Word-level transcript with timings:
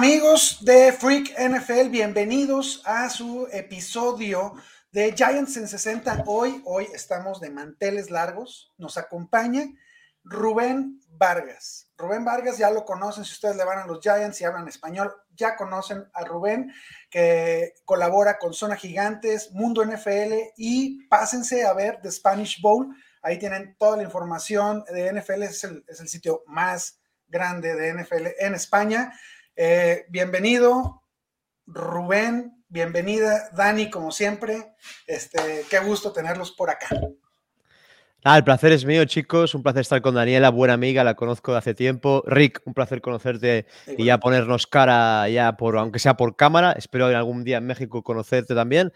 amigos 0.00 0.56
de 0.62 0.92
Freak 0.92 1.38
NFL? 1.38 1.90
Bienvenidos 1.90 2.80
a 2.86 3.10
su 3.10 3.46
episodio 3.52 4.54
de 4.92 5.12
Giants 5.12 5.58
en 5.58 5.68
60. 5.68 6.24
Hoy, 6.26 6.62
hoy 6.64 6.88
estamos 6.94 7.38
de 7.38 7.50
manteles 7.50 8.10
largos. 8.10 8.72
Nos 8.78 8.96
acompaña 8.96 9.66
Rubén 10.24 11.02
Vargas. 11.10 11.90
Rubén 11.98 12.24
Vargas 12.24 12.56
ya 12.56 12.70
lo 12.70 12.86
conocen, 12.86 13.26
si 13.26 13.32
ustedes 13.32 13.56
le 13.56 13.64
van 13.66 13.80
a 13.80 13.86
los 13.86 14.00
Giants 14.00 14.40
y 14.40 14.44
hablan 14.44 14.68
español, 14.68 15.12
ya 15.36 15.54
conocen 15.54 16.08
a 16.14 16.24
Rubén, 16.24 16.72
que 17.10 17.74
colabora 17.84 18.38
con 18.38 18.54
Zona 18.54 18.76
Gigantes, 18.76 19.52
Mundo 19.52 19.84
NFL 19.84 20.32
y 20.56 21.06
pásense 21.08 21.66
a 21.66 21.74
ver 21.74 22.00
The 22.00 22.10
Spanish 22.10 22.62
Bowl. 22.62 22.88
Ahí 23.20 23.38
tienen 23.38 23.76
toda 23.78 23.98
la 23.98 24.04
información 24.04 24.82
de 24.90 25.12
NFL, 25.12 25.42
es 25.42 25.62
el, 25.64 25.84
es 25.86 26.00
el 26.00 26.08
sitio 26.08 26.42
más 26.46 27.00
grande 27.28 27.74
de 27.74 27.92
NFL 27.92 28.28
en 28.38 28.54
España. 28.54 29.12
Eh, 29.62 30.06
bienvenido, 30.08 31.02
Rubén, 31.66 32.64
bienvenida, 32.70 33.50
Dani, 33.52 33.90
como 33.90 34.10
siempre. 34.10 34.72
Este, 35.06 35.66
qué 35.68 35.80
gusto 35.80 36.12
tenerlos 36.12 36.52
por 36.52 36.70
acá. 36.70 36.88
Ah, 38.24 38.38
el 38.38 38.44
placer 38.44 38.72
es 38.72 38.86
mío, 38.86 39.04
chicos. 39.04 39.54
Un 39.54 39.62
placer 39.62 39.82
estar 39.82 40.00
con 40.00 40.14
Daniela, 40.14 40.48
buena 40.48 40.72
amiga, 40.72 41.04
la 41.04 41.14
conozco 41.14 41.52
de 41.52 41.58
hace 41.58 41.74
tiempo. 41.74 42.22
Rick, 42.26 42.62
un 42.64 42.72
placer 42.72 43.02
conocerte 43.02 43.66
y 43.98 44.06
ya 44.06 44.16
ponernos 44.16 44.66
cara, 44.66 45.28
ya 45.28 45.58
por, 45.58 45.76
aunque 45.76 45.98
sea 45.98 46.16
por 46.16 46.36
cámara. 46.36 46.72
Espero 46.72 47.08
algún 47.08 47.44
día 47.44 47.58
en 47.58 47.66
México 47.66 48.02
conocerte 48.02 48.54
también. 48.54 48.94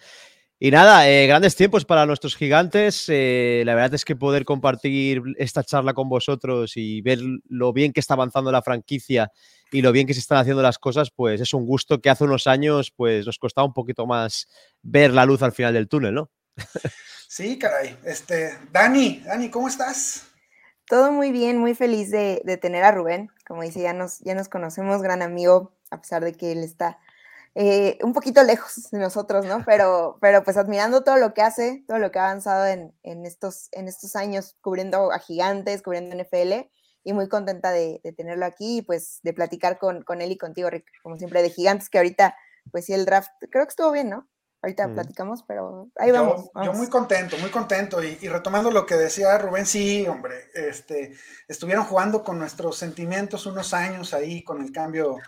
Y 0.65 0.71
nada, 0.71 1.07
eh, 1.11 1.27
grandes 1.27 1.57
tiempos 1.57 1.85
para 1.85 2.07
nuestros 2.07 2.37
gigantes. 2.37 3.05
Eh, 3.09 3.65
la 3.67 3.75
verdad 3.75 3.93
es 3.93 4.05
que 4.07 4.17
poder 4.17 4.47
compartir 4.47 5.21
esta 5.37 5.63
charla 5.63 5.93
con 5.93 6.09
vosotros 6.09 6.73
y 6.77 7.03
ver 7.03 7.19
lo 7.51 7.75
bien 7.75 7.93
que 7.93 8.01
está 8.01 8.15
avanzando 8.15 8.51
la 8.51 8.63
franquicia 8.63 9.31
y 9.71 9.83
lo 9.83 9.93
bien 9.93 10.07
que 10.07 10.15
se 10.15 10.21
están 10.21 10.39
haciendo 10.39 10.63
las 10.63 10.79
cosas, 10.79 11.11
pues 11.15 11.43
es 11.43 11.53
un 11.53 11.67
gusto 11.67 12.01
que 12.01 12.09
hace 12.09 12.25
unos 12.25 12.47
años 12.47 12.95
pues 12.97 13.27
nos 13.27 13.39
costaba 13.39 13.67
un 13.67 13.75
poquito 13.75 14.07
más 14.07 14.49
ver 14.81 15.11
la 15.11 15.27
luz 15.27 15.43
al 15.43 15.53
final 15.53 15.75
del 15.75 15.87
túnel, 15.87 16.15
¿no? 16.15 16.31
Sí, 17.29 17.59
caray. 17.59 17.99
Este, 18.05 18.57
Dani, 18.73 19.21
Dani, 19.27 19.51
¿cómo 19.51 19.69
estás? 19.69 20.29
Todo 20.87 21.13
muy 21.13 21.31
bien, 21.31 21.59
muy 21.59 21.75
feliz 21.75 22.11
de, 22.11 22.41
tener 22.63 22.85
a 22.85 22.93
Rubén. 22.93 23.29
Como 23.47 23.63
dice, 23.63 23.83
ya 23.83 23.93
nos, 23.93 24.21
ya 24.21 24.35
nos 24.35 24.49
conocemos, 24.49 25.03
gran 25.03 25.21
amigo, 25.21 25.77
a 25.91 26.01
pesar 26.01 26.25
de 26.25 26.33
que 26.33 26.53
él 26.53 26.65
está 26.65 26.99
eh, 27.55 27.99
un 28.03 28.13
poquito 28.13 28.43
lejos 28.43 28.91
de 28.91 28.99
nosotros, 28.99 29.47
¿no? 29.47 29.65
Pero, 29.65 30.19
pero 30.21 30.43
pues 30.43 30.57
admirando 30.57 31.05
todo 31.05 31.17
lo 31.19 31.35
que 31.35 31.43
hace, 31.43 31.85
todo 31.87 31.99
lo 31.99 32.11
que 32.11 32.19
ha 32.19 32.25
avanzado 32.25 32.67
en, 32.67 32.93
en, 33.03 33.25
estos, 33.27 33.69
en 33.73 33.87
estos 33.87 34.17
años 34.17 34.57
cubriendo 34.61 35.13
a 35.13 35.19
gigantes, 35.19 35.83
cubriendo 35.83 36.17
NFL 36.17 36.69
y 37.05 37.13
muy 37.13 37.29
contenta 37.29 37.71
de, 37.71 38.01
tenerlo 38.17 38.47
aquí 38.47 38.79
y 38.79 38.83
pues 38.83 39.21
de 39.23 39.33
platicar 39.35 39.79
con, 39.79 40.03
con, 40.03 40.21
él 40.21 40.33
y 40.33 40.39
contigo, 40.39 40.71
Rick, 40.71 40.87
como 41.03 41.19
siempre, 41.19 41.43
de 41.43 41.51
gigantes, 41.51 41.91
que 41.91 41.99
ahorita, 41.99 42.35
pues 42.73 42.87
sí, 42.87 42.95
el 42.95 43.05
draft 43.05 43.31
creo 43.51 43.65
que 43.65 43.71
estuvo 43.71 43.93
bien, 43.93 44.11
¿no? 44.11 44.29
Ahorita 44.63 44.89
platicamos, 44.95 45.45
pero 45.47 45.91
ahí 45.97 46.11
vamos, 46.11 46.51
yo, 46.65 46.73
muy 46.73 46.89
contento, 46.89 47.37
muy 47.37 47.51
contento. 47.51 48.03
Y, 48.03 48.17
retomando 48.29 48.71
lo 48.71 48.87
que 48.87 48.95
decía 48.95 49.37
Rubén, 49.37 49.67
sí, 49.67 50.07
hombre, 50.09 50.49
este, 50.55 51.15
estuvieron 51.47 51.85
jugando 51.85 52.25
con 52.25 52.39
nuestros 52.39 52.79
sentimientos 52.79 53.45
unos 53.45 53.75
años 53.75 54.15
ahí 54.15 54.43
con 54.43 54.63
el 54.63 54.73
cambio 54.73 55.19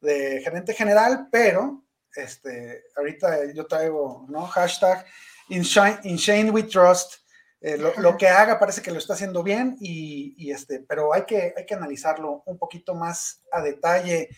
de 0.00 0.40
gerente 0.42 0.74
general, 0.74 1.28
pero 1.30 1.84
este, 2.14 2.84
ahorita 2.96 3.52
yo 3.52 3.66
traigo, 3.66 4.26
¿no? 4.28 4.46
Hashtag 4.46 5.04
in 5.48 5.62
Shane 5.62 6.50
We 6.50 6.64
Trust 6.64 7.20
eh, 7.62 7.76
lo, 7.76 8.16
que 8.16 8.26
haga 8.26 8.58
parece 8.58 8.80
que 8.80 8.90
lo 8.90 8.96
está 8.96 9.12
haciendo 9.12 9.42
bien, 9.42 9.76
y, 9.80 10.50
este, 10.50 10.80
pero 10.80 11.12
hay 11.12 11.24
que, 11.26 11.52
hay 11.54 11.66
que 11.66 11.74
analizarlo 11.74 12.42
un 12.46 12.58
poquito 12.58 12.94
más 12.94 13.42
a 13.52 13.60
detalle. 13.60 14.30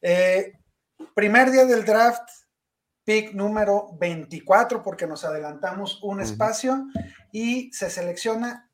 Eh, 0.00 0.52
primer 1.14 1.50
día 1.50 1.64
del 1.64 1.84
draft, 1.84 2.28
pick 3.04 3.32
número 3.32 3.88
24, 3.98 4.84
porque 4.84 5.08
nos 5.08 5.24
adelantamos 5.24 6.00
un 6.04 6.20
espacio 6.20 6.86
y 7.32 7.72
se 7.72 7.90
selecciona 7.90 8.69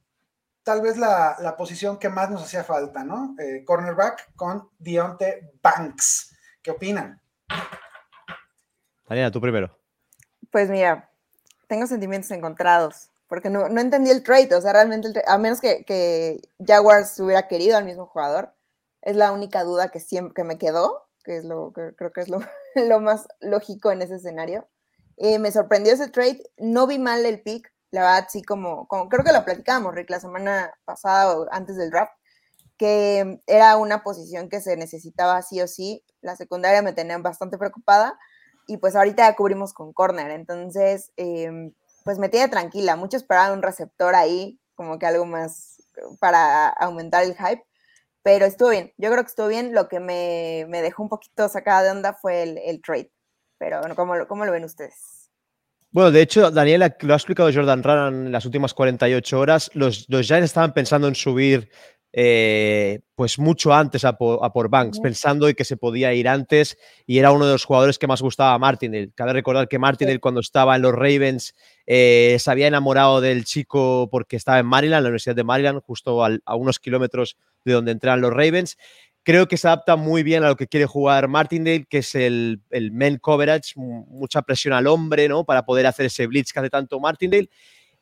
tal 0.66 0.80
vez 0.80 0.96
la, 0.96 1.54
posición 1.56 1.96
que 1.96 2.08
más 2.08 2.28
nos 2.28 2.42
hacía 2.42 2.64
falta, 2.64 3.04
¿no? 3.04 3.36
Eh, 3.38 3.64
cornerback 3.64 4.34
con 4.34 4.68
Dionte 4.80 5.52
Banks. 5.62 6.36
¿Qué 6.60 6.72
opinan? 6.72 7.22
Daniela, 9.08 9.30
tú 9.30 9.40
primero. 9.40 9.78
Pues 10.50 10.68
mira, 10.68 11.08
tengo 11.68 11.86
sentimientos 11.86 12.32
encontrados 12.32 13.10
porque 13.28 13.48
no, 13.48 13.68
no 13.68 13.80
entendí 13.80 14.10
el 14.10 14.24
trade, 14.24 14.54
o 14.56 14.60
sea, 14.60 14.72
realmente, 14.72 15.22
a 15.26 15.38
menos 15.38 15.60
que, 15.60 15.84
que, 15.84 16.40
Jaguars 16.64 17.18
hubiera 17.20 17.46
querido 17.46 17.76
al 17.76 17.84
mismo 17.84 18.06
jugador, 18.06 18.52
es 19.02 19.14
la 19.14 19.30
única 19.30 19.62
duda 19.62 19.90
que 19.90 20.00
siempre 20.00 20.34
que 20.34 20.44
me 20.44 20.58
quedó, 20.58 21.08
que 21.22 21.36
es 21.36 21.44
lo 21.44 21.72
que 21.72 21.94
creo 21.96 22.12
que 22.12 22.22
es 22.22 22.28
lo, 22.28 22.40
lo 22.74 23.00
más 23.00 23.28
lógico 23.38 23.92
en 23.92 24.02
ese 24.02 24.16
escenario. 24.16 24.66
Eh, 25.16 25.38
me 25.38 25.52
sorprendió 25.52 25.92
ese 25.92 26.08
trade, 26.08 26.42
no 26.56 26.88
vi 26.88 26.98
mal 26.98 27.24
el 27.24 27.40
pick, 27.40 27.72
la 27.90 28.02
verdad, 28.02 28.26
sí, 28.30 28.42
como, 28.42 28.88
creo 28.88 29.24
que 29.24 29.32
lo 29.32 29.44
platicábamos, 29.44 29.94
Rick, 29.94 30.10
la 30.10 30.20
semana 30.20 30.74
pasada 30.84 31.36
o 31.36 31.46
antes 31.50 31.76
del 31.76 31.90
draft, 31.90 32.12
que 32.78 33.40
era 33.46 33.76
una 33.76 34.02
posición 34.02 34.48
que 34.48 34.60
se 34.60 34.76
necesitaba 34.76 35.40
sí 35.42 35.60
o 35.62 35.68
sí. 35.68 36.04
La 36.20 36.36
secundaria 36.36 36.82
me 36.82 36.92
tenía 36.92 37.18
bastante 37.18 37.58
preocupada 37.58 38.18
y 38.66 38.78
pues 38.78 38.96
ahorita 38.96 39.28
ya 39.28 39.36
cubrimos 39.36 39.72
con 39.72 39.92
corner, 39.92 40.30
entonces... 40.30 41.12
Eh, 41.16 41.72
pues 42.06 42.20
me 42.20 42.28
tiene 42.28 42.46
tranquila. 42.48 42.94
Muchos 42.94 43.22
esperaban 43.22 43.52
un 43.52 43.62
receptor 43.62 44.14
ahí, 44.14 44.60
como 44.76 44.96
que 44.96 45.06
algo 45.06 45.26
más 45.26 45.82
para 46.20 46.68
aumentar 46.68 47.24
el 47.24 47.34
hype, 47.34 47.66
pero 48.22 48.46
estuvo 48.46 48.68
bien. 48.68 48.92
Yo 48.96 49.10
creo 49.10 49.24
que 49.24 49.28
estuvo 49.28 49.48
bien. 49.48 49.74
Lo 49.74 49.88
que 49.88 49.98
me, 49.98 50.66
dejó 50.70 51.02
un 51.02 51.08
poquito 51.08 51.48
sacada 51.48 51.82
de 51.82 51.90
onda 51.90 52.14
fue 52.14 52.44
el, 52.44 52.80
trade. 52.80 53.10
Pero 53.58 53.80
bueno, 53.80 53.96
¿cómo, 53.96 54.14
¿cómo 54.28 54.44
lo 54.44 54.52
ven 54.52 54.62
ustedes? 54.62 55.15
Bueno, 55.96 56.10
de 56.10 56.20
hecho, 56.20 56.50
Daniela, 56.50 56.94
lo 57.00 57.14
ha 57.14 57.16
explicado 57.16 57.50
Jordan 57.50 57.82
Run 57.82 58.26
en 58.26 58.30
las 58.30 58.44
últimas 58.44 58.74
48 58.74 59.40
horas. 59.40 59.70
Los, 59.72 60.04
los 60.10 60.26
Giants 60.26 60.44
estaban 60.44 60.74
pensando 60.74 61.08
en 61.08 61.14
subir 61.14 61.70
eh, 62.12 63.00
pues 63.14 63.38
mucho 63.38 63.72
antes 63.72 64.04
a 64.04 64.18
por, 64.18 64.68
Banks, 64.68 65.00
pensando 65.00 65.46
que 65.54 65.64
se 65.64 65.78
podía 65.78 66.12
ir 66.12 66.28
antes 66.28 66.76
y 67.06 67.16
era 67.18 67.32
uno 67.32 67.46
de 67.46 67.52
los 67.52 67.64
jugadores 67.64 67.98
que 67.98 68.06
más 68.06 68.20
gustaba 68.20 68.52
a 68.52 68.58
Martinelli. 68.58 69.10
Cabe 69.14 69.32
recordar 69.32 69.68
que 69.68 69.78
Martinelli 69.78 70.18
cuando 70.18 70.40
estaba 70.40 70.76
en 70.76 70.82
los 70.82 70.92
Ravens 70.92 71.54
eh, 71.86 72.36
se 72.40 72.50
había 72.50 72.66
enamorado 72.66 73.22
del 73.22 73.46
chico 73.46 74.10
porque 74.10 74.36
estaba 74.36 74.58
en 74.58 74.66
Maryland, 74.66 75.02
la 75.02 75.08
Universidad 75.08 75.36
de 75.36 75.44
Maryland, 75.44 75.80
justo 75.80 76.22
a 76.22 76.56
unos 76.56 76.78
kilómetros 76.78 77.38
de 77.64 77.72
donde 77.72 77.92
entran 77.92 78.20
los 78.20 78.32
Ravens. 78.32 78.76
Creo 79.26 79.48
que 79.48 79.56
se 79.56 79.66
adapta 79.66 79.96
muy 79.96 80.22
bien 80.22 80.44
a 80.44 80.48
lo 80.48 80.54
que 80.54 80.68
quiere 80.68 80.86
jugar 80.86 81.26
Martindale, 81.26 81.84
que 81.90 81.98
es 81.98 82.14
el, 82.14 82.60
el 82.70 82.92
men 82.92 83.18
coverage, 83.18 83.72
mucha 83.74 84.42
presión 84.42 84.72
al 84.72 84.86
hombre, 84.86 85.28
¿no? 85.28 85.44
Para 85.44 85.64
poder 85.64 85.84
hacer 85.88 86.06
ese 86.06 86.28
blitz 86.28 86.52
que 86.52 86.60
hace 86.60 86.70
tanto 86.70 87.00
Martindale. 87.00 87.50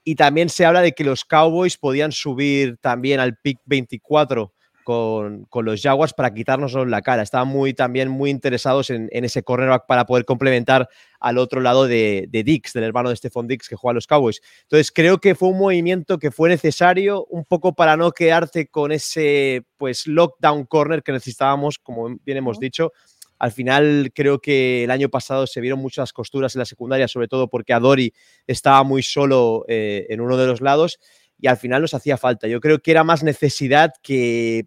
Y 0.05 0.17
también 0.17 0.51
se 0.51 0.67
habla 0.67 0.83
de 0.83 0.93
que 0.93 1.03
los 1.03 1.25
Cowboys 1.25 1.79
podían 1.79 2.13
subir 2.13 2.77
también 2.77 3.21
al 3.21 3.39
pick 3.39 3.59
24 3.65 4.54
con, 4.85 5.49
los 5.53 5.83
Jaguars 5.83 6.13
para 6.13 6.33
quitarnos 6.33 6.75
la 6.75 7.03
cara. 7.03 7.23
Estaban 7.23 7.49
muy, 7.49 7.75
también 7.75 8.09
muy 8.09 8.31
interesados 8.31 8.91
en, 8.91 9.09
ese 9.11 9.43
cornerback 9.43 9.87
para 9.87 10.07
poder 10.07 10.25
complementar 10.25 10.89
al 11.19 11.39
otro 11.39 11.61
lado 11.61 11.87
de, 11.89 12.29
Dix, 12.31 12.73
del 12.75 12.85
hermano 12.85 13.09
de 13.09 13.17
Stephon 13.17 13.49
Dix 13.49 13.69
que 13.69 13.77
juega 13.77 13.93
a 13.93 13.95
los 13.95 14.07
Cowboys. 14.07 14.41
Entonces 14.63 14.93
creo 14.93 15.19
que 15.19 15.35
fue 15.35 15.49
un 15.49 15.59
movimiento 15.59 16.19
que 16.19 16.31
fue 16.31 16.49
necesario 16.49 17.25
un 17.31 17.45
poco 17.45 17.75
para 17.75 17.97
no 17.97 18.13
quedarte 18.13 18.69
con 18.69 18.93
ese 18.93 19.65
pues 19.77 20.07
lockdown 20.07 20.67
corner 20.67 21.03
que 21.03 21.13
necesitábamos, 21.13 21.79
como 21.79 22.17
bien 22.25 22.39
hemos 22.39 22.61
dicho, 22.61 22.93
al 23.39 23.53
final 23.53 24.11
creo 24.15 24.41
que 24.41 24.85
el 24.85 24.91
año 24.91 25.09
pasado 25.09 25.47
se 25.47 25.61
vieron 25.61 25.81
muchas 25.81 26.13
costuras 26.13 26.55
en 26.55 26.61
la 26.61 26.65
secundaria, 26.65 27.09
sobre 27.09 27.29
todo 27.29 27.49
porque 27.49 27.73
Adori 27.73 28.13
estaba 28.47 28.83
muy 28.85 29.03
solo 29.03 29.65
eh, 29.69 30.07
en 30.09 30.21
uno 30.21 30.37
de 30.37 30.47
los 30.47 30.61
lados 30.61 30.99
y 31.45 31.47
al 31.47 31.59
final 31.59 31.83
nos 31.83 31.93
hacía 31.93 32.17
falta. 32.17 32.49
Yo 32.49 32.59
creo 32.59 32.79
que 32.79 32.91
era 32.91 33.05
más 33.05 33.23
necesidad 33.23 33.93
que 34.03 34.65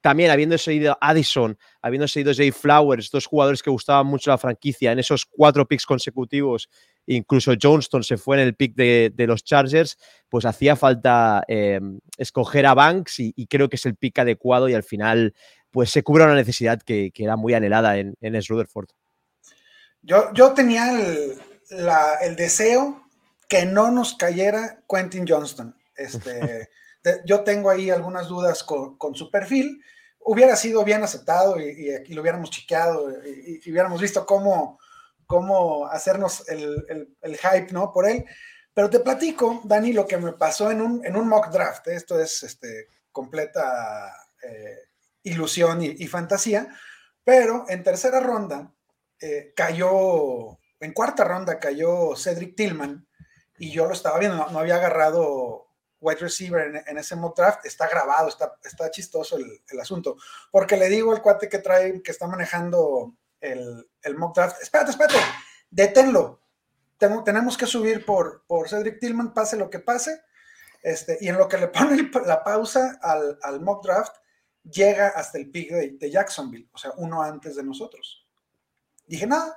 también 0.00 0.32
habiendo 0.32 0.58
seguido 0.58 0.98
Addison, 1.00 1.56
habiendo 1.80 2.08
seguido 2.08 2.34
Jay 2.34 2.50
Flowers, 2.50 3.12
dos 3.12 3.26
jugadores 3.26 3.62
que 3.62 3.70
gustaban 3.70 4.08
mucho 4.08 4.32
la 4.32 4.38
franquicia, 4.38 4.90
en 4.90 4.98
esos 4.98 5.24
cuatro 5.24 5.68
picks 5.68 5.86
consecutivos, 5.86 6.68
incluso 7.06 7.52
Johnston 7.62 8.02
se 8.02 8.16
fue 8.16 8.40
en 8.40 8.42
el 8.42 8.56
pick 8.56 8.74
de, 8.74 9.12
los 9.28 9.44
Chargers, 9.44 9.98
pues 10.28 10.44
hacía 10.44 10.74
falta 10.74 11.44
eh, 11.46 11.78
escoger 12.18 12.66
a 12.66 12.74
Banks 12.74 13.20
y, 13.20 13.32
y, 13.36 13.46
creo 13.46 13.68
que 13.68 13.76
es 13.76 13.86
el 13.86 13.94
pick 13.94 14.18
adecuado 14.18 14.68
y 14.68 14.74
al 14.74 14.82
final 14.82 15.32
pues 15.70 15.90
se 15.90 16.02
cubre 16.02 16.24
una 16.24 16.34
necesidad 16.34 16.82
que, 16.82 17.12
era 17.14 17.36
muy 17.36 17.54
anhelada 17.54 17.98
en, 17.98 18.16
en 18.20 18.34
Rutherford. 18.34 18.88
Yo, 20.02 20.32
yo 20.34 20.54
tenía 20.54 20.90
el, 20.90 22.36
deseo 22.36 23.00
que 23.48 23.64
no 23.64 23.92
nos 23.92 24.14
cayera 24.14 24.80
Quentin 24.88 25.24
Johnston. 25.28 25.76
Este, 25.96 26.68
yo 27.24 27.42
tengo 27.42 27.70
ahí 27.70 27.90
algunas 27.90 28.28
dudas 28.28 28.62
con, 28.62 29.14
su 29.14 29.30
perfil. 29.30 29.82
Hubiera 30.20 30.56
sido 30.56 30.84
bien 30.84 31.02
aceptado 31.02 31.60
y, 31.60 32.12
lo 32.14 32.22
hubiéramos 32.22 32.50
chequeado 32.50 33.10
y, 33.24 33.60
hubiéramos 33.70 34.00
visto 34.00 34.26
cómo, 34.26 34.78
cómo 35.26 35.86
hacernos 35.86 36.48
el, 36.48 37.08
hype 37.22 37.72
¿no? 37.72 37.92
por 37.92 38.08
él. 38.08 38.24
Pero 38.74 38.90
te 38.90 39.00
platico, 39.00 39.62
Dani, 39.64 39.92
lo 39.92 40.06
que 40.06 40.18
me 40.18 40.32
pasó 40.32 40.70
en 40.70 40.82
un, 40.82 41.04
en 41.04 41.16
un 41.16 41.28
mock 41.28 41.48
draft. 41.50 41.88
Esto 41.88 42.20
es 42.20 42.42
este, 42.42 42.88
completa 43.10 44.14
eh, 44.42 44.76
ilusión 45.22 45.82
y, 45.82 46.06
fantasía, 46.06 46.68
Pero 47.24 47.64
en 47.68 47.82
tercera 47.82 48.20
ronda 48.20 48.72
eh, 49.20 49.52
cayó, 49.56 50.58
en 50.78 50.92
cuarta 50.92 51.24
ronda 51.24 51.58
cayó 51.58 52.14
Cedric 52.14 52.54
Tillman 52.54 53.08
y 53.58 53.72
yo 53.72 53.86
lo 53.86 53.92
estaba 53.92 54.18
viendo, 54.18 54.46
no, 54.50 54.58
había 54.58 54.76
agarrado 54.76 55.65
wide 56.00 56.20
receiver 56.20 56.84
en, 56.86 56.98
ese 56.98 57.16
mock 57.16 57.36
draft, 57.36 57.64
está 57.64 57.88
grabado, 57.88 58.28
está, 58.28 58.58
está 58.64 58.90
chistoso 58.90 59.36
el, 59.36 59.80
asunto, 59.80 60.16
porque 60.50 60.76
le 60.76 60.88
digo 60.88 61.12
al 61.12 61.22
cuate 61.22 61.48
que 61.48 61.58
trae, 61.58 62.02
que 62.02 62.10
está 62.10 62.26
manejando 62.26 63.14
el, 63.40 63.88
el 64.02 64.16
mock 64.16 64.34
draft, 64.34 64.62
espérate, 64.62 64.90
espérate, 64.90 65.18
deténlo, 65.70 66.40
tenemos 66.98 67.56
que 67.56 67.66
subir 67.66 68.04
por, 68.04 68.44
por 68.46 68.68
Cedric 68.68 69.00
Tillman, 69.00 69.34
pase 69.34 69.56
lo 69.56 69.70
que 69.70 69.80
pase, 69.80 70.22
este, 70.82 71.18
y 71.20 71.28
en 71.28 71.36
lo 71.36 71.48
que 71.48 71.58
le 71.58 71.68
pone 71.68 72.10
la 72.26 72.44
pausa 72.44 72.98
al, 73.02 73.38
al 73.42 73.60
mock 73.60 73.84
draft, 73.84 74.16
llega 74.70 75.08
hasta 75.08 75.38
el 75.38 75.50
pick 75.50 75.70
de, 75.70 76.10
Jacksonville, 76.10 76.68
o 76.72 76.78
sea, 76.78 76.92
uno 76.96 77.22
antes 77.22 77.56
de 77.56 77.62
nosotros. 77.62 78.26
Dije, 79.06 79.26
nada, 79.26 79.56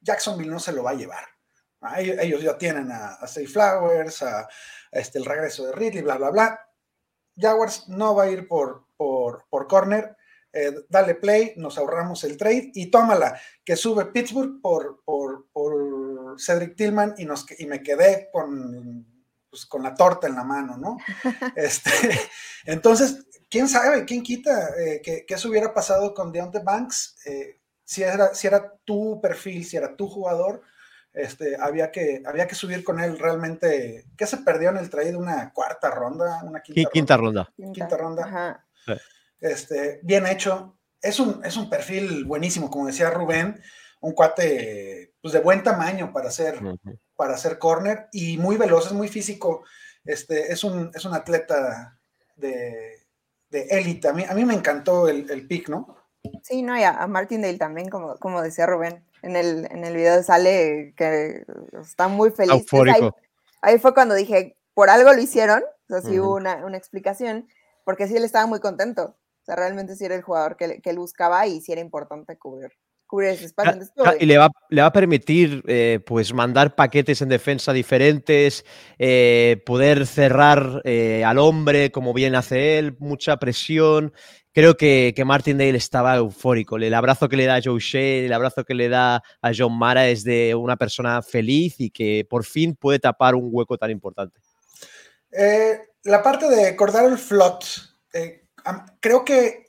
Jacksonville 0.00 0.50
no 0.50 0.60
se 0.60 0.72
lo 0.72 0.82
va 0.82 0.90
a 0.90 0.94
llevar. 0.94 1.24
Ah, 1.80 2.00
ellos, 2.00 2.42
ya 2.42 2.58
tienen 2.58 2.90
a, 2.90 3.14
a 3.14 3.26
Flowers, 3.26 4.22
a, 4.22 4.48
este, 4.90 5.18
el 5.18 5.24
regreso 5.24 5.66
de 5.66 5.72
Ridley, 5.72 6.02
bla, 6.02 6.16
bla, 6.16 6.30
bla. 6.30 6.68
Jaguars 7.36 7.88
no 7.88 8.14
va 8.14 8.24
a 8.24 8.30
ir 8.30 8.48
por, 8.48 8.86
por, 8.96 9.46
por 9.48 9.68
corner. 9.68 10.16
Eh, 10.52 10.72
dale 10.88 11.14
play, 11.14 11.52
nos 11.56 11.78
ahorramos 11.78 12.24
el 12.24 12.36
trade 12.36 12.72
y 12.74 12.90
tómala, 12.90 13.38
que 13.64 13.76
sube 13.76 14.06
Pittsburgh 14.06 14.60
por, 14.62 15.02
por, 15.04 15.46
por 15.52 16.40
Cedric 16.40 16.74
Tillman 16.74 17.14
y, 17.18 17.26
nos, 17.26 17.46
y 17.58 17.66
me 17.66 17.82
quedé 17.82 18.28
con, 18.32 19.06
pues, 19.50 19.66
con 19.66 19.82
la 19.82 19.94
torta 19.94 20.26
en 20.26 20.34
la 20.34 20.44
mano, 20.44 20.76
¿no? 20.78 20.96
Este, 21.54 21.90
entonces, 22.64 23.26
quién 23.50 23.68
sabe, 23.68 24.04
quién 24.04 24.22
quita 24.22 24.70
eh, 24.78 25.02
que, 25.02 25.24
eso 25.28 25.48
hubiera 25.48 25.72
pasado 25.72 26.14
con 26.14 26.32
Deontay 26.32 26.62
Banks. 26.62 27.16
Eh, 27.26 27.60
si, 27.84 28.02
era, 28.02 28.34
si 28.34 28.46
era 28.46 28.74
tu 28.84 29.20
perfil, 29.20 29.64
si 29.64 29.76
era 29.76 29.96
tu 29.96 30.08
jugador, 30.08 30.62
este, 31.18 31.56
había, 31.60 31.90
que, 31.90 32.22
había 32.24 32.46
que 32.46 32.54
subir 32.54 32.84
con 32.84 33.00
él 33.00 33.18
realmente. 33.18 34.04
¿Qué 34.16 34.24
se 34.24 34.36
perdió 34.38 34.70
en 34.70 34.76
el 34.76 34.88
trade? 34.88 35.16
¿Una 35.16 35.52
cuarta 35.52 35.90
ronda? 35.90 36.40
¿Una 36.44 36.62
quinta, 36.62 37.16
ronda? 37.16 37.52
Quinta, 37.56 37.96
ronda. 37.96 38.64
Este, 39.40 39.98
bien 40.04 40.26
hecho. 40.26 40.78
Es 41.02 41.18
un, 41.18 41.44
es 41.44 41.56
un 41.56 41.68
perfil 41.68 42.24
buenísimo, 42.24 42.70
como 42.70 42.86
decía 42.86 43.10
Rubén, 43.10 43.60
un 44.00 44.12
cuate 44.12 45.14
pues, 45.20 45.32
de 45.32 45.40
buen 45.40 45.62
tamaño 45.62 46.12
para 46.12 46.28
hacer, 46.28 46.60
para 47.16 47.34
hacer 47.34 47.58
corner 47.58 48.08
y 48.12 48.38
muy 48.38 48.56
veloz, 48.56 48.86
es 48.86 48.92
muy 48.92 49.08
físico. 49.08 49.64
Este, 50.04 50.52
es, 50.52 50.62
un, 50.62 50.90
es 50.94 51.04
un 51.04 51.14
atleta 51.14 51.98
de, 52.36 53.06
de 53.50 53.62
élite. 53.70 54.08
A 54.08 54.12
mí, 54.12 54.24
a 54.28 54.34
mí 54.34 54.44
me 54.44 54.54
encantó 54.54 55.08
el, 55.08 55.28
el 55.30 55.48
pick, 55.48 55.68
¿no? 55.68 55.96
Sí, 56.42 56.62
no, 56.62 56.78
y 56.78 56.82
a, 56.82 57.06
Martindale 57.06 57.58
también, 57.58 57.88
como, 57.88 58.16
como 58.18 58.42
decía 58.42 58.66
Rubén, 58.66 59.04
en 59.22 59.36
el, 59.36 59.66
en 59.70 59.84
el 59.84 59.94
video 59.94 60.22
sale 60.22 60.94
que 60.96 61.44
está 61.80 62.08
muy 62.08 62.30
feliz. 62.30 62.64
Ahí, 63.60 63.78
fue 63.78 63.92
cuando 63.92 64.14
dije, 64.14 64.56
por 64.74 64.88
algo 64.88 65.12
lo 65.12 65.20
hicieron, 65.20 65.62
o 65.62 65.92
sea, 65.92 66.00
sí 66.00 66.20
hubo 66.20 66.36
una, 66.36 66.64
una, 66.64 66.76
explicación, 66.76 67.48
porque 67.84 68.06
sí 68.06 68.16
él 68.16 68.24
estaba 68.24 68.46
muy 68.46 68.60
contento. 68.60 69.16
O 69.42 69.44
sea, 69.44 69.56
realmente 69.56 69.96
sí 69.96 70.04
era 70.04 70.14
el 70.14 70.22
jugador 70.22 70.56
que, 70.56 70.80
que 70.80 70.90
él 70.90 70.98
buscaba 70.98 71.46
y 71.46 71.60
sí 71.60 71.72
era 71.72 71.80
importante 71.80 72.38
cubrir 72.38 72.70
y 74.20 74.26
le 74.26 74.38
va, 74.38 74.50
le 74.68 74.82
va 74.82 74.88
a 74.88 74.92
permitir 74.92 75.62
eh, 75.66 76.00
pues 76.04 76.34
mandar 76.34 76.74
paquetes 76.74 77.22
en 77.22 77.30
defensa 77.30 77.72
diferentes, 77.72 78.64
eh, 78.98 79.62
poder 79.64 80.06
cerrar 80.06 80.82
eh, 80.84 81.24
al 81.24 81.38
hombre 81.38 81.90
como 81.90 82.12
bien 82.12 82.34
hace 82.34 82.78
él, 82.78 82.96
mucha 82.98 83.38
presión. 83.38 84.12
Creo 84.58 84.76
que, 84.76 85.14
que 85.14 85.24
Dale 85.54 85.76
estaba 85.76 86.16
eufórico. 86.16 86.78
El 86.78 86.92
abrazo 86.92 87.28
que 87.28 87.36
le 87.36 87.46
da 87.46 87.54
a 87.54 87.60
Joe 87.62 87.78
Shea, 87.78 88.26
el 88.26 88.32
abrazo 88.32 88.64
que 88.64 88.74
le 88.74 88.88
da 88.88 89.22
a 89.40 89.52
John 89.56 89.78
Mara 89.78 90.08
es 90.08 90.24
de 90.24 90.52
una 90.56 90.76
persona 90.76 91.22
feliz 91.22 91.76
y 91.78 91.90
que 91.90 92.26
por 92.28 92.44
fin 92.44 92.74
puede 92.74 92.98
tapar 92.98 93.36
un 93.36 93.50
hueco 93.52 93.78
tan 93.78 93.92
importante. 93.92 94.40
la 96.02 96.22
parte 96.24 96.48
de 96.48 96.70
acordar 96.70 97.04
el 97.04 97.18
flot, 97.18 97.64
creo 98.98 99.24
que 99.24 99.66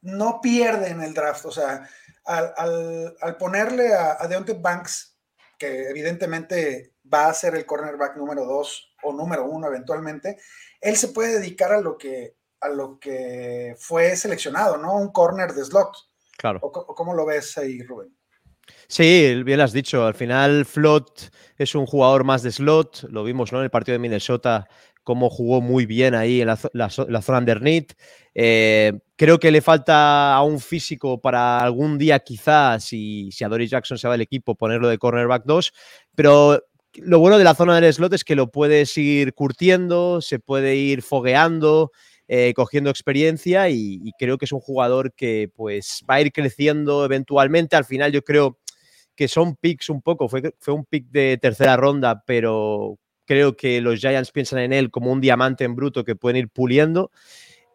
no 0.00 0.40
pierde 0.40 0.88
en 0.88 1.02
el 1.02 1.12
draft. 1.12 1.44
O 1.44 1.52
sea, 1.52 1.86
al, 2.24 3.36
ponerle 3.38 3.92
a, 3.92 4.16
a, 4.18 4.26
Deontay 4.26 4.56
Banks, 4.58 5.18
que 5.58 5.90
evidentemente 5.90 6.94
va 7.12 7.26
a 7.26 7.34
ser 7.34 7.56
el 7.56 7.66
cornerback 7.66 8.16
número 8.16 8.46
dos 8.46 8.90
o 9.02 9.12
número 9.12 9.44
uno 9.44 9.66
eventualmente, 9.66 10.38
él 10.80 10.96
se 10.96 11.08
puede 11.08 11.40
dedicar 11.40 11.72
a 11.72 11.82
lo 11.82 11.98
que, 11.98 12.39
a 12.60 12.68
lo 12.68 12.98
que 12.98 13.74
fue 13.78 14.16
seleccionado, 14.16 14.76
¿no? 14.76 14.96
Un 14.96 15.12
corner 15.12 15.52
de 15.52 15.64
slot. 15.64 15.92
Claro. 16.36 16.60
¿O, 16.62 16.70
cómo 16.72 17.14
lo 17.14 17.26
ves 17.26 17.56
ahí, 17.58 17.82
Rubén? 17.82 18.14
Sí, 18.86 19.42
bien 19.44 19.58
lo 19.58 19.64
has 19.64 19.72
dicho. 19.72 20.06
Al 20.06 20.14
final, 20.14 20.64
Flot 20.64 21.30
es 21.58 21.74
un 21.74 21.86
jugador 21.86 22.24
más 22.24 22.42
de 22.42 22.52
slot. 22.52 23.02
Lo 23.10 23.24
vimos 23.24 23.52
¿no? 23.52 23.58
en 23.58 23.64
el 23.64 23.70
partido 23.70 23.94
de 23.94 23.98
Minnesota 23.98 24.68
cómo 25.02 25.30
jugó 25.30 25.60
muy 25.60 25.86
bien 25.86 26.14
ahí 26.14 26.40
en 26.40 26.46
la, 26.46 26.90
zona 26.90 27.38
underneath. 27.38 27.92
Eh, 28.34 28.92
creo 29.16 29.38
que 29.38 29.50
le 29.50 29.60
falta 29.60 30.34
a 30.34 30.42
un 30.42 30.60
físico 30.60 31.20
para 31.20 31.58
algún 31.58 31.98
día 31.98 32.20
quizás, 32.20 32.84
si, 32.84 33.30
si 33.32 33.42
a 33.42 33.48
Doris 33.48 33.70
Jackson 33.70 33.98
se 33.98 34.06
va 34.06 34.14
del 34.14 34.20
equipo, 34.20 34.54
ponerlo 34.54 34.88
de 34.88 34.98
cornerback 34.98 35.44
2, 35.46 35.72
pero 36.14 36.62
lo 36.94 37.18
bueno 37.18 37.38
de 37.38 37.44
la 37.44 37.54
zona 37.54 37.80
del 37.80 37.92
slot 37.92 38.12
es 38.12 38.24
que 38.24 38.36
lo 38.36 38.50
puedes 38.50 38.96
ir 38.98 39.34
curtiendo, 39.34 40.20
se 40.20 40.38
puede 40.38 40.76
ir 40.76 41.02
fogueando, 41.02 41.92
eh, 42.32 42.54
cogiendo 42.54 42.90
experiencia 42.90 43.68
y, 43.70 44.12
creo 44.18 44.38
que 44.38 44.44
es 44.44 44.52
un 44.52 44.60
jugador 44.60 45.12
que 45.14 45.50
pues 45.54 46.04
va 46.08 46.14
a 46.14 46.20
ir 46.20 46.30
creciendo 46.30 47.04
eventualmente. 47.04 47.74
Al 47.74 47.84
final 47.84 48.12
yo 48.12 48.22
creo 48.22 48.58
que 49.16 49.26
son 49.26 49.56
picks 49.56 49.90
un 49.90 50.00
poco, 50.00 50.28
fue, 50.28 50.54
fue 50.58 50.74
un 50.74 50.84
pick 50.84 51.06
de 51.10 51.38
tercera 51.40 51.76
ronda, 51.76 52.22
pero 52.26 52.98
Creo 53.30 53.56
que 53.56 53.80
los 53.80 54.00
Giants 54.00 54.32
piensan 54.32 54.58
en 54.58 54.72
él 54.72 54.90
como 54.90 55.12
un 55.12 55.20
diamante 55.20 55.62
en 55.62 55.76
bruto 55.76 56.02
que 56.02 56.16
pueden 56.16 56.36
ir 56.36 56.48
puliendo. 56.48 57.12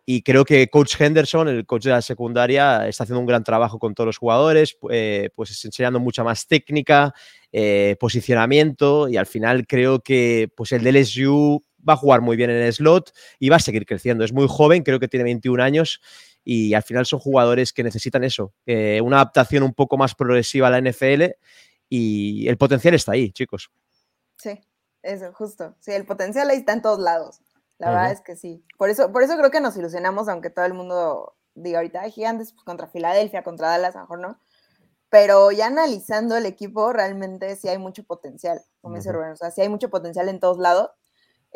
Y 0.06 0.22
creo 0.22 0.44
que 0.44 0.68
Coach 0.68 1.00
Henderson, 1.00 1.48
el 1.48 1.66
coach 1.66 1.86
de 1.86 1.92
la 1.92 2.02
secundaria, 2.02 2.86
está 2.90 3.06
haciendo 3.06 3.22
un 3.22 3.26
gran 3.26 3.42
trabajo 3.46 3.80
con 3.80 3.96
todos 3.96 4.06
los 4.06 4.18
jugadores, 4.18 4.78
eh, 4.92 5.30
pues 5.34 5.64
enseñando 5.64 6.02
mucha 6.02 6.26
más 6.26 6.46
técnica, 6.46 7.14
eh, 7.54 7.96
posicionamiento 8.02 9.08
y 9.08 9.16
al 9.16 9.28
final 9.28 9.66
creo 9.66 10.02
que 10.02 10.50
pues 10.58 10.74
el 10.74 10.86
LSU 10.86 11.64
va 11.88 11.94
a 11.94 11.98
jugar 11.98 12.22
muy 12.22 12.36
bien 12.38 12.50
en 12.50 12.58
el 12.58 12.74
slot 12.74 13.12
y 13.40 13.50
va 13.50 13.58
a 13.58 13.60
seguir 13.60 13.86
creciendo. 13.86 14.24
Es 14.24 14.34
muy 14.34 14.48
joven, 14.50 14.84
creo 14.84 15.00
que 15.00 15.08
tiene 15.08 15.24
21 15.24 15.62
años 15.62 16.02
y 16.44 16.74
al 16.74 16.84
final 16.84 17.06
son 17.06 17.20
jugadores 17.20 17.74
que 17.74 17.84
necesitan 17.84 18.24
eso, 18.24 18.54
eh, 18.66 19.02
una 19.02 19.18
adaptación 19.18 19.64
un 19.64 19.74
poco 19.74 19.98
más 19.98 20.14
progresiva 20.14 20.68
a 20.68 20.72
la 20.72 20.78
NFL 20.80 21.36
y 21.90 22.48
el 22.48 22.58
potencial 22.58 22.94
está 22.94 23.14
ahí, 23.14 23.32
chicos. 23.32 23.72
Sí, 24.38 24.60
eso, 25.02 25.34
justo. 25.34 25.76
Sí, 25.80 25.92
el 25.92 26.06
potencial 26.06 26.50
ahí 26.50 26.58
está 26.58 26.74
en 26.74 26.82
todos 26.82 27.00
lados. 27.00 27.42
La 27.78 27.90
verdad 27.90 28.12
es 28.12 28.22
que 28.22 28.36
sí. 28.36 28.64
Por 28.78 28.90
eso, 28.90 29.12
por 29.12 29.24
eso 29.24 29.38
creo 29.38 29.52
que 29.52 29.60
nos 29.60 29.76
ilusionamos, 29.76 30.30
aunque 30.30 30.50
todo 30.50 30.66
el 30.66 30.74
mundo 30.74 31.36
diga 31.56 31.80
ahorita, 31.80 32.02
hay 32.02 32.12
gigantes 32.12 32.54
pues, 32.54 32.64
contra 32.64 32.88
Filadelfia, 32.88 33.44
contra 33.44 33.70
Dallas, 33.70 33.96
a 33.96 34.00
lo 34.00 34.04
mejor 34.06 34.20
no. 34.20 34.40
Pero 35.10 35.52
ya 35.52 35.68
analizando 35.68 36.36
el 36.38 36.46
equipo, 36.46 36.92
realmente 36.94 37.56
sí 37.56 37.68
hay 37.68 37.78
mucho 37.78 38.04
potencial, 38.04 38.62
como 38.82 38.96
dice 38.96 39.12
Rubén. 39.12 39.32
O 39.32 39.36
sea, 39.36 39.52
sí 39.52 39.62
hay 39.62 39.70
mucho 39.70 39.90
potencial 39.90 40.30
en 40.30 40.40
todos 40.40 40.58
lados. 40.58 40.92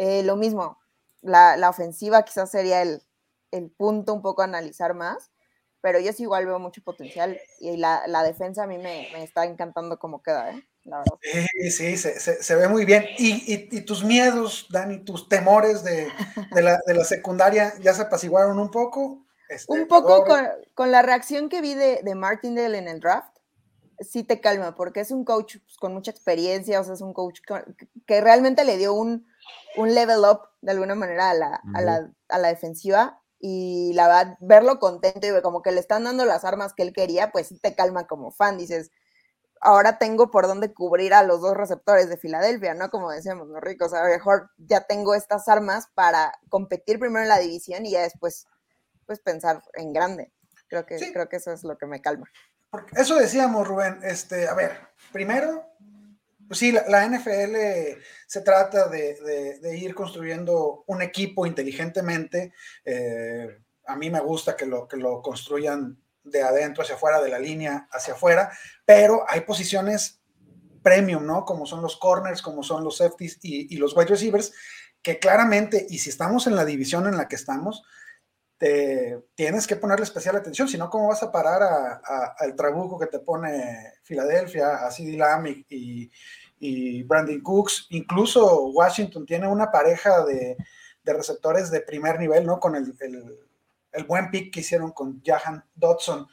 Eh, 0.02 0.24
lo 0.24 0.38
mismo, 0.38 0.80
la, 1.22 1.58
la, 1.58 1.70
ofensiva 1.70 2.24
quizás 2.24 2.50
sería 2.50 2.82
el, 2.82 3.04
el, 3.52 3.70
punto 3.70 4.14
un 4.14 4.22
poco 4.22 4.42
a 4.42 4.46
analizar 4.46 4.94
más, 4.94 5.30
pero 5.82 6.00
yo 6.00 6.14
sí 6.14 6.24
igual 6.24 6.46
veo 6.46 6.58
mucho 6.58 6.82
potencial 6.82 7.38
y 7.60 7.76
la, 7.76 8.08
la 8.08 8.24
defensa 8.24 8.64
a 8.64 8.68
mí 8.68 8.78
me, 8.78 9.10
me 9.12 9.24
está 9.24 9.44
encantando 9.44 10.00
cómo 10.00 10.24
queda, 10.24 10.52
¿eh? 10.52 10.64
Sí, 11.22 11.72
sí, 11.72 11.98
se, 11.98 12.56
ve 12.56 12.70
muy 12.70 12.86
bien. 12.86 13.06
Y, 13.18 13.82
tus 13.82 14.04
miedos, 14.04 14.68
Dani, 14.72 15.04
tus 15.04 15.28
temores 15.28 15.84
de, 15.84 16.08
la, 16.54 16.80
secundaria 17.04 17.74
ya 17.82 17.94
se 17.94 18.04
apaciguaron 18.04 18.58
un 18.58 18.72
poco. 18.72 19.26
Este, 19.50 19.74
un 19.74 19.86
poco 19.88 20.26
con, 20.76 20.92
la 20.92 21.02
reacción 21.02 21.50
que 21.50 21.60
vi 21.60 21.74
de, 21.74 22.02
de 22.04 22.16
Martindale 22.16 22.78
en 22.78 22.88
el 22.88 23.02
draft, 23.02 23.36
sí 24.02 24.24
te 24.24 24.42
calma, 24.42 24.76
porque 24.76 25.02
es 25.02 25.12
un 25.12 25.26
coach 25.26 25.58
pues, 25.64 25.78
con 25.78 25.94
mucha 25.94 26.12
experiencia, 26.12 26.80
o 26.80 26.84
sea, 26.84 26.94
es 26.94 27.02
un 27.02 27.14
coach 27.14 27.40
que 28.06 28.22
realmente 28.22 28.64
le 28.66 28.78
dio 28.78 28.94
un, 28.94 29.28
level 29.78 30.20
up 30.20 30.42
de 30.62 30.72
alguna 30.72 30.96
manera 30.96 31.32
a 31.32 31.34
la, 31.34 31.62
a 32.28 32.38
la, 32.38 32.48
defensiva 32.48 33.22
y 33.40 33.94
la 33.94 34.08
verdad, 34.08 34.38
verlo 34.42 34.80
contento 34.80 35.26
y 35.26 35.42
como 35.42 35.62
que 35.62 35.72
le 35.72 35.80
están 35.80 36.04
dando 36.04 36.26
las 36.26 36.44
armas 36.44 36.74
que 36.74 36.84
él 36.84 36.94
quería, 36.94 37.32
pues 37.32 37.48
sí 37.48 37.58
te 37.60 37.76
calma 37.76 38.08
como 38.08 38.32
fan, 38.32 38.58
dices, 38.58 38.92
ahora 39.62 39.98
tengo 39.98 40.32
por 40.32 40.48
dónde 40.48 40.74
cubrir 40.74 41.14
a 41.14 41.24
los 41.24 41.42
dos 41.42 41.56
receptores 41.56 42.10
de 42.10 42.18
Filadelfia, 42.18 42.74
¿no? 42.74 42.90
Como 42.90 43.12
decíamos, 43.12 43.48
¿no, 43.48 43.60
Rico? 43.60 43.86
O 43.86 43.90
sea, 43.90 44.04
mejor 44.04 44.52
ya 44.58 44.82
tengo 44.82 45.16
estas 45.16 45.48
armas 45.48 45.88
para 45.94 46.34
competir 46.50 47.00
primero 47.00 47.24
en 47.24 47.30
la 47.30 47.40
división 47.40 47.86
y 47.86 47.92
ya 47.92 48.02
después, 48.02 48.48
pues, 49.06 49.20
pensar 49.20 49.62
en 49.74 49.94
grande. 49.94 50.32
Creo 50.68 50.86
que, 50.86 50.98
creo 51.12 51.28
que 51.30 51.38
eso 51.38 51.52
es 51.52 51.64
lo 51.64 51.78
que 51.78 51.88
me 51.88 52.02
calma. 52.02 52.30
Porque 52.70 53.00
eso 53.00 53.16
decíamos, 53.16 53.68
Rubén. 53.68 54.00
Este, 54.04 54.48
a 54.48 54.54
ver, 54.54 54.78
primero, 55.12 55.66
pues 56.48 56.60
sí, 56.60 56.72
la, 56.72 57.08
NFL 57.08 57.56
se 58.28 58.42
trata 58.42 58.88
de, 58.88 59.60
ir 59.78 59.94
construyendo 59.94 60.84
un 60.88 61.02
equipo 61.02 61.46
inteligentemente. 61.46 62.54
Eh, 62.86 63.60
a 63.86 63.96
mí 63.96 64.10
me 64.10 64.20
gusta 64.20 64.56
que 64.56 64.66
lo, 64.66 64.88
que 64.88 64.98
lo 64.98 65.22
construyan 65.22 65.98
de 66.24 66.44
adentro 66.44 66.84
hacia 66.84 66.96
afuera, 66.96 67.22
de 67.22 67.30
la 67.30 67.40
línea 67.40 67.88
hacia 67.92 68.14
afuera, 68.14 68.52
pero 68.86 69.26
hay 69.28 69.42
posiciones 69.42 70.22
premium, 70.82 71.26
¿no? 71.26 71.46
Como 71.46 71.66
son 71.66 71.82
los 71.82 71.98
corners, 71.98 72.42
como 72.42 72.64
son 72.64 72.84
los 72.84 72.98
safeties 72.98 73.40
y, 73.42 73.76
los 73.78 73.96
wide 73.96 74.08
receivers, 74.08 74.54
que 75.02 75.20
claramente, 75.20 75.86
y 75.90 76.00
si 76.00 76.10
estamos 76.10 76.48
en 76.48 76.56
la 76.56 76.66
división 76.66 77.08
en 77.08 77.18
la 77.18 77.28
que 77.28 77.36
estamos, 77.36 77.84
te, 78.60 79.26
tienes 79.36 79.66
que 79.66 79.78
ponerle 79.78 80.04
especial 80.04 80.36
atención, 80.36 80.68
si 80.68 80.78
no, 80.78 80.90
¿cómo 80.90 81.08
vas 81.08 81.24
a 81.24 81.32
parar 81.32 82.02
al 82.38 82.56
trabuco 82.56 83.00
que 83.00 83.08
te 83.08 83.20
pone 83.20 83.94
Filadelfia, 84.04 84.86
a 84.86 84.92
CD 84.92 85.18
Lamb 85.18 85.48
y, 85.70 87.04
Brandon 87.04 87.40
Cooks? 87.40 87.88
Incluso 87.92 88.66
Washington 88.68 89.26
tiene 89.26 89.48
una 89.48 89.72
pareja 89.72 90.26
de, 90.26 90.58
receptores 91.06 91.72
de 91.72 91.82
primer 91.82 92.20
nivel, 92.20 92.46
¿no? 92.46 92.60
Con 92.60 92.76
el, 92.76 92.94
buen 94.06 94.30
pick 94.30 94.54
que 94.54 94.60
hicieron 94.60 94.92
con 94.92 95.24
Jahan 95.24 95.64
Dodson. 95.74 96.28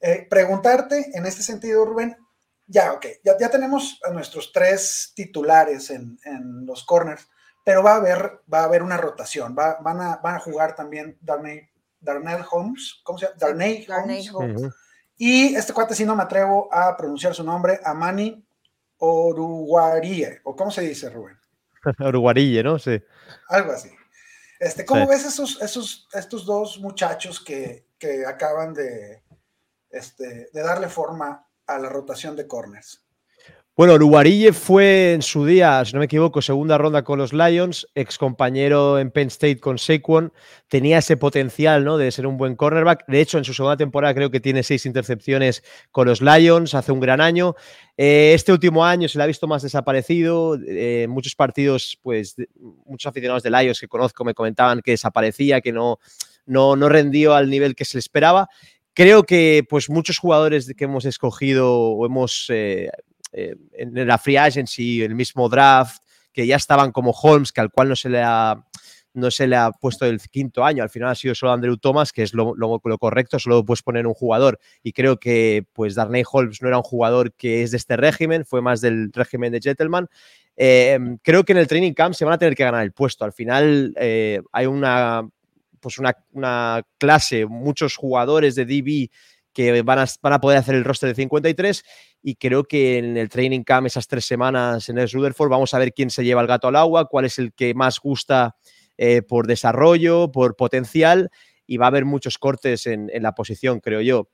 Eh, 0.00 0.26
preguntarte 0.28 1.10
en 1.14 1.26
este 1.26 1.42
sentido, 1.42 1.84
Rubén, 1.86 2.16
ya, 2.66 2.92
ok, 2.92 3.06
ya, 3.24 3.36
ya 3.38 3.50
tenemos 3.50 3.98
a 4.04 4.10
nuestros 4.10 4.52
tres 4.52 5.12
titulares 5.16 5.90
en, 5.90 6.18
en, 6.24 6.66
los 6.66 6.84
corners, 6.84 7.28
pero 7.64 7.82
va 7.82 7.92
a 7.92 7.96
haber, 7.96 8.40
va 8.52 8.60
a 8.60 8.64
haber 8.64 8.82
una 8.82 8.96
rotación, 8.96 9.54
va, 9.58 9.78
van, 9.80 10.00
a, 10.00 10.16
van 10.16 10.36
a 10.36 10.40
jugar 10.40 10.74
también 10.74 11.16
Darnay, 11.20 11.68
Darnell 12.00 12.44
Holmes, 12.50 13.00
¿cómo 13.04 13.18
se 13.18 13.26
llama? 13.26 13.36
Darnay, 13.38 13.86
Holmes. 14.32 14.62
Y 15.16 15.54
este 15.54 15.72
cuate, 15.72 15.94
si 15.94 16.04
no 16.04 16.16
me 16.16 16.24
atrevo 16.24 16.68
a 16.72 16.96
pronunciar 16.96 17.34
su 17.34 17.44
nombre, 17.44 17.80
Amani 17.84 18.44
Oruguarille, 18.98 20.40
o 20.44 20.56
cómo 20.56 20.70
se 20.70 20.82
dice, 20.82 21.10
Rubén. 21.10 21.38
Oruguarille, 22.00 22.62
¿no? 22.62 22.78
Sí. 22.78 23.00
Algo 23.48 23.72
así. 23.72 23.90
Este, 24.58 24.84
¿Cómo 24.84 25.08
ves 25.08 25.24
esos, 25.24 25.60
esos, 25.60 26.08
estos 26.12 26.46
dos 26.46 26.78
muchachos 26.78 27.40
que, 27.40 27.86
que 27.98 28.24
acaban 28.24 28.74
de, 28.74 29.22
este, 29.90 30.50
de 30.52 30.62
darle 30.62 30.88
forma 30.88 31.48
a 31.66 31.78
la 31.78 31.88
rotación 31.88 32.36
de 32.36 32.46
corners? 32.46 33.01
Bueno, 33.74 33.94
Uruguarille 33.94 34.52
fue 34.52 35.14
en 35.14 35.22
su 35.22 35.46
día, 35.46 35.82
si 35.86 35.94
no 35.94 36.00
me 36.00 36.04
equivoco, 36.04 36.42
segunda 36.42 36.76
ronda 36.76 37.04
con 37.04 37.18
los 37.18 37.32
Lions, 37.32 37.86
ex 37.94 38.18
compañero 38.18 38.98
en 38.98 39.10
Penn 39.10 39.28
State 39.28 39.60
con 39.60 39.78
Saquon, 39.78 40.30
tenía 40.68 40.98
ese 40.98 41.16
potencial 41.16 41.82
¿no? 41.82 41.96
de 41.96 42.10
ser 42.10 42.26
un 42.26 42.36
buen 42.36 42.54
cornerback. 42.54 43.06
De 43.06 43.22
hecho, 43.22 43.38
en 43.38 43.44
su 43.44 43.54
segunda 43.54 43.78
temporada 43.78 44.12
creo 44.12 44.30
que 44.30 44.40
tiene 44.40 44.62
seis 44.62 44.84
intercepciones 44.84 45.64
con 45.90 46.06
los 46.06 46.20
Lions, 46.20 46.74
hace 46.74 46.92
un 46.92 47.00
gran 47.00 47.22
año. 47.22 47.54
Eh, 47.96 48.32
este 48.34 48.52
último 48.52 48.84
año 48.84 49.08
se 49.08 49.16
le 49.16 49.24
ha 49.24 49.26
visto 49.26 49.46
más 49.46 49.62
desaparecido. 49.62 50.58
Eh, 50.68 51.06
muchos 51.08 51.34
partidos, 51.34 51.98
pues, 52.02 52.36
muchos 52.84 53.08
aficionados 53.08 53.42
de 53.42 53.52
Lions 53.52 53.80
que 53.80 53.88
conozco 53.88 54.22
me 54.22 54.34
comentaban 54.34 54.82
que 54.82 54.90
desaparecía, 54.90 55.62
que 55.62 55.72
no, 55.72 55.98
no, 56.44 56.76
no 56.76 56.90
rendió 56.90 57.32
al 57.32 57.48
nivel 57.48 57.74
que 57.74 57.86
se 57.86 57.96
le 57.96 58.00
esperaba. 58.00 58.50
Creo 58.94 59.22
que 59.22 59.64
pues 59.66 59.88
muchos 59.88 60.18
jugadores 60.18 60.70
que 60.76 60.84
hemos 60.84 61.06
escogido 61.06 61.74
o 61.74 62.04
hemos 62.04 62.44
eh, 62.50 62.90
eh, 63.32 63.56
en 63.72 64.06
la 64.06 64.18
free 64.18 64.36
agency, 64.36 65.02
el 65.02 65.14
mismo 65.14 65.48
draft, 65.48 66.02
que 66.32 66.46
ya 66.46 66.56
estaban 66.56 66.92
como 66.92 67.10
Holmes, 67.12 67.52
que 67.52 67.60
al 67.60 67.70
cual 67.70 67.88
no 67.88 67.96
se 67.96 68.08
le 68.08 68.22
ha 68.22 68.64
no 69.14 69.30
se 69.30 69.46
le 69.46 69.56
ha 69.56 69.70
puesto 69.72 70.06
el 70.06 70.18
quinto 70.22 70.64
año, 70.64 70.82
al 70.82 70.88
final 70.88 71.10
ha 71.10 71.14
sido 71.14 71.34
solo 71.34 71.52
Andrew 71.52 71.76
Thomas, 71.76 72.14
que 72.14 72.22
es 72.22 72.32
lo, 72.32 72.54
lo, 72.56 72.80
correcto, 72.98 73.38
solo 73.38 73.62
puedes 73.62 73.82
poner 73.82 74.06
un 74.06 74.14
jugador. 74.14 74.58
Y 74.82 74.92
creo 74.92 75.18
que 75.18 75.66
pues 75.74 75.94
Darnay 75.94 76.22
Holmes 76.30 76.62
no 76.62 76.68
era 76.68 76.78
un 76.78 76.82
jugador 76.82 77.34
que 77.34 77.62
es 77.62 77.72
de 77.72 77.76
este 77.76 77.98
régimen, 77.98 78.46
fue 78.46 78.62
más 78.62 78.80
del 78.80 79.12
régimen 79.12 79.52
de 79.52 79.60
Gentleman. 79.60 80.08
Eh, 80.56 80.98
creo 81.22 81.44
que 81.44 81.52
en 81.52 81.58
el 81.58 81.66
training 81.66 81.92
camp 81.92 82.14
se 82.14 82.24
van 82.24 82.32
a 82.32 82.38
tener 82.38 82.54
que 82.54 82.64
ganar 82.64 82.82
el 82.84 82.92
puesto. 82.92 83.26
Al 83.26 83.34
final 83.34 83.94
hay 83.98 84.64
una 84.64 85.28
pues 85.82 85.98
una, 85.98 86.82
clase, 86.96 87.44
muchos 87.44 87.96
jugadores 87.96 88.54
de 88.54 88.64
DB 88.64 89.10
que 89.52 89.82
van 89.82 89.98
a, 89.98 90.06
van 90.22 90.32
a, 90.32 90.40
poder 90.40 90.58
hacer 90.58 90.74
el 90.74 90.84
roster 90.84 91.08
de 91.08 91.14
53 91.14 91.84
y 92.22 92.36
creo 92.36 92.64
que 92.64 92.98
en 92.98 93.16
el 93.16 93.28
training 93.28 93.62
camp 93.62 93.86
esas 93.86 94.08
tres 94.08 94.24
semanas 94.24 94.88
en 94.88 94.98
el 94.98 95.10
Rutherford 95.10 95.50
vamos 95.50 95.74
a 95.74 95.78
ver 95.78 95.92
quién 95.92 96.10
se 96.10 96.24
lleva 96.24 96.40
el 96.40 96.46
gato 96.46 96.68
al 96.68 96.76
agua, 96.76 97.08
cuál 97.08 97.24
es 97.24 97.38
el 97.38 97.52
que 97.52 97.74
más 97.74 98.00
gusta 98.00 98.56
eh, 98.96 99.22
por 99.22 99.46
desarrollo, 99.46 100.30
por 100.32 100.56
potencial 100.56 101.30
y 101.66 101.76
va 101.76 101.86
a 101.86 101.88
haber 101.88 102.04
muchos 102.04 102.38
cortes 102.38 102.86
en, 102.86 103.10
la 103.20 103.32
posición, 103.32 103.80
creo 103.80 104.00
yo. 104.00 104.28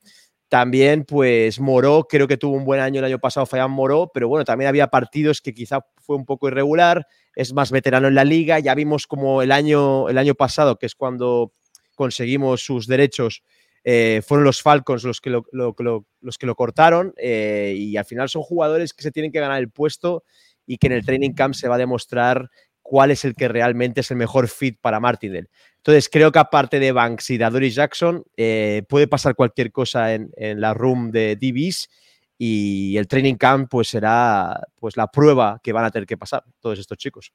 También, 0.47 1.05
pues 1.05 1.59
Moró, 1.59 2.07
creo 2.09 2.27
que 2.27 2.37
tuvo 2.37 2.55
un 2.55 2.65
buen 2.65 2.79
año 2.79 2.99
el 2.99 3.05
año 3.05 3.19
pasado, 3.19 3.45
Fayán 3.45 3.69
Moró, 3.69 4.09
pero 4.11 4.27
bueno, 4.27 4.45
también 4.45 4.67
había 4.67 4.87
partidos 4.87 5.41
que 5.41 5.53
quizá 5.53 5.85
fue 6.01 6.15
un 6.15 6.25
poco 6.25 6.47
irregular 6.47 7.05
es 7.39 7.53
más 7.53 7.71
veterano 7.71 8.09
en 8.09 8.15
la 8.15 8.25
liga. 8.25 8.59
Ya 8.59 8.75
vimos 8.75 9.07
como 9.07 9.41
el 9.41 9.53
año, 9.53 10.09
el 10.09 10.17
año 10.17 10.35
pasado, 10.35 10.77
que 10.77 10.85
es 10.85 10.95
cuando 10.95 11.53
conseguimos 11.95 12.61
sus 12.61 12.85
derechos, 12.85 13.43
eh, 13.91 14.21
fueron 14.21 14.43
los 14.43 14.61
Falcons 14.61 15.03
los 15.03 15.19
que 15.19 15.31
lo, 15.31 15.43
los 15.51 16.37
que 16.37 16.45
lo 16.45 16.55
cortaron 16.55 17.11
eh, 17.17 17.73
y 17.75 17.97
al 17.97 18.05
final 18.05 18.29
son 18.29 18.43
jugadores 18.43 18.93
que 18.93 19.01
se 19.01 19.11
tienen 19.11 19.31
que 19.31 19.39
ganar 19.39 19.57
el 19.57 19.71
puesto 19.71 20.23
y 20.67 20.77
que 20.77 20.85
en 20.85 20.93
el 20.93 21.03
training 21.03 21.31
camp 21.31 21.55
se 21.55 21.67
va 21.67 21.73
a 21.73 21.79
demostrar 21.79 22.51
cuál 22.83 23.09
es 23.09 23.25
el 23.25 23.33
que 23.33 23.47
realmente 23.47 24.01
es 24.01 24.11
el 24.11 24.17
mejor 24.17 24.47
fit 24.47 24.77
para 24.79 24.99
Martindale. 24.99 25.49
Entonces 25.77 26.07
creo 26.07 26.31
que 26.31 26.37
aparte 26.37 26.79
de 26.79 26.91
Banks 26.91 27.31
y 27.31 27.39
de 27.39 27.49
Doris 27.49 27.73
Jackson 27.73 28.23
eh, 28.37 28.83
puede 28.87 29.07
pasar 29.07 29.33
cualquier 29.33 29.71
cosa 29.71 30.13
en, 30.13 30.29
en 30.35 30.61
la 30.61 30.75
room 30.75 31.09
de 31.09 31.35
DBs 31.35 31.89
y 32.37 32.95
el 32.95 33.07
training 33.07 33.37
camp 33.37 33.71
pues 33.71 33.87
será 33.87 34.67
pues 34.75 34.97
la 34.97 35.07
prueba 35.07 35.59
que 35.63 35.73
van 35.73 35.85
a 35.85 35.89
tener 35.89 36.05
que 36.05 36.15
pasar 36.15 36.43
todos 36.59 36.77
estos 36.77 36.99
chicos. 36.99 37.33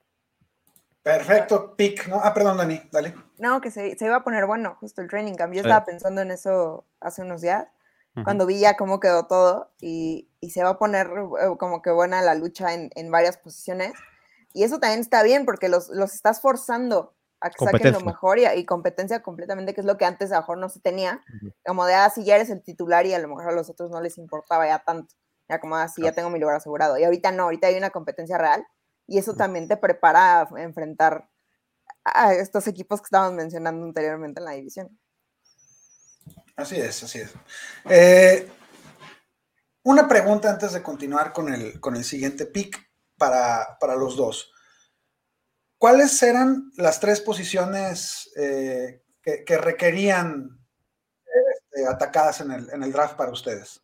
Perfecto, 1.04 1.76
pick, 1.76 2.08
¿no? 2.08 2.18
Ah, 2.22 2.32
perdón, 2.32 2.56
Dani, 2.56 2.80
dale. 2.90 3.14
No, 3.36 3.60
que 3.60 3.70
se, 3.70 3.94
iba 4.00 4.16
a 4.16 4.24
poner 4.24 4.46
bueno, 4.46 4.78
justo 4.80 5.02
el 5.02 5.08
training 5.08 5.34
camp. 5.34 5.52
Yo 5.52 5.60
estaba 5.60 5.84
pensando 5.84 6.22
en 6.22 6.30
eso 6.30 6.86
hace 6.98 7.20
unos 7.20 7.42
días, 7.42 7.66
cuando 8.24 8.46
vi 8.46 8.60
ya 8.60 8.76
cómo 8.76 9.00
quedó 9.00 9.26
todo 9.26 9.70
y, 9.80 10.30
se 10.48 10.62
va 10.62 10.70
a 10.70 10.78
poner 10.78 11.08
eh, 11.08 11.56
como 11.58 11.82
que 11.82 11.90
buena 11.90 12.22
la 12.22 12.34
lucha 12.34 12.72
en, 12.72 13.10
varias 13.10 13.36
posiciones. 13.36 13.92
Y 14.54 14.62
eso 14.62 14.78
también 14.78 15.00
está 15.00 15.22
bien 15.22 15.44
porque 15.44 15.68
los, 15.68 15.90
los 15.90 16.14
estás 16.14 16.40
forzando 16.40 17.14
a 17.42 17.50
que 17.50 17.62
saquen 17.62 17.92
lo 17.92 18.00
mejor 18.00 18.38
y, 18.38 18.64
competencia 18.64 19.20
completamente, 19.20 19.74
que 19.74 19.82
es 19.82 19.86
lo 19.86 19.98
que 19.98 20.06
antes 20.06 20.32
a 20.32 20.36
lo 20.36 20.40
mejor 20.40 20.56
no 20.56 20.70
se 20.70 20.80
tenía. 20.80 21.20
Como 21.66 21.84
de, 21.84 21.96
ah, 21.96 22.10
ya 22.16 22.36
eres 22.36 22.48
el 22.48 22.62
titular 22.62 23.04
y 23.04 23.12
a 23.12 23.18
lo 23.18 23.28
mejor 23.28 23.48
a 23.48 23.52
los 23.52 23.68
otros 23.68 23.90
no 23.90 24.00
les 24.00 24.16
importaba 24.16 24.66
ya 24.66 24.78
tanto. 24.78 25.14
Ya 25.50 25.60
como, 25.60 25.76
así 25.76 26.00
ah, 26.00 26.06
ya 26.06 26.12
tengo 26.12 26.30
mi 26.30 26.38
lugar 26.38 26.56
asegurado. 26.56 26.96
Y 26.96 27.04
ahorita 27.04 27.30
no, 27.30 27.42
ahorita 27.42 27.66
hay 27.66 27.76
una 27.76 27.90
competencia 27.90 28.38
real 28.38 28.66
y 29.06 29.18
eso 29.18 29.34
también 29.34 29.68
te 29.68 29.76
prepara 29.76 30.42
a 30.42 30.48
enfrentar 30.62 31.28
a 32.04 32.34
estos 32.34 32.66
equipos 32.66 33.00
que 33.00 33.06
estábamos 33.06 33.34
mencionando 33.34 33.84
anteriormente 33.84 34.40
en 34.40 34.44
la 34.44 34.52
división. 34.52 34.98
Así 36.56 36.76
es, 36.76 37.02
así 37.02 37.18
es. 37.18 37.34
Eh, 37.88 38.48
una 39.82 40.06
pregunta 40.06 40.50
antes 40.50 40.72
de 40.72 40.82
continuar 40.82 41.32
con 41.32 41.52
el, 41.52 41.80
con 41.80 41.96
el 41.96 42.04
siguiente 42.04 42.46
pick 42.46 42.78
para, 43.16 43.76
para 43.80 43.96
los 43.96 44.16
dos. 44.16 44.50
¿Cuáles 45.78 46.22
eran 46.22 46.70
las 46.76 46.98
tres 47.00 47.20
posiciones 47.20 48.30
eh, 48.36 49.02
que, 49.22 49.58
requerían 49.58 50.58
este, 51.24 51.86
atacadas 51.86 52.40
en 52.40 52.82
el, 52.82 52.92
draft 52.92 53.16
para 53.16 53.32
ustedes? 53.32 53.82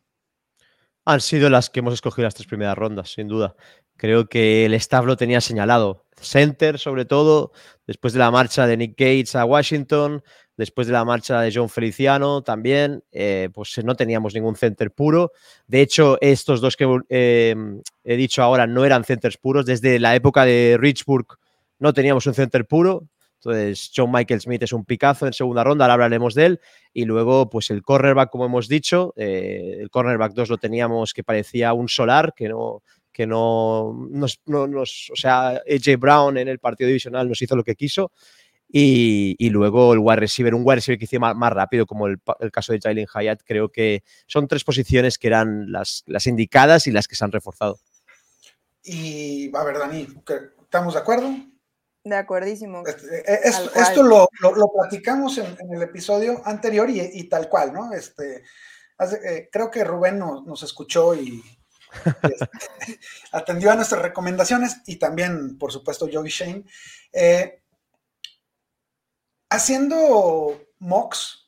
Han 1.05 1.21
sido 1.21 1.49
las 1.49 1.69
que 1.69 1.79
hemos 1.79 1.93
escogido 1.93 2.25
las 2.25 2.33
tres 2.33 2.47
primeras 2.47 2.75
rondas, 2.75 3.11
sin 3.11 3.27
duda. 3.27 3.55
Creo 4.01 4.27
que 4.27 4.65
el 4.65 4.73
staff 4.73 5.05
lo 5.05 5.15
tenía 5.15 5.41
señalado. 5.41 6.07
Center, 6.19 6.79
sobre 6.79 7.05
todo, 7.05 7.51
después 7.85 8.13
de 8.13 8.19
la 8.19 8.31
marcha 8.31 8.65
de 8.65 8.75
Nick 8.75 8.93
Gates 8.97 9.35
a 9.35 9.45
Washington, 9.45 10.23
después 10.57 10.87
de 10.87 10.93
la 10.93 11.05
marcha 11.05 11.39
de 11.39 11.51
John 11.53 11.69
Feliciano 11.69 12.41
también, 12.41 13.03
eh, 13.11 13.49
pues 13.53 13.79
no 13.83 13.93
teníamos 13.93 14.33
ningún 14.33 14.55
center 14.55 14.89
puro. 14.89 15.33
De 15.67 15.81
hecho, 15.81 16.17
estos 16.19 16.61
dos 16.61 16.75
que 16.75 16.87
eh, 17.09 17.55
he 18.03 18.15
dicho 18.15 18.41
ahora 18.41 18.65
no 18.65 18.85
eran 18.85 19.03
centers 19.03 19.37
puros. 19.37 19.67
Desde 19.67 19.99
la 19.99 20.15
época 20.15 20.45
de 20.45 20.77
Richburg 20.79 21.37
no 21.77 21.93
teníamos 21.93 22.25
un 22.25 22.33
center 22.33 22.65
puro. 22.65 23.07
Entonces, 23.35 23.91
John 23.95 24.11
Michael 24.11 24.41
Smith 24.41 24.63
es 24.63 24.73
un 24.73 24.83
picazo 24.83 25.27
en 25.27 25.33
segunda 25.33 25.63
ronda, 25.63 25.85
ahora 25.85 25.93
hablaremos 25.93 26.33
de 26.33 26.45
él. 26.47 26.59
Y 26.91 27.05
luego, 27.05 27.51
pues 27.51 27.69
el 27.69 27.83
cornerback, 27.83 28.31
como 28.31 28.45
hemos 28.45 28.67
dicho, 28.67 29.13
eh, 29.15 29.77
el 29.79 29.91
cornerback 29.91 30.33
2 30.33 30.49
lo 30.49 30.57
teníamos 30.57 31.13
que 31.13 31.23
parecía 31.23 31.73
un 31.73 31.87
solar, 31.87 32.33
que 32.35 32.49
no, 32.49 32.81
que 33.21 33.27
no 33.27 33.93
nos, 34.09 34.39
o 35.11 35.15
sea, 35.15 35.49
AJ 35.49 35.99
Brown 35.99 36.37
en 36.39 36.47
el 36.47 36.57
partido 36.57 36.87
divisional 36.87 37.29
nos 37.29 37.39
hizo 37.41 37.55
lo 37.55 37.63
que 37.63 37.75
quiso. 37.75 38.11
Y, 38.73 39.49
luego 39.49 39.93
el 39.93 39.99
wide 39.99 40.21
receiver, 40.21 40.55
un 40.55 40.63
wide 40.65 40.77
receiver 40.77 40.97
que 40.97 41.03
hiciera 41.05 41.33
más, 41.33 41.53
rápido, 41.53 41.85
como 41.85 42.07
el, 42.07 42.19
caso 42.51 42.71
de 42.73 42.79
Jalen 42.79 43.05
Hyatt, 43.05 43.41
creo 43.45 43.69
que 43.69 44.03
son 44.25 44.47
tres 44.47 44.63
posiciones 44.63 45.19
que 45.19 45.27
eran 45.27 45.71
las, 45.71 46.03
las 46.07 46.25
indicadas 46.25 46.87
y 46.87 46.91
las 46.91 47.07
que 47.07 47.15
se 47.15 47.25
han 47.25 47.31
reforzado. 47.31 47.79
Y, 48.83 49.55
a 49.55 49.63
ver, 49.63 49.77
Dani, 49.77 50.07
¿estamos 50.63 50.93
de 50.93 50.99
acuerdo? 50.99 51.31
De 52.03 52.15
acuerdísimo. 52.15 52.81
Este, 52.87 53.19
e, 53.31 53.39
esto 53.43 54.01
lo, 54.01 54.27
lo, 54.39 54.71
platicamos 54.71 55.37
en, 55.37 55.55
el 55.69 55.81
episodio 55.83 56.41
anterior 56.45 56.89
y, 56.89 57.23
tal 57.25 57.49
cual, 57.49 57.73
¿no? 57.73 57.93
Este, 57.93 58.43
eh, 59.25 59.49
creo 59.51 59.69
que 59.69 59.83
Rubén 59.83 60.17
nos, 60.17 60.63
escuchó 60.63 61.13
y 61.13 61.43
atendió 63.31 63.71
a 63.71 63.75
nuestras 63.75 64.01
recomendaciones 64.01 64.81
y 64.85 64.97
también, 64.97 65.57
por 65.57 65.71
supuesto, 65.71 66.09
Joey 66.11 66.29
Shane. 66.29 66.65
Eh, 67.13 67.61
haciendo 69.49 70.61
mocks 70.79 71.41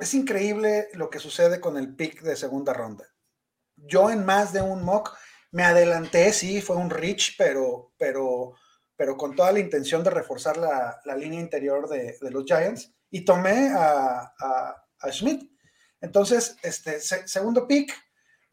es 0.00 0.14
increíble 0.14 0.88
lo 0.94 1.10
que 1.10 1.18
sucede 1.18 1.60
con 1.60 1.76
el 1.76 1.94
pick 1.94 2.22
de 2.22 2.34
segunda 2.34 2.72
ronda. 2.72 3.04
Yo 3.76 4.10
en 4.10 4.24
más 4.24 4.52
de 4.52 4.62
un 4.62 4.82
mock 4.82 5.16
me 5.52 5.62
adelanté, 5.62 6.32
sí, 6.32 6.62
fue 6.62 6.76
un 6.76 6.90
reach, 6.90 7.36
pero, 7.36 7.92
pero, 7.98 8.54
pero 8.96 9.16
con 9.16 9.36
toda 9.36 9.52
la 9.52 9.60
intención 9.60 10.02
de 10.02 10.10
reforzar 10.10 10.56
la, 10.56 11.16
línea 11.16 11.40
interior 11.40 11.88
de, 11.88 12.16
los 12.30 12.44
Giants 12.44 12.94
y 13.10 13.24
tomé 13.24 13.70
a, 13.74 14.32
a, 14.38 15.12
Schmidt. 15.12 15.50
Entonces, 16.00 16.56
este 16.62 17.00
segundo 17.00 17.66
pick, 17.66 17.92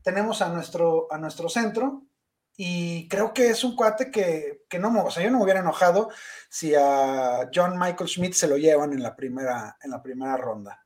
tenemos 0.08 0.42
a 0.42 0.48
nuestro, 0.48 1.12
a 1.12 1.18
nuestro 1.18 1.50
centro 1.50 2.04
y 2.56 3.10
creo 3.10 3.34
que 3.34 3.50
es 3.50 3.62
un 3.66 3.76
cuate 3.76 4.10
que, 4.10 4.62
que 4.70 4.80
no, 4.80 5.04
o 5.04 5.12
sea, 5.12 5.22
yo 5.22 5.30
no 5.30 5.40
me 5.40 5.44
hubiera 5.44 5.60
enojado 5.60 6.10
si 6.50 6.74
a 6.74 7.50
John 7.54 7.78
Michael 7.78 8.08
Schmidt 8.10 8.32
se 8.32 8.48
lo 8.48 8.56
llevan 8.56 8.94
en 8.94 9.04
la 9.04 9.18
primera, 9.18 9.76
en 9.84 9.92
la 9.92 10.02
primera 10.02 10.38
ronda. 10.38 10.82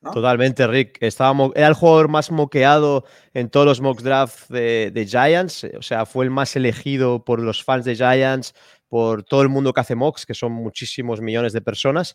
Totalmente, 0.00 0.64
Rick. 0.68 0.98
Estaba 1.00 1.50
era 1.56 1.66
el 1.66 1.74
jugador 1.74 2.06
más 2.06 2.30
moqueado 2.30 3.04
en 3.34 3.50
todos 3.50 3.66
los 3.66 3.80
mock 3.80 4.00
drafts 4.00 4.48
de, 4.48 5.06
Giants. 5.08 5.64
O 5.76 5.82
sea, 5.82 6.06
fue 6.06 6.24
el 6.24 6.30
más 6.30 6.54
elegido 6.54 7.24
por 7.24 7.40
los 7.40 7.64
fans 7.64 7.84
de 7.84 7.96
Giants, 7.96 8.54
por 8.88 9.24
todo 9.24 9.42
el 9.42 9.48
mundo 9.48 9.72
que 9.72 9.80
hace 9.80 9.96
mocks, 9.96 10.24
que 10.24 10.34
son 10.34 10.52
muchísimos 10.52 11.20
millones 11.20 11.52
de 11.52 11.62
personas. 11.62 12.14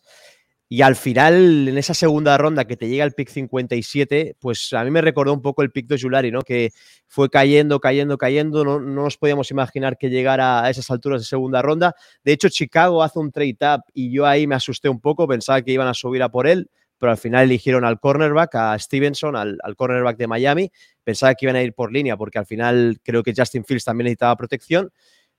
Y 0.68 0.82
al 0.82 0.96
final, 0.96 1.68
en 1.68 1.78
esa 1.78 1.94
segunda 1.94 2.36
ronda 2.36 2.64
que 2.64 2.76
te 2.76 2.88
llega 2.88 3.04
el 3.04 3.12
pick 3.12 3.28
57, 3.28 4.36
pues 4.40 4.72
a 4.72 4.82
mí 4.82 4.90
me 4.90 5.00
recordó 5.00 5.32
un 5.32 5.40
poco 5.40 5.62
el 5.62 5.70
pick 5.70 5.86
de 5.86 5.98
Julari, 6.00 6.32
¿no? 6.32 6.42
Que 6.42 6.70
fue 7.06 7.30
cayendo, 7.30 7.78
cayendo, 7.78 8.18
cayendo. 8.18 8.64
No, 8.64 8.80
no 8.80 9.04
nos 9.04 9.16
podíamos 9.16 9.50
imaginar 9.52 9.96
que 9.96 10.10
llegara 10.10 10.64
a 10.64 10.70
esas 10.70 10.90
alturas 10.90 11.20
de 11.20 11.26
segunda 11.26 11.62
ronda. 11.62 11.94
De 12.24 12.32
hecho, 12.32 12.48
Chicago 12.48 13.02
hace 13.02 13.18
un 13.20 13.30
trade 13.30 13.58
up 13.62 13.82
y 13.94 14.10
yo 14.10 14.26
ahí 14.26 14.46
me 14.46 14.56
asusté 14.56 14.88
un 14.88 15.00
poco, 15.00 15.28
pensaba 15.28 15.62
que 15.62 15.70
iban 15.70 15.86
a 15.86 15.94
subir 15.94 16.22
a 16.22 16.30
por 16.30 16.48
él 16.48 16.68
pero 16.98 17.12
al 17.12 17.18
final 17.18 17.44
eligieron 17.44 17.84
al 17.84 18.00
cornerback, 18.00 18.54
a 18.54 18.78
Stevenson, 18.78 19.36
al, 19.36 19.58
cornerback 19.76 20.16
de 20.16 20.26
Miami. 20.26 20.70
Pensaba 21.04 21.34
que 21.34 21.46
iban 21.46 21.56
a 21.56 21.62
ir 21.62 21.74
por 21.74 21.92
línea 21.92 22.16
porque 22.16 22.38
al 22.38 22.46
final 22.46 22.98
creo 23.02 23.22
que 23.22 23.34
Justin 23.36 23.64
Fields 23.64 23.84
también 23.84 24.06
necesitaba 24.06 24.36
protección. 24.36 24.90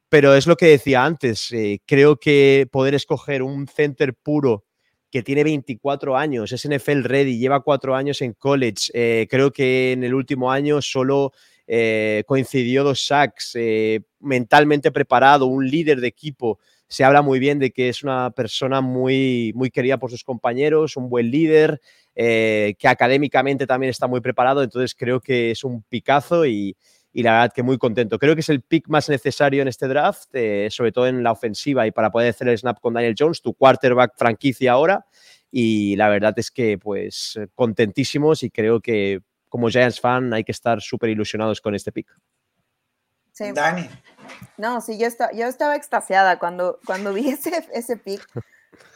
Pero 0.10 0.36
es 0.36 0.48
lo 0.48 0.56
que 0.56 0.68
decía 0.68 1.04
antes, 1.04 1.52
eh, 1.52 1.82
creo 1.86 2.18
que 2.18 2.68
poder 2.72 2.96
escoger 2.96 3.44
un 3.44 3.68
center 3.68 4.14
puro 4.14 4.64
que 5.12 5.24
tiene 5.24 5.44
24 5.44 6.18
años, 6.18 6.52
es 6.52 6.68
NFL 6.68 7.04
ready, 7.04 7.38
lleva 7.38 7.62
cuatro 7.62 7.96
años 7.96 8.22
en 8.22 8.34
college, 8.34 8.92
eh, 8.94 9.28
creo 9.30 9.52
que 9.52 9.94
en 9.94 10.04
el 10.04 10.14
último 10.14 10.52
año 10.52 10.82
solo 10.82 11.32
eh, 11.66 12.24
coincidió 12.26 12.84
dos 12.84 13.06
sacks, 13.06 13.58
mentalmente 14.20 14.92
preparado, 14.92 15.46
un 15.48 15.68
líder 15.68 16.02
de 16.02 16.08
equipo. 16.08 16.60
Se 16.88 17.04
habla 17.04 17.22
muy 17.22 17.40
bien 17.40 17.60
de 17.60 17.72
que 17.72 17.90
es 17.90 18.04
una 18.04 18.32
persona 18.32 18.80
muy, 18.80 19.52
muy 19.56 19.70
querida 19.70 19.98
por 19.98 20.10
sus 20.10 20.24
compañeros, 20.24 20.96
un 20.96 21.10
buen 21.10 21.30
líder, 21.30 21.82
eh, 22.16 22.76
que 22.80 22.88
académicamente 22.88 23.68
también 23.68 23.92
está 23.92 24.08
muy 24.08 24.22
preparado, 24.22 24.64
entonces 24.64 24.96
creo 24.96 25.20
que 25.20 25.52
es 25.52 25.64
un 25.64 25.84
picazo 25.84 26.48
y, 26.48 26.76
la 27.24 27.34
verdad 27.34 27.54
que 27.54 27.64
muy 27.64 27.78
contento. 27.78 28.20
Creo 28.20 28.36
que 28.36 28.42
es 28.42 28.50
el 28.50 28.62
pick 28.62 28.88
más 28.90 29.10
necesario 29.10 29.62
en 29.62 29.68
este 29.68 29.88
draft, 29.88 30.30
eh, 30.34 30.68
sobre 30.70 30.92
todo 30.92 31.08
en 31.08 31.24
la 31.24 31.32
ofensiva 31.32 31.88
y 31.88 31.92
para 31.92 32.12
poder 32.12 32.30
hacer 32.30 32.48
el 32.48 32.58
snap 32.58 32.80
con 32.80 32.94
Daniel 32.94 33.16
Jones, 33.18 33.42
tu 33.42 33.54
quarterback 33.54 34.14
franquicia 34.16 34.74
ahora. 34.74 35.06
Y 35.52 35.96
la 35.96 36.10
verdad 36.10 36.34
es 36.38 36.52
que, 36.52 36.78
pues, 36.78 37.40
contentísimos 37.56 38.44
y 38.44 38.50
creo 38.50 38.82
que 38.82 39.22
como 39.50 39.70
Giants 39.70 40.00
fan 40.00 40.34
hay 40.34 40.44
que 40.44 40.52
estar 40.52 40.82
súper 40.82 41.10
ilusionados 41.10 41.62
con 41.62 41.74
este 41.74 41.92
pick. 41.92 42.08
Dani. 43.54 43.88
No, 44.58 44.82
sí, 44.82 44.98
yo, 44.98 45.08
estaba, 45.08 45.32
yo 45.32 45.46
estaba 45.46 45.76
extasiada 45.76 46.40
cuando, 46.40 46.80
cuando 46.86 47.14
vi 47.14 47.30
ese, 47.30 47.66
ese 47.74 47.98
pick. 47.98 48.28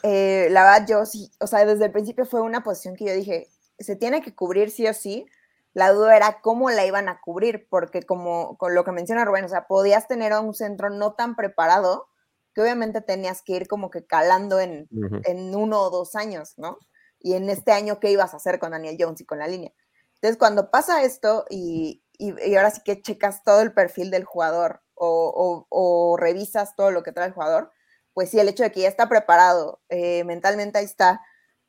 Eh, 0.02 0.48
la 0.50 0.62
verdad, 0.62 0.86
yo 0.88 1.06
sí, 1.06 1.30
o 1.38 1.46
sea, 1.46 1.64
desde 1.64 1.86
el 1.86 1.92
principio 1.92 2.26
fue 2.26 2.40
una 2.40 2.62
posición 2.62 2.96
que 2.96 3.06
yo 3.06 3.14
dije, 3.14 3.48
se 3.78 3.96
tiene 3.96 4.22
que 4.22 4.34
cubrir 4.34 4.70
sí 4.70 4.86
o 4.86 4.94
sí. 4.94 5.26
La 5.74 5.92
duda 5.92 6.16
era 6.16 6.40
cómo 6.42 6.70
la 6.70 6.84
iban 6.84 7.08
a 7.08 7.20
cubrir, 7.20 7.66
porque 7.70 8.02
como 8.02 8.56
con 8.58 8.74
lo 8.74 8.84
que 8.84 8.92
menciona 8.92 9.24
Rubén, 9.24 9.44
o 9.44 9.48
sea, 9.48 9.66
podías 9.66 10.06
tener 10.06 10.32
un 10.34 10.54
centro 10.54 10.90
no 10.90 11.14
tan 11.14 11.34
preparado, 11.34 12.08
que 12.54 12.60
obviamente 12.60 13.00
tenías 13.00 13.42
que 13.42 13.54
ir 13.54 13.68
como 13.68 13.90
que 13.90 14.06
calando 14.06 14.60
en, 14.60 14.88
en 15.24 15.54
uno 15.54 15.80
o 15.80 15.90
dos 15.90 16.14
años, 16.14 16.54
¿no? 16.58 16.78
Y 17.18 17.34
en 17.34 17.48
este 17.48 17.72
año, 17.72 17.98
¿qué 18.00 18.10
ibas 18.10 18.34
a 18.34 18.36
hacer 18.36 18.58
con 18.58 18.72
Daniel 18.72 18.96
Jones 18.98 19.20
y 19.20 19.24
con 19.24 19.38
la 19.38 19.46
línea? 19.46 19.72
Entonces, 20.16 20.38
cuando 20.38 20.70
pasa 20.70 21.02
esto 21.02 21.46
y, 21.48 22.02
y, 22.18 22.54
ahora 22.56 22.70
sí 22.70 22.82
que 22.84 23.00
checas 23.00 23.42
todo 23.42 23.62
el 23.62 23.72
perfil 23.72 24.10
del 24.10 24.24
jugador 24.24 24.82
o, 24.94 26.16
revisas 26.18 26.76
todo 26.76 26.90
lo 26.90 27.02
que 27.02 27.12
trae 27.12 27.26
el 27.26 27.32
jugador, 27.32 27.72
pues 28.12 28.30
sí, 28.30 28.38
el 28.38 28.48
hecho 28.48 28.62
de 28.62 28.70
que 28.70 28.82
ya 28.82 28.88
está 28.88 29.08
preparado, 29.08 29.80
eh, 29.88 30.22
mentalmente 30.24 30.78
ahí 30.78 30.84
está, 30.84 31.20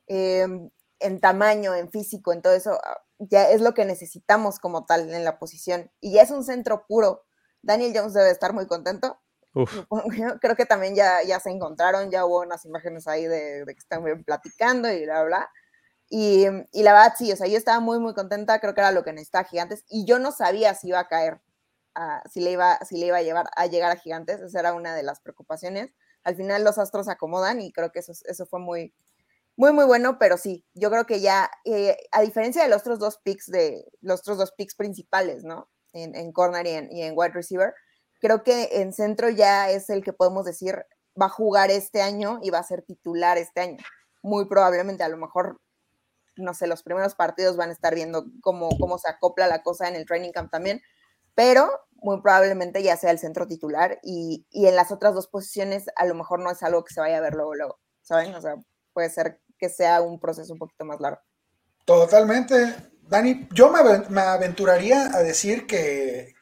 em, 0.07 0.69
en 0.99 1.19
tamaño, 1.19 1.73
en 1.73 1.89
físico, 1.89 2.33
en 2.33 2.41
todo 2.41 2.53
eso, 2.53 2.79
ah, 2.83 3.01
ya 3.29 3.49
es 3.49 3.61
lo 3.61 3.73
que 3.73 3.85
necesitamos 3.85 4.59
como 4.59 4.85
tal 4.85 5.13
en 5.13 5.23
la 5.23 5.39
posición. 5.39 5.91
Y 5.99 6.13
ya 6.13 6.23
es 6.23 6.31
un 6.31 6.43
centro 6.43 6.85
puro. 6.87 7.23
Daniel 7.61 7.93
Jones 7.95 8.13
debe 8.13 8.31
estar 8.31 8.53
muy 8.53 8.67
contento. 8.67 9.19
Creo 10.41 10.55
que 10.55 10.65
también 10.65 10.95
ya, 10.95 11.21
ya 11.23 11.39
se 11.39 11.51
encontraron, 11.51 12.09
ya 12.09 12.25
hubo 12.25 12.41
unas 12.41 12.65
imágenes 12.65 13.07
ahí 13.07 13.25
de, 13.25 13.65
de 13.65 13.73
que 13.73 13.79
están 13.79 14.03
platicando 14.23 14.91
y 14.91 15.05
bla, 15.05 15.23
bla. 15.23 15.49
Y, 16.15 16.45
la 16.73 16.93
verdad, 16.93 17.13
sí, 17.17 17.31
o 17.31 17.35
sea, 17.35 17.47
yo 17.47 17.57
estaba 17.57 17.79
muy, 17.79 17.99
muy 17.99 18.13
contenta, 18.13 18.59
creo 18.59 18.75
que 18.75 18.81
era 18.81 18.91
lo 18.91 19.03
que 19.03 19.13
necesitaba 19.13 19.45
Gigantes, 19.45 19.83
y 19.89 20.05
yo 20.05 20.19
no 20.19 20.31
sabía 20.31 20.75
si 20.75 20.89
iba 20.89 20.99
a 20.99 21.07
caer, 21.07 21.41
si, 22.31 22.41
le 22.41 22.51
iba, 22.51 22.77
si 22.85 22.99
le 22.99 23.07
iba 23.07 23.17
a, 23.17 23.23
llevar, 23.23 23.47
a 23.55 23.65
llegar 23.65 23.91
a 23.91 23.95
Gigantes, 23.95 24.39
esa 24.39 24.59
era 24.59 24.73
una 24.73 24.93
de 24.95 25.01
las 25.01 25.21
preocupaciones. 25.21 25.91
Al 26.23 26.35
final 26.35 26.63
los 26.63 26.77
astros 26.77 27.07
se 27.07 27.11
acomodan 27.11 27.61
y 27.61 27.71
creo 27.71 27.91
que 27.91 27.99
eso, 27.99 28.13
eso 28.25 28.45
fue 28.45 28.59
muy, 28.59 28.93
muy, 29.55 29.71
muy 29.73 29.85
bueno, 29.85 30.17
pero 30.19 30.37
sí, 30.37 30.65
yo 30.73 30.89
creo 30.89 31.05
que 31.05 31.21
ya, 31.21 31.49
eh, 31.65 31.97
a 32.11 32.21
diferencia 32.21 32.63
de 32.63 32.69
los 32.69 32.81
otros 32.81 32.99
dos 32.99 33.19
picks, 33.23 33.47
de 33.47 33.85
los 34.01 34.21
otros 34.21 34.37
dos 34.37 34.51
picks 34.53 34.75
principales, 34.75 35.43
¿no? 35.43 35.69
En, 35.93 36.31
corner 36.31 36.65
y 36.65 36.69
en, 36.71 36.91
y 36.91 37.03
en 37.03 37.13
wide 37.15 37.33
receiver, 37.33 37.73
creo 38.19 38.43
que 38.43 38.81
en 38.81 38.93
centro 38.93 39.29
ya 39.29 39.69
es 39.69 39.91
el 39.91 40.03
que 40.03 40.11
podemos 40.11 40.43
decir 40.43 40.83
va 41.21 41.27
a 41.27 41.29
jugar 41.29 41.69
este 41.69 42.01
año 42.01 42.39
y 42.41 42.49
va 42.49 42.57
a 42.57 42.63
ser 42.63 42.81
titular 42.81 43.37
este 43.37 43.61
año. 43.61 43.77
Muy 44.23 44.45
probablemente, 44.45 45.03
a 45.03 45.09
lo 45.09 45.17
mejor 45.17 45.61
no 46.35 46.53
sé, 46.53 46.67
los 46.67 46.83
primeros 46.83 47.15
partidos 47.15 47.57
van 47.57 47.69
a 47.69 47.73
estar 47.73 47.93
viendo 47.95 48.25
cómo, 48.41 48.69
cómo 48.79 48.97
se 48.97 49.09
acopla 49.09 49.47
la 49.47 49.61
cosa 49.61 49.87
en 49.87 49.95
el 49.95 50.05
training 50.05 50.31
camp 50.31 50.51
también, 50.51 50.81
pero 51.35 51.69
muy 51.95 52.21
probablemente 52.21 52.83
ya 52.83 52.97
sea 52.97 53.11
el 53.11 53.19
centro 53.19 53.47
titular 53.47 53.99
y, 54.03 54.45
en 54.51 54.75
las 54.75 54.91
otras 54.91 55.13
dos 55.13 55.27
posiciones 55.27 55.85
a 55.95 56.05
lo 56.05 56.15
mejor 56.15 56.39
no 56.39 56.51
es 56.51 56.63
algo 56.63 56.83
que 56.83 56.93
se 56.93 57.01
vaya 57.01 57.17
a 57.17 57.21
ver 57.21 57.33
luego, 57.33 57.55
luego, 57.55 57.79
¿saben? 58.01 58.33
O 58.35 58.41
sea, 58.41 58.55
puede 58.93 59.09
ser 59.09 59.41
que 59.57 59.69
sea 59.69 60.01
un 60.01 60.19
proceso 60.19 60.53
un 60.53 60.59
poquito 60.59 60.85
más 60.85 60.99
largo. 60.99 61.21
Totalmente. 61.85 62.75
Dani, 63.01 63.47
yo 63.51 63.71
me, 63.71 64.21
aventuraría 64.21 65.13
a 65.13 65.21
decir 65.21 65.67
que, 65.67 66.35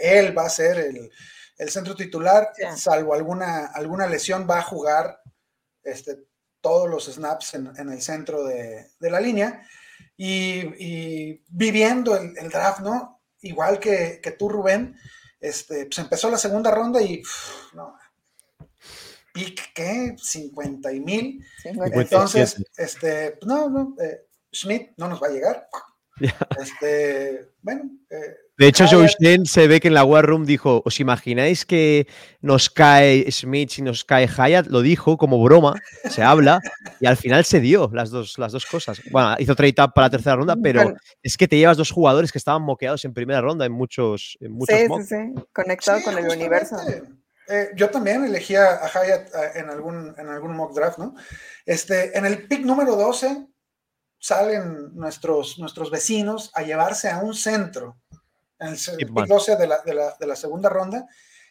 él 0.00 0.36
va 0.36 0.46
a 0.46 0.50
ser 0.50 0.78
el, 0.78 1.70
centro 1.70 1.94
titular, 1.94 2.52
salvo 2.76 3.12
alguna, 3.12 3.66
alguna 3.66 4.06
lesión, 4.06 4.46
va 4.48 4.58
a 4.58 4.62
jugar 4.62 5.20
este, 5.84 6.24
todos 6.60 6.88
los 6.88 7.06
snaps 7.06 7.54
en, 7.54 7.88
el 7.90 8.00
centro 8.00 8.44
de, 8.44 8.90
la 9.00 9.20
línea 9.20 9.66
y, 10.16 11.42
viviendo 11.48 12.16
el, 12.16 12.48
draft, 12.48 12.80
¿no? 12.80 13.20
Igual 13.42 13.78
que, 13.78 14.36
tú, 14.38 14.48
Rubén, 14.48 14.96
este, 15.38 15.86
pues 15.86 15.98
empezó 15.98 16.30
la 16.30 16.38
segunda 16.38 16.70
ronda 16.70 17.00
y, 17.02 17.22
no, 17.74 17.94
pick, 19.32 19.72
¿qué? 19.74 20.14
50 20.16 20.92
y 20.92 21.00
mil. 21.00 21.44
Entonces, 21.64 22.62
este, 22.76 23.38
no, 23.46 23.68
no, 23.68 23.96
eh, 24.02 24.26
Schmidt 24.52 24.92
no 24.96 25.08
nos 25.08 25.22
va 25.22 25.28
a 25.28 25.30
llegar. 25.30 25.68
Este, 26.60 27.48
bueno, 27.62 27.90
eh, 28.10 28.36
de 28.60 28.68
hecho, 28.68 28.84
Joe 28.86 29.08
Schoen 29.08 29.46
se 29.46 29.66
ve 29.66 29.80
que 29.80 29.88
en 29.88 29.94
la 29.94 30.04
War 30.04 30.26
Room 30.26 30.44
dijo: 30.44 30.82
¿Os 30.84 31.00
imagináis 31.00 31.64
que 31.64 32.06
nos 32.42 32.68
cae 32.68 33.24
Smith 33.32 33.78
y 33.78 33.80
nos 33.80 34.04
cae 34.04 34.28
Hyatt? 34.28 34.66
Lo 34.66 34.82
dijo 34.82 35.16
como 35.16 35.42
broma, 35.42 35.80
se 36.10 36.22
habla, 36.22 36.60
y 37.00 37.06
al 37.06 37.16
final 37.16 37.46
se 37.46 37.60
dio 37.60 37.90
las 37.94 38.10
dos, 38.10 38.36
las 38.36 38.52
dos 38.52 38.66
cosas. 38.66 39.00
Bueno, 39.10 39.34
hizo 39.38 39.56
trade 39.56 39.82
up 39.82 39.94
para 39.94 40.08
la 40.08 40.10
tercera 40.10 40.36
ronda, 40.36 40.56
pero 40.62 40.92
es 41.22 41.38
que 41.38 41.48
te 41.48 41.56
llevas 41.56 41.78
dos 41.78 41.90
jugadores 41.90 42.32
que 42.32 42.36
estaban 42.36 42.60
moqueados 42.60 43.02
en 43.06 43.14
primera 43.14 43.40
ronda 43.40 43.64
en 43.64 43.72
muchos, 43.72 44.36
en 44.42 44.52
muchos 44.52 44.78
Sí, 44.78 44.86
sí, 44.86 45.04
sí, 45.06 45.42
conectado 45.54 46.02
con 46.02 46.18
el 46.18 46.28
universo. 46.28 46.76
Eh, 47.50 47.70
yo 47.74 47.90
también 47.90 48.24
elegía 48.24 48.74
a 48.74 48.88
Hyatt 48.88 49.34
eh, 49.34 49.50
en 49.56 49.70
algún, 49.70 50.14
en 50.16 50.28
algún 50.28 50.54
mock 50.54 50.72
draft, 50.72 50.98
¿no? 50.98 51.14
Este, 51.66 52.16
en 52.16 52.24
el 52.24 52.46
pick 52.46 52.64
número 52.64 52.94
12 52.94 53.46
salen 54.18 54.94
nuestros, 54.94 55.58
nuestros 55.58 55.90
vecinos 55.90 56.52
a 56.54 56.62
llevarse 56.62 57.10
a 57.10 57.18
un 57.18 57.34
centro 57.34 57.96
en 58.60 58.68
el, 58.68 59.26
12 59.26 59.56
de 59.56 59.66
la, 59.66 59.78
de, 59.78 59.94
la, 59.94 60.14
de 60.20 60.26
la, 60.26 60.36
segunda 60.36 60.68
ronda, 60.68 61.06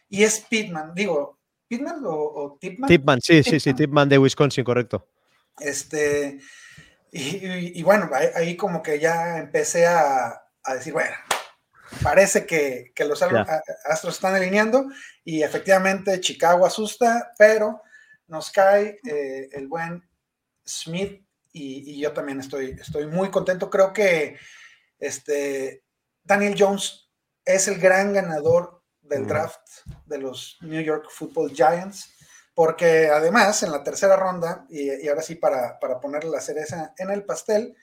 y 0.08 0.22
es 0.22 0.46
Pittman, 0.48 0.94
digo, 0.94 1.38
¿Pittman 1.68 2.04
o, 2.06 2.12
o 2.12 2.58
Tipman? 2.58 2.88
Tipman, 2.88 3.20
sí, 3.20 3.42
sí, 3.42 3.60
sí, 3.60 3.74
Tipman 3.74 4.08
de 4.08 4.18
Wisconsin, 4.18 4.64
correcto. 4.64 5.06
Este, 5.58 6.40
y, 7.12 7.82
bueno, 7.82 8.08
ahí, 8.36 8.56
como 8.56 8.82
que 8.82 9.00
ya 9.00 9.38
empecé 9.38 9.86
a, 9.86 10.42
a 10.62 10.74
decir, 10.74 10.92
bueno, 10.92 11.14
parece 12.02 12.46
que, 12.46 12.92
que 12.94 13.04
los 13.04 13.20
astros 13.22 14.14
están 14.14 14.34
alineando 14.34 14.86
y 15.30 15.44
efectivamente 15.44 16.20
Chicago 16.20 16.66
asusta, 16.66 17.32
pero 17.38 17.82
nos 18.26 18.50
cae 18.50 18.98
eh, 19.08 19.48
el 19.52 19.68
buen 19.68 20.02
Smith 20.66 21.24
y, 21.52 22.00
yo 22.00 22.12
también 22.12 22.40
estoy, 22.40 22.70
estoy 22.80 23.06
muy 23.06 23.30
contento. 23.30 23.70
Creo 23.70 23.92
que 23.92 24.36
este, 24.98 25.84
Daniel 26.24 26.56
Jones 26.58 27.08
es 27.44 27.68
el 27.68 27.78
gran 27.78 28.12
ganador 28.12 28.82
del 29.02 29.24
draft 29.24 29.60
de 30.04 30.18
los 30.18 30.58
New 30.62 30.82
York 30.82 31.06
Football 31.08 31.52
Giants, 31.52 32.12
porque 32.52 33.06
además 33.06 33.62
en 33.62 33.70
la 33.70 33.84
tercera 33.84 34.16
ronda, 34.16 34.66
y, 34.68 35.06
ahora 35.06 35.22
sí 35.22 35.36
para, 35.36 35.78
para 35.78 36.00
ponerle 36.00 36.30
la 36.30 36.40
cereza 36.40 36.92
en 36.98 37.08
el 37.08 37.24
pastel, 37.24 37.76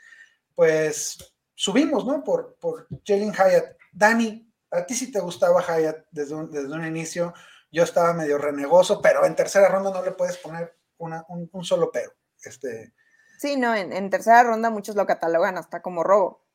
pues 0.54 1.18
subimos, 1.56 2.06
¿no? 2.06 2.26
Por, 2.26 2.58
por 2.60 2.90
Jalen 3.06 3.32
Hyatt. 3.32 3.78
Dani, 3.94 4.47
a 4.78 4.86
ti 4.86 4.96
sí 4.96 5.12
te 5.12 5.20
gustaba 5.20 5.62
Hyatt 5.62 6.06
desde 6.12 6.36
un, 6.36 6.52
desde 6.52 6.74
un 6.74 6.86
inicio. 6.86 7.34
Yo 7.72 7.84
estaba 7.84 8.14
medio 8.14 8.38
renegoso, 8.38 9.02
pero 9.02 9.26
en 9.26 9.36
tercera 9.36 9.68
ronda 9.68 9.92
no 9.92 10.02
le 10.02 10.12
puedes 10.12 10.38
poner 10.38 10.78
una, 10.98 11.26
un, 11.28 11.64
solo 11.64 11.92
pero. 11.92 12.12
Este... 12.44 12.94
Sí, 13.40 13.58
no, 13.58 13.76
en, 13.76 14.10
tercera 14.10 14.44
ronda 14.44 14.70
muchos 14.70 14.96
lo 14.96 15.06
catalogan 15.06 15.58
hasta 15.58 15.82
como 15.82 16.04
robo. 16.04 16.46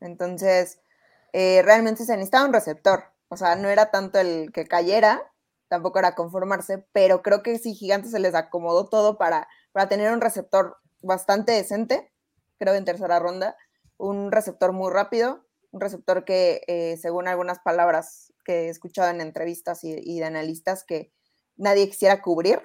Entonces, 0.00 0.80
eh, 1.32 1.62
realmente 1.62 2.04
se 2.04 2.14
necesitaba 2.14 2.46
un 2.46 2.52
receptor. 2.52 3.04
O 3.28 3.36
sea, 3.36 3.56
no 3.56 3.68
era 3.68 3.90
tanto 3.90 4.18
el 4.18 4.50
que 4.52 4.66
cayera, 4.66 5.30
tampoco 5.68 5.98
era 5.98 6.14
conformarse, 6.14 6.86
pero 6.92 7.22
creo 7.22 7.42
que 7.42 7.58
sí, 7.58 7.74
Gigantes 7.74 8.10
se 8.10 8.18
les 8.18 8.34
acomodó 8.34 8.88
todo 8.88 9.18
para, 9.18 9.48
para 9.72 9.88
tener 9.88 10.12
un 10.12 10.20
receptor 10.20 10.78
bastante 11.02 11.52
decente, 11.52 12.10
creo 12.58 12.74
en 12.74 12.84
tercera 12.84 13.18
ronda, 13.18 13.56
un 13.98 14.32
receptor 14.32 14.72
muy 14.72 14.90
rápido, 14.90 15.46
un 15.70 15.80
receptor 15.80 16.24
que, 16.24 16.62
eh, 16.66 16.96
según 16.96 17.28
algunas 17.28 17.58
palabras 17.60 18.32
que 18.44 18.66
he 18.66 18.68
escuchado 18.70 19.10
en 19.10 19.20
entrevistas 19.20 19.84
y, 19.84 20.18
de 20.18 20.24
analistas, 20.24 20.84
que 20.84 21.12
nadie 21.56 21.88
quisiera 21.88 22.22
cubrir, 22.22 22.62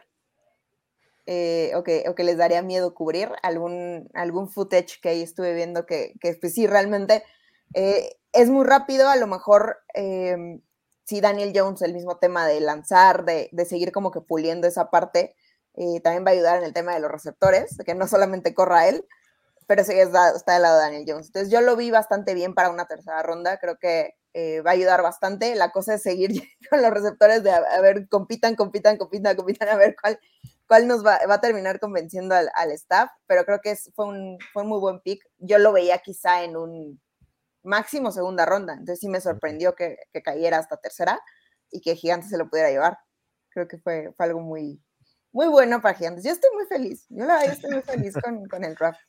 eh, 1.25 1.71
o, 1.75 1.83
que, 1.83 2.05
o, 2.07 2.15
que, 2.15 2.23
les 2.23 2.37
daría 2.37 2.61
miedo 2.61 2.93
cubrir, 2.93 3.29
algún, 3.43 4.09
algún 4.13 4.49
footage 4.49 4.99
que 5.01 5.09
ahí 5.09 5.21
estuve 5.21 5.53
viendo 5.53 5.85
que, 5.85 6.13
que 6.19 6.33
pues 6.35 6.53
sí, 6.53 6.67
realmente 6.67 7.23
eh, 7.73 8.17
es 8.31 8.49
muy 8.49 8.65
rápido, 8.65 9.09
a 9.09 9.15
lo 9.15 9.27
mejor 9.27 9.77
eh, 9.93 10.61
sí 11.05 11.21
Daniel 11.21 11.53
Jones, 11.55 11.81
el 11.81 11.93
mismo 11.93 12.17
tema 12.17 12.47
de 12.47 12.61
lanzar, 12.61 13.25
de, 13.25 13.49
de 13.51 13.65
seguir 13.65 13.91
como 13.91 14.11
que 14.11 14.21
puliendo 14.21 14.67
esa 14.67 14.89
parte, 14.89 15.35
también 16.03 16.23
va 16.23 16.29
a 16.29 16.33
ayudar 16.33 16.59
en 16.59 16.65
el 16.65 16.73
tema 16.73 16.93
de 16.93 16.99
los 16.99 17.11
receptores, 17.11 17.77
que 17.83 17.95
no 17.95 18.07
solamente 18.07 18.53
corra 18.53 18.87
él, 18.87 19.07
pero 19.67 19.83
sí 19.83 19.93
está, 19.93 20.31
está 20.35 20.53
del 20.53 20.63
lado 20.63 20.77
de 20.77 20.83
Daniel 20.83 21.05
Jones. 21.07 21.27
Entonces 21.27 21.51
yo 21.51 21.61
lo 21.61 21.75
vi 21.75 21.91
bastante 21.91 22.33
bien 22.33 22.53
para 22.53 22.69
una 22.69 22.85
tercera 22.85 23.21
ronda, 23.23 23.57
creo 23.59 23.77
que 23.77 24.15
eh, 24.33 24.61
va 24.61 24.71
a 24.71 24.73
ayudar 24.73 25.01
bastante. 25.03 25.55
La 25.55 25.71
cosa 25.71 25.95
es 25.95 26.01
seguir 26.01 26.31
con 26.69 26.81
los 26.81 26.91
receptores 26.91 27.43
de 27.43 27.51
a, 27.51 27.81
ver, 27.81 28.07
compitan, 28.09 28.55
compitan, 28.55 28.97
compitan, 28.97 29.35
compitan, 29.35 29.69
a 29.69 29.75
ver 29.75 29.95
cuál, 29.99 30.19
cuál 30.67 30.87
nos 30.87 31.05
va, 31.05 31.19
va 31.29 31.35
a 31.35 31.41
terminar 31.41 31.79
convenciendo 31.79 32.35
al, 32.35 32.49
al, 32.55 32.71
staff, 32.71 33.11
pero 33.27 33.45
creo 33.45 33.59
que 33.61 33.71
es, 33.71 33.91
fue, 33.95 34.05
un, 34.05 34.37
fue 34.51 34.63
un 34.63 34.69
muy 34.69 34.79
buen 34.79 34.99
pick. 35.01 35.23
Yo 35.37 35.59
lo 35.59 35.71
veía 35.71 35.99
quizá 35.99 36.43
en 36.43 36.57
un 36.57 37.01
máximo 37.63 38.11
segunda 38.11 38.45
ronda, 38.45 38.73
entonces 38.73 38.99
sí 38.99 39.07
me 39.07 39.21
sorprendió 39.21 39.75
que, 39.75 39.97
que 40.11 40.21
cayera 40.21 40.57
hasta 40.57 40.77
tercera 40.77 41.19
y 41.71 41.81
que 41.81 41.95
Gigantes 41.95 42.29
se 42.29 42.37
lo 42.37 42.49
pudiera 42.49 42.69
llevar. 42.69 42.97
Creo 43.49 43.67
que 43.67 43.77
fue, 43.77 44.13
fue 44.17 44.25
algo 44.25 44.41
muy, 44.41 44.81
muy 45.31 45.47
bueno 45.47 45.81
para 45.81 45.95
Gigantes. 45.95 46.23
Yo 46.23 46.31
estoy 46.31 46.49
muy 46.55 46.65
feliz, 46.65 47.05
yo 47.09 47.25
la 47.25 47.35
verdad 47.35 47.53
estoy 47.53 47.71
muy 47.71 47.81
feliz 47.83 48.15
con, 48.23 48.47
con 48.47 48.63
el 48.63 48.75
draft. 48.75 48.99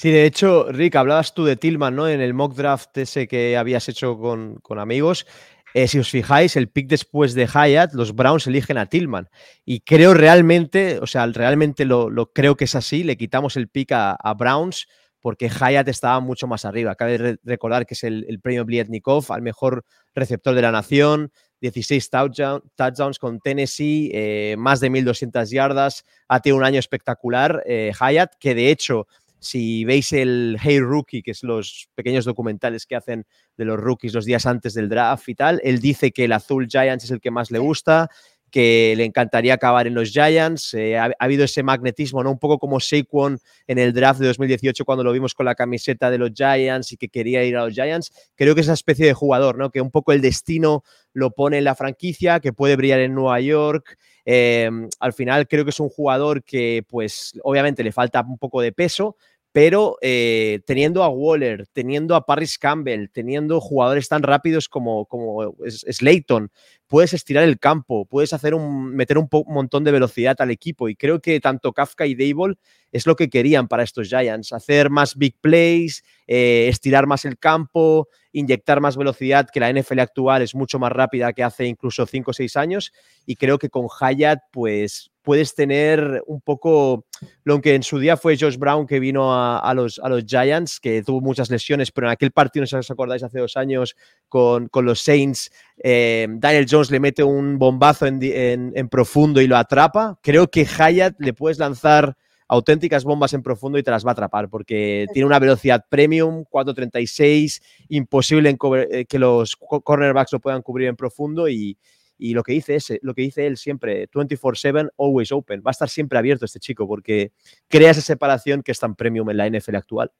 Sí, 0.00 0.10
de 0.10 0.24
hecho, 0.24 0.64
Rick, 0.72 0.96
hablabas 0.96 1.34
tú 1.34 1.44
de 1.44 1.56
Tillman, 1.56 1.94
¿no? 1.94 2.08
En 2.08 2.22
el 2.22 2.32
mock 2.32 2.54
draft 2.54 2.96
ese 2.96 3.28
que 3.28 3.58
habías 3.58 3.86
hecho 3.86 4.16
con, 4.16 4.78
amigos. 4.78 5.26
Eh, 5.74 5.88
si 5.88 5.98
os 5.98 6.08
fijáis, 6.08 6.56
el 6.56 6.70
pick 6.70 6.88
después 6.88 7.34
de 7.34 7.46
Hyatt, 7.46 7.92
los 7.92 8.14
Browns 8.14 8.46
eligen 8.46 8.78
a 8.78 8.86
Tillman. 8.86 9.28
Y 9.62 9.80
creo 9.80 10.14
realmente, 10.14 10.98
o 11.02 11.06
sea, 11.06 11.26
realmente 11.26 11.84
lo, 11.84 12.32
creo 12.32 12.56
que 12.56 12.64
es 12.64 12.74
así, 12.74 13.04
le 13.04 13.18
quitamos 13.18 13.58
el 13.58 13.68
pick 13.68 13.92
a, 13.92 14.34
Browns 14.38 14.88
porque 15.20 15.50
Hyatt 15.50 15.88
estaba 15.88 16.18
mucho 16.20 16.46
más 16.46 16.64
arriba. 16.64 16.94
Cabe 16.94 17.38
recordar 17.44 17.84
que 17.84 17.92
es 17.92 18.02
el, 18.02 18.40
premio 18.42 18.64
Blietnikov 18.64 19.30
al 19.30 19.42
mejor 19.42 19.84
receptor 20.14 20.54
de 20.54 20.62
la 20.62 20.72
nación, 20.72 21.30
16 21.60 22.08
touchdowns 22.08 23.18
con 23.18 23.38
Tennessee, 23.38 24.10
eh, 24.14 24.54
más 24.56 24.80
de 24.80 24.90
1.200 24.90 25.50
yardas, 25.50 26.06
ha 26.26 26.40
tenido 26.40 26.56
un 26.56 26.64
año 26.64 26.78
espectacular 26.78 27.62
eh, 27.66 27.92
Hyatt, 28.00 28.36
que 28.40 28.54
de 28.54 28.70
hecho 28.70 29.06
si 29.40 29.84
veis 29.84 30.12
el 30.12 30.58
Hey 30.60 30.80
Rookie, 30.80 31.22
que 31.22 31.32
es 31.32 31.42
los 31.42 31.88
pequeños 31.94 32.24
documentales 32.24 32.86
que 32.86 32.96
hacen 32.96 33.26
de 33.56 33.64
los 33.64 33.78
rookies 33.78 34.14
los 34.14 34.24
días 34.24 34.46
antes 34.46 34.74
del 34.74 34.88
draft 34.88 35.28
y 35.28 35.34
tal, 35.34 35.60
él 35.64 35.80
dice 35.80 36.12
que 36.12 36.24
el 36.24 36.32
azul 36.32 36.68
Giants 36.68 37.04
es 37.04 37.10
el 37.10 37.20
que 37.20 37.30
más 37.30 37.50
le 37.50 37.58
gusta, 37.58 38.08
que 38.50 38.94
le 38.96 39.04
encantaría 39.04 39.54
acabar 39.54 39.86
en 39.86 39.94
los 39.94 40.10
Giants. 40.10 40.74
Eh, 40.74 40.98
ha, 40.98 41.10
habido 41.18 41.44
ese 41.44 41.62
magnetismo, 41.62 42.22
¿no? 42.22 42.30
Un 42.30 42.38
poco 42.38 42.58
como 42.58 42.80
Saquon 42.80 43.38
en 43.66 43.78
el 43.78 43.92
draft 43.92 44.20
de 44.20 44.26
2018 44.26 44.84
cuando 44.84 45.04
lo 45.04 45.12
vimos 45.12 45.34
con 45.34 45.46
la 45.46 45.54
camiseta 45.54 46.10
de 46.10 46.18
los 46.18 46.32
Giants 46.34 46.92
y 46.92 46.96
que 46.96 47.08
quería 47.08 47.44
ir 47.44 47.56
a 47.56 47.64
los 47.64 47.74
Giants. 47.74 48.12
Creo 48.34 48.54
que 48.54 48.60
es 48.60 48.66
esa 48.66 48.74
especie 48.74 49.06
de 49.06 49.14
jugador, 49.14 49.56
¿no? 49.56 49.70
Que 49.70 49.80
un 49.80 49.90
poco 49.90 50.12
el 50.12 50.20
destino 50.20 50.82
lo 51.12 51.30
pone 51.30 51.58
en 51.58 51.64
la 51.64 51.74
franquicia, 51.74 52.40
que 52.40 52.52
puede 52.52 52.76
brillar 52.76 53.00
en 53.00 53.14
Nueva 53.14 53.40
York. 53.40 53.96
Eh, 54.24 54.70
al 54.98 55.12
final 55.12 55.48
creo 55.48 55.64
que 55.64 55.70
es 55.70 55.80
un 55.80 55.88
jugador 55.88 56.44
que, 56.44 56.84
pues, 56.88 57.38
obviamente 57.42 57.82
le 57.82 57.92
falta 57.92 58.20
un 58.20 58.38
poco 58.38 58.60
de 58.60 58.72
peso, 58.72 59.16
pero 59.52 59.96
eh, 60.00 60.60
teniendo 60.66 61.02
a 61.02 61.08
Waller, 61.08 61.66
teniendo 61.72 62.14
a 62.14 62.24
Paris 62.24 62.58
Campbell, 62.58 63.08
teniendo 63.12 63.60
jugadores 63.60 64.08
tan 64.08 64.22
rápidos 64.22 64.68
como, 64.68 65.06
como 65.06 65.54
Slayton, 65.66 66.50
puedes 66.90 67.14
estirar 67.14 67.44
el 67.44 67.60
campo, 67.60 68.04
puedes 68.04 68.32
hacer 68.32 68.52
un, 68.52 68.96
meter 68.96 69.16
un, 69.16 69.28
montón 69.46 69.84
de 69.84 69.92
velocidad 69.92 70.34
al 70.40 70.50
equipo. 70.50 70.88
Y 70.88 70.96
creo 70.96 71.20
que 71.20 71.38
tanto 71.38 71.72
Kafka 71.72 72.04
y 72.04 72.16
Dable 72.16 72.56
es 72.90 73.06
lo 73.06 73.14
que 73.14 73.30
querían 73.30 73.68
para 73.68 73.84
estos 73.84 74.08
Giants, 74.08 74.52
hacer 74.52 74.90
más 74.90 75.14
big 75.14 75.36
plays, 75.40 76.02
eh, 76.26 76.66
estirar 76.68 77.06
más 77.06 77.24
el 77.24 77.38
campo, 77.38 78.08
inyectar 78.32 78.80
más 78.80 78.96
velocidad, 78.96 79.48
que 79.52 79.60
la 79.60 79.72
NFL 79.72 80.00
actual 80.00 80.42
es 80.42 80.56
mucho 80.56 80.80
más 80.80 80.90
rápida 80.90 81.32
que 81.32 81.44
hace 81.44 81.66
incluso 81.66 82.06
5 82.06 82.32
o 82.32 82.34
6 82.34 82.56
años. 82.56 82.92
Y 83.24 83.36
creo 83.36 83.58
que 83.58 83.70
con 83.70 83.86
Hyatt 83.86 84.40
pues 84.50 85.12
puedes 85.22 85.54
tener 85.54 86.22
un 86.26 86.40
poco 86.40 87.06
lo 87.44 87.60
que 87.60 87.74
en 87.74 87.82
su 87.82 87.98
día 87.98 88.16
fue 88.16 88.36
Josh 88.38 88.56
Brown 88.56 88.86
que 88.86 88.98
vino 89.00 89.32
a, 89.32 89.72
los, 89.74 90.00
a 90.02 90.08
los 90.08 90.24
Giants, 90.24 90.80
que 90.80 91.02
tuvo 91.02 91.20
muchas 91.20 91.50
lesiones, 91.50 91.92
pero 91.92 92.06
en 92.06 92.12
aquel 92.12 92.32
partido, 92.32 92.62
no 92.62 92.66
sé 92.66 92.76
si 92.76 92.78
os 92.78 92.90
acordáis, 92.90 93.22
hace 93.22 93.38
dos 93.38 93.56
años 93.56 93.94
con, 94.28 94.68
con 94.68 94.84
los 94.84 95.00
Saints, 95.00 95.50
eh, 95.82 96.26
Daniel 96.28 96.66
Jones 96.68 96.90
le 96.90 97.00
mete 97.00 97.24
un 97.24 97.58
bombazo 97.58 98.06
en, 98.06 98.20
en, 98.22 98.88
profundo 98.88 99.40
y 99.40 99.46
lo 99.46 99.56
atrapa. 99.56 100.18
Creo 100.22 100.50
que 100.50 100.66
Hyatt 100.66 101.16
le 101.18 101.32
puedes 101.32 101.58
lanzar 101.58 102.16
auténticas 102.48 103.04
bombas 103.04 103.32
en 103.32 103.42
profundo 103.42 103.78
y 103.78 103.82
te 103.82 103.90
las 103.90 104.04
va 104.04 104.10
a 104.10 104.12
atrapar 104.12 104.50
porque 104.50 105.06
tiene 105.12 105.26
una 105.26 105.38
velocidad 105.38 105.84
premium, 105.88 106.44
4.36, 106.50 107.62
imposible 107.88 108.56
eh, 108.90 109.06
que 109.06 109.18
los 109.18 109.56
cornerbacks 109.56 110.32
lo 110.32 110.40
puedan 110.40 110.60
cubrir 110.60 110.88
en 110.88 110.96
profundo 110.96 111.48
y, 111.48 111.78
y 112.18 112.34
lo 112.34 112.42
que 112.42 112.52
dice 112.52 112.74
es, 112.74 112.92
lo 113.00 113.14
que 113.14 113.22
dice 113.22 113.46
él 113.46 113.56
siempre, 113.56 114.10
24/7, 114.10 114.90
always 114.98 115.32
open. 115.32 115.60
Va 115.60 115.70
a 115.70 115.72
estar 115.72 115.88
siempre 115.88 116.18
abierto 116.18 116.44
este 116.44 116.60
chico 116.60 116.86
porque 116.86 117.32
crea 117.68 117.92
esa 117.92 118.02
separación 118.02 118.62
que 118.62 118.72
es 118.72 118.78
tan 118.78 118.94
premium 118.96 119.30
en 119.30 119.38
la 119.38 119.48
NFL 119.48 119.76
actual. 119.76 120.12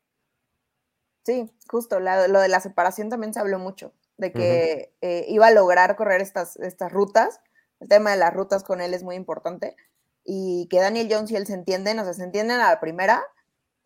Sí, 1.22 1.50
justo. 1.68 2.00
lo 2.00 2.40
de 2.40 2.48
la 2.48 2.60
separación 2.60 3.10
también 3.10 3.34
se 3.34 3.40
habló 3.40 3.58
mucho, 3.58 3.92
de 4.20 4.32
que 4.32 4.94
eh, 5.00 5.24
iba 5.28 5.46
a 5.46 5.50
lograr 5.50 5.96
correr 5.96 6.20
estas, 6.20 6.56
estas 6.56 6.92
rutas. 6.92 7.40
El 7.80 7.88
tema 7.88 8.10
de 8.10 8.18
las 8.18 8.32
rutas 8.32 8.62
con 8.62 8.80
él 8.80 8.94
es 8.94 9.02
muy 9.02 9.16
importante. 9.16 9.76
Y 10.24 10.68
que 10.70 10.80
Daniel 10.80 11.08
Jones 11.10 11.30
y 11.30 11.36
él 11.36 11.46
se 11.46 11.54
entienden, 11.54 11.98
o 11.98 12.04
sea, 12.04 12.12
se 12.12 12.24
entienden 12.24 12.60
a 12.60 12.70
la 12.70 12.80
primera. 12.80 13.22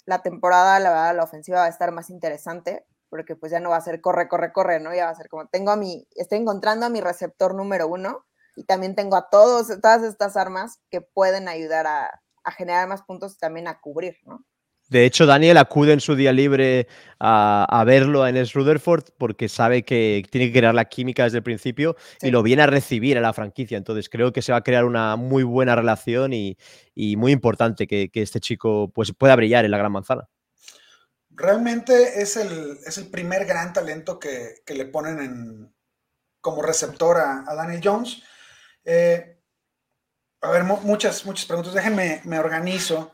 La 0.05 0.23
temporada, 0.23 0.79
la 0.81 0.90
verdad, 0.90 1.16
la 1.16 1.25
ofensiva 1.25 1.61
va 1.61 1.66
a 1.66 1.70
estar 1.70 1.92
más 1.92 2.11
interesante 2.11 2.85
porque 3.14 3.37
pues 3.37 3.53
ya 3.53 3.61
no 3.61 3.70
va 3.70 3.77
a 3.77 3.81
ser 3.81 4.01
corre, 4.01 4.27
corre, 4.27 4.53
corre, 4.53 4.81
¿no? 4.81 4.92
Ya 4.92 5.05
va 5.05 5.12
a 5.12 5.14
ser 5.14 5.29
como, 5.29 5.47
tengo 5.47 5.70
a 5.70 5.77
mi, 5.77 6.09
estoy 6.16 6.38
encontrando 6.38 6.85
a 6.87 6.88
mi 6.88 7.01
receptor 7.01 7.55
número 7.55 7.87
uno 7.87 8.27
y 8.57 8.64
también 8.64 8.97
tengo 8.97 9.14
a 9.14 9.31
todos, 9.31 9.68
todas 9.81 10.03
estas 10.03 10.37
armas 10.37 10.81
que 10.90 11.01
pueden 11.01 11.47
ayudar 11.47 11.87
a, 11.87 12.20
generar 12.57 12.88
más 12.88 13.03
puntos 13.03 13.35
y 13.35 13.38
también 13.38 13.68
a 13.68 13.81
cubrir, 13.81 14.16
¿no? 14.25 14.44
De 14.88 15.05
hecho, 15.07 15.27
Daniel 15.27 15.57
acude 15.57 15.92
en 15.92 16.01
su 16.01 16.14
día 16.14 16.33
libre 16.33 16.87
a, 17.18 17.83
verlo 17.87 18.27
en 18.27 18.37
el 18.37 18.49
Rutherford 18.49 19.05
porque 19.18 19.49
sabe 19.49 19.83
que 19.83 20.25
tiene 20.31 20.49
que 20.49 20.59
crear 20.59 20.75
la 20.75 20.85
química 20.85 21.25
desde 21.25 21.38
el 21.38 21.42
principio 21.42 21.97
y 22.20 22.31
lo 22.31 22.42
viene 22.42 22.62
a 22.62 22.66
recibir 22.66 23.16
a 23.16 23.20
la 23.20 23.33
franquicia. 23.33 23.79
Entonces 23.79 24.09
creo 24.09 24.33
que 24.33 24.42
se 24.42 24.53
va 24.53 24.59
a 24.59 24.62
crear 24.62 24.85
una 24.85 25.16
muy 25.16 25.42
buena 25.42 25.75
relación 25.75 26.33
y, 26.33 26.57
muy 27.16 27.33
importante 27.33 27.87
que, 27.87 28.11
que, 28.11 28.23
este 28.23 28.40
chico 28.40 28.92
pues, 28.94 29.12
pueda 29.12 29.35
brillar 29.37 29.64
en 29.64 29.70
la 29.70 29.79
gran 29.79 29.92
manzana 29.92 30.29
realmente 31.37 32.23
es 32.23 32.37
el, 32.37 32.79
es 32.87 32.99
el 32.99 33.09
primer 33.09 33.44
gran 33.44 33.73
talento 33.73 34.18
que, 34.18 34.62
le 34.66 34.85
ponen 34.87 35.18
en, 35.20 35.75
como 36.40 36.62
receptor 36.62 37.18
a, 37.18 37.55
Daniel 37.55 37.81
Jones. 37.83 38.23
Eh, 38.85 39.40
a 40.40 40.51
ver, 40.51 40.64
muchas, 40.64 41.25
muchas 41.25 41.47
preguntas. 41.47 41.75
Déjenme, 41.75 42.20
me 42.25 42.38
organizo. 42.38 43.13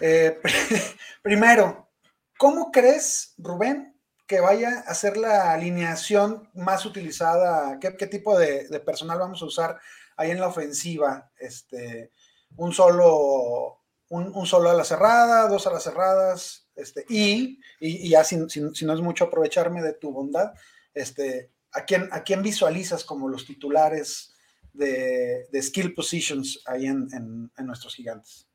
Eh, 0.00 0.40
primero, 1.22 1.90
¿cómo 2.38 2.70
crees, 2.70 3.34
Rubén, 3.38 4.00
que 4.26 4.40
vaya 4.40 4.80
a 4.86 4.94
ser 4.94 5.16
la 5.16 5.52
alineación 5.52 6.50
más 6.54 6.86
utilizada? 6.86 7.78
¿Qué, 7.78 8.06
tipo 8.06 8.38
de, 8.38 8.68
personal 8.80 9.18
vamos 9.18 9.42
a 9.42 9.46
usar 9.46 9.78
ahí 10.16 10.30
en 10.30 10.40
la 10.40 10.48
ofensiva? 10.48 11.30
Este, 11.38 12.10
un 12.56 12.72
solo 12.72 13.84
un, 14.08 14.46
solo 14.46 14.70
a 14.70 14.74
la 14.74 14.84
cerrada, 14.84 15.48
dos 15.48 15.66
a 15.66 15.72
las 15.72 15.82
cerradas, 15.82 16.68
este, 16.76 17.04
y, 17.08 17.60
y, 17.80 18.08
ya 18.08 18.22
si, 18.24 18.36
no 18.36 18.48
es 18.94 19.00
mucho 19.00 19.24
aprovecharme 19.24 19.82
de 19.82 19.94
tu 19.94 20.12
bondad, 20.12 20.52
este, 20.92 21.50
¿a 21.72 21.84
quién, 21.84 22.08
a 22.12 22.22
quién 22.22 22.42
visualizas 22.42 23.04
como 23.04 23.28
los 23.28 23.46
titulares 23.46 24.32
de, 24.72 25.48
skill 25.60 25.94
positions 25.94 26.60
ahí 26.66 26.86
en, 26.86 27.08
en, 27.12 27.66
nuestros 27.66 27.94
gigantes? 27.94 28.46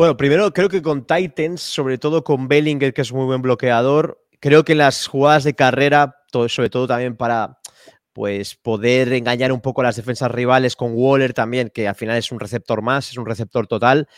Bueno, 0.00 0.16
primero 0.16 0.50
creo 0.54 0.70
que 0.70 0.80
con 0.80 1.04
Titans, 1.04 1.60
sobre 1.60 1.98
todo 1.98 2.24
con 2.24 2.48
Bellinger, 2.48 2.94
que 2.94 3.02
es 3.02 3.12
muy 3.12 3.26
buen 3.26 3.42
bloqueador, 3.42 4.24
creo 4.40 4.64
que 4.64 4.74
las 4.74 5.06
jugadas 5.06 5.44
de 5.44 5.52
carrera, 5.52 6.16
sobre 6.48 6.70
todo 6.70 6.86
también 6.86 7.18
para 7.18 7.58
pues 8.14 8.54
poder 8.54 9.12
engañar 9.12 9.52
un 9.52 9.60
poco 9.60 9.82
a 9.82 9.84
las 9.84 9.96
defensas 9.96 10.30
rivales 10.30 10.74
con 10.74 10.92
Waller 10.94 11.34
también, 11.34 11.68
que 11.68 11.86
al 11.86 11.96
final 11.96 12.16
es 12.16 12.32
un 12.32 12.40
receptor 12.40 12.80
más, 12.80 13.10
es 13.10 13.18
un 13.18 13.26
receptor 13.26 13.66
total, 13.66 14.08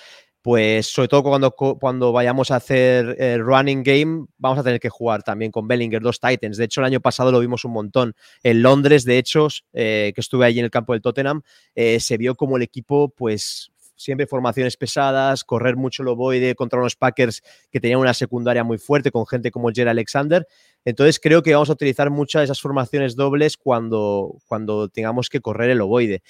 pues 0.41 0.87
sobre 0.87 1.09
todo 1.09 1.25
cuando, 1.25 1.51
cuando 1.51 2.13
vayamos 2.13 2.53
a 2.53 2.57
hacer 2.57 3.17
el 3.19 3.45
running 3.45 3.83
game, 3.83 4.27
vamos 4.39 4.61
a 4.61 4.63
tener 4.63 4.79
que 4.79 4.89
jugar 4.89 5.25
también 5.25 5.51
con 5.51 5.67
Bellinger, 5.67 6.01
dos 6.01 6.21
Titans. 6.21 6.59
De 6.59 6.65
hecho, 6.67 6.81
el 6.81 6.85
año 6.85 7.01
pasado 7.01 7.33
lo 7.33 7.41
vimos 7.41 7.65
un 7.65 7.73
montón. 7.73 8.15
En 8.45 8.63
Londres, 8.63 9.05
de 9.05 9.19
hecho, 9.19 9.49
eh, 9.73 10.13
que 10.15 10.21
estuve 10.21 10.47
allí 10.47 10.61
en 10.61 10.67
el 10.67 10.71
campo 10.71 10.93
del 10.93 11.03
Tottenham, 11.03 11.43
eh, 11.75 11.99
se 11.99 12.19
vio 12.19 12.37
como 12.37 12.57
el 12.57 12.63
equipo, 12.63 13.09
pues 13.09 13.73
siempre 14.03 14.27
formaciones 14.27 14.77
pesadas, 14.77 15.45
correr 15.45 15.77
mucho 15.77 16.03
el 16.03 16.09
ovoide 16.09 16.55
contra 16.55 16.79
unos 16.79 16.97
Packers 16.97 17.43
que 17.71 17.81
tenían 17.81 18.01
una 18.01 18.15
secundaria 18.15 18.65
muy 18.65 18.79
fuerte 18.79 19.11
con 19.11 19.27
gente 19.27 19.51
como 19.51 19.71
Jerry 19.71 19.91
Alexander. 19.91 20.47
Entonces 20.85 21.21
creo 21.21 21.43
que 21.43 21.53
vamos 21.53 21.71
a 21.71 21.75
utilizar 21.75 22.11
muchas 22.11 22.41
de 22.41 22.45
esas 22.45 22.61
formaciones 22.61 23.17
dobles 23.17 23.57
cuando, 23.57 24.37
cuando 24.47 24.89
tengamos 24.89 25.29
que 25.29 25.41
correr 25.41 25.71
el 25.71 25.81
ovoide. 25.81 26.23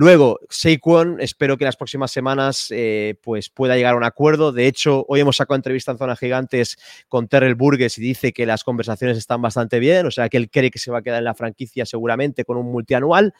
Luego, 0.00 0.38
Saquon, 0.48 1.20
espero 1.20 1.56
que 1.56 1.64
en 1.64 1.66
las 1.66 1.76
próximas 1.76 2.12
semanas 2.12 2.68
eh, 2.70 3.16
pues 3.20 3.50
pueda 3.50 3.74
llegar 3.74 3.94
a 3.94 3.96
un 3.96 4.04
acuerdo. 4.04 4.52
De 4.52 4.68
hecho, 4.68 5.04
hoy 5.08 5.18
hemos 5.18 5.38
sacado 5.38 5.56
entrevista 5.56 5.90
en 5.90 5.98
Zona 5.98 6.14
Gigantes 6.14 6.76
con 7.08 7.26
Terrell 7.26 7.56
Burgess 7.56 7.98
y 7.98 8.02
dice 8.02 8.32
que 8.32 8.46
las 8.46 8.62
conversaciones 8.62 9.18
están 9.18 9.42
bastante 9.42 9.80
bien, 9.80 10.06
o 10.06 10.12
sea 10.12 10.28
que 10.28 10.36
él 10.36 10.50
cree 10.50 10.70
que 10.70 10.78
se 10.78 10.92
va 10.92 10.98
a 10.98 11.02
quedar 11.02 11.18
en 11.18 11.24
la 11.24 11.34
franquicia 11.34 11.84
seguramente 11.84 12.44
con 12.44 12.58
un 12.58 12.70
multianual. 12.70 13.34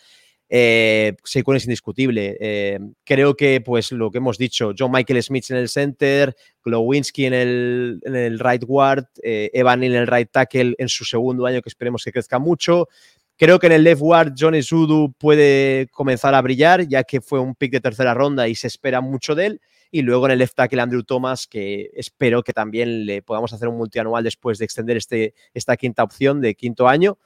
Eh, 0.48 1.14
es 1.24 1.64
indiscutible. 1.64 2.36
Eh, 2.40 2.78
creo 3.04 3.36
que, 3.36 3.60
pues 3.60 3.92
lo 3.92 4.10
que 4.10 4.18
hemos 4.18 4.38
dicho, 4.38 4.72
John 4.76 4.92
Michael 4.92 5.22
Smith 5.22 5.50
en 5.50 5.56
el 5.56 5.68
center, 5.68 6.34
Glowinski 6.64 7.26
en 7.26 7.34
el, 7.34 8.00
en 8.04 8.16
el 8.16 8.38
right 8.38 8.64
guard, 8.64 9.06
eh, 9.22 9.50
Evan 9.52 9.82
en 9.84 9.94
el 9.94 10.06
right 10.06 10.30
tackle 10.30 10.74
en 10.78 10.88
su 10.88 11.04
segundo 11.04 11.46
año, 11.46 11.60
que 11.60 11.68
esperemos 11.68 12.02
que 12.04 12.12
crezca 12.12 12.38
mucho. 12.38 12.88
Creo 13.36 13.58
que 13.60 13.66
en 13.66 13.72
el 13.72 13.84
left 13.84 14.00
guard 14.00 14.32
Johnny 14.36 14.62
Zudu 14.62 15.12
puede 15.12 15.86
comenzar 15.92 16.34
a 16.34 16.42
brillar, 16.42 16.88
ya 16.88 17.04
que 17.04 17.20
fue 17.20 17.38
un 17.38 17.54
pick 17.54 17.70
de 17.70 17.80
tercera 17.80 18.12
ronda 18.12 18.48
y 18.48 18.54
se 18.56 18.66
espera 18.66 19.00
mucho 19.00 19.34
de 19.34 19.46
él. 19.46 19.60
Y 19.90 20.02
luego 20.02 20.26
en 20.26 20.32
el 20.32 20.40
left 20.40 20.56
tackle 20.56 20.82
Andrew 20.82 21.02
Thomas, 21.02 21.46
que 21.46 21.90
espero 21.94 22.42
que 22.42 22.52
también 22.52 23.06
le 23.06 23.22
podamos 23.22 23.52
hacer 23.52 23.68
un 23.68 23.76
multianual 23.76 24.24
después 24.24 24.58
de 24.58 24.64
extender 24.64 24.96
este, 24.96 25.34
esta 25.54 25.76
quinta 25.76 26.02
opción 26.02 26.40
de 26.40 26.54
quinto 26.56 26.88
año. 26.88 27.18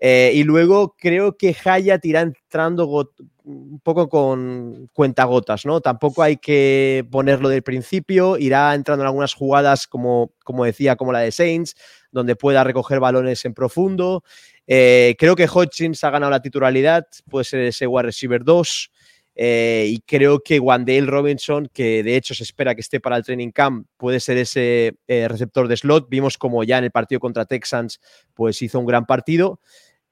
Eh, 0.00 0.32
y 0.34 0.44
luego 0.44 0.94
creo 0.98 1.36
que 1.36 1.56
Hayat 1.64 2.04
irá 2.04 2.20
entrando 2.20 3.12
un 3.44 3.80
poco 3.80 4.08
con 4.08 4.88
cuentagotas, 4.92 5.64
¿no? 5.66 5.80
Tampoco 5.80 6.22
hay 6.22 6.36
que 6.36 7.06
ponerlo 7.10 7.48
del 7.48 7.62
principio, 7.62 8.36
irá 8.38 8.74
entrando 8.74 9.04
en 9.04 9.08
algunas 9.08 9.34
jugadas, 9.34 9.86
como, 9.86 10.32
como 10.44 10.64
decía, 10.64 10.96
como 10.96 11.12
la 11.12 11.20
de 11.20 11.32
Saints, 11.32 11.74
donde 12.10 12.36
pueda 12.36 12.64
recoger 12.64 13.00
balones 13.00 13.44
en 13.44 13.54
profundo. 13.54 14.24
Eh, 14.66 15.14
creo 15.18 15.36
que 15.36 15.46
Hodgins 15.46 16.02
ha 16.04 16.10
ganado 16.10 16.30
la 16.30 16.42
titularidad, 16.42 17.06
puede 17.30 17.44
ser 17.44 17.60
ese 17.60 17.86
wide 17.86 18.04
receiver 18.04 18.42
2. 18.44 18.90
Eh, 19.36 19.86
y 19.88 20.00
creo 20.00 20.40
que 20.40 20.60
Wandale 20.60 21.06
Robinson, 21.06 21.68
que 21.72 22.02
de 22.02 22.16
hecho 22.16 22.34
se 22.34 22.44
espera 22.44 22.74
que 22.74 22.80
esté 22.80 23.00
para 23.00 23.16
el 23.16 23.24
training 23.24 23.50
camp, 23.50 23.86
puede 23.96 24.20
ser 24.20 24.36
ese 24.38 24.96
eh, 25.08 25.28
receptor 25.28 25.68
de 25.68 25.76
slot. 25.76 26.08
Vimos 26.08 26.38
como 26.38 26.62
ya 26.64 26.78
en 26.78 26.84
el 26.84 26.90
partido 26.90 27.20
contra 27.20 27.44
Texans, 27.44 28.00
pues 28.34 28.62
hizo 28.62 28.78
un 28.78 28.86
gran 28.86 29.06
partido. 29.06 29.60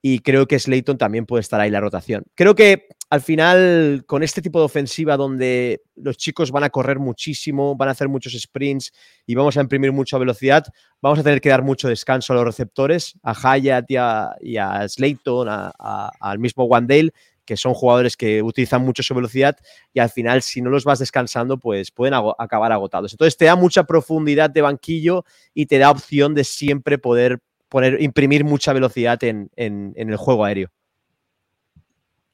Y 0.04 0.18
creo 0.18 0.48
que 0.48 0.58
Slayton 0.58 0.98
también 0.98 1.26
puede 1.26 1.42
estar 1.42 1.60
ahí 1.60 1.70
la 1.70 1.80
rotación. 1.80 2.24
Creo 2.34 2.56
que 2.56 2.88
al 3.08 3.20
final, 3.20 4.02
con 4.04 4.24
este 4.24 4.42
tipo 4.42 4.58
de 4.58 4.64
ofensiva 4.64 5.16
donde 5.16 5.82
los 5.94 6.16
chicos 6.16 6.50
van 6.50 6.64
a 6.64 6.70
correr 6.70 6.98
muchísimo, 6.98 7.76
van 7.76 7.88
a 7.88 7.92
hacer 7.92 8.08
muchos 8.08 8.32
sprints 8.32 8.90
y 9.26 9.36
vamos 9.36 9.56
a 9.56 9.60
imprimir 9.60 9.92
mucha 9.92 10.18
velocidad, 10.18 10.64
vamos 11.00 11.20
a 11.20 11.22
tener 11.22 11.40
que 11.40 11.50
dar 11.50 11.62
mucho 11.62 11.88
descanso 11.88 12.32
a 12.32 12.36
los 12.36 12.44
receptores, 12.46 13.16
a 13.22 13.32
Hyatt 13.34 13.84
y 13.90 14.56
a, 14.56 14.88
Slayton, 14.88 15.46
al 15.48 16.38
mismo 16.40 16.64
Wandale, 16.64 17.12
que 17.44 17.56
son 17.56 17.74
jugadores 17.74 18.16
que 18.16 18.42
utilizan 18.42 18.82
mucho 18.82 19.02
su 19.02 19.14
velocidad 19.14 19.56
y 19.92 20.00
al 20.00 20.10
final, 20.10 20.42
si 20.42 20.62
no 20.62 20.70
los 20.70 20.84
vas 20.84 20.98
descansando, 20.98 21.58
pues 21.58 21.90
pueden 21.90 22.14
acabar 22.38 22.72
agotados. 22.72 23.12
Entonces, 23.12 23.36
te 23.36 23.46
da 23.46 23.56
mucha 23.56 23.84
profundidad 23.84 24.50
de 24.50 24.62
banquillo 24.62 25.24
y 25.54 25.66
te 25.66 25.78
da 25.78 25.90
opción 25.90 26.34
de 26.34 26.44
siempre 26.44 26.98
poder 26.98 27.40
poner, 27.68 28.00
imprimir 28.00 28.44
mucha 28.44 28.72
velocidad 28.72 29.22
en 29.24 29.50
el 29.56 30.16
juego 30.16 30.44
aéreo. 30.44 30.70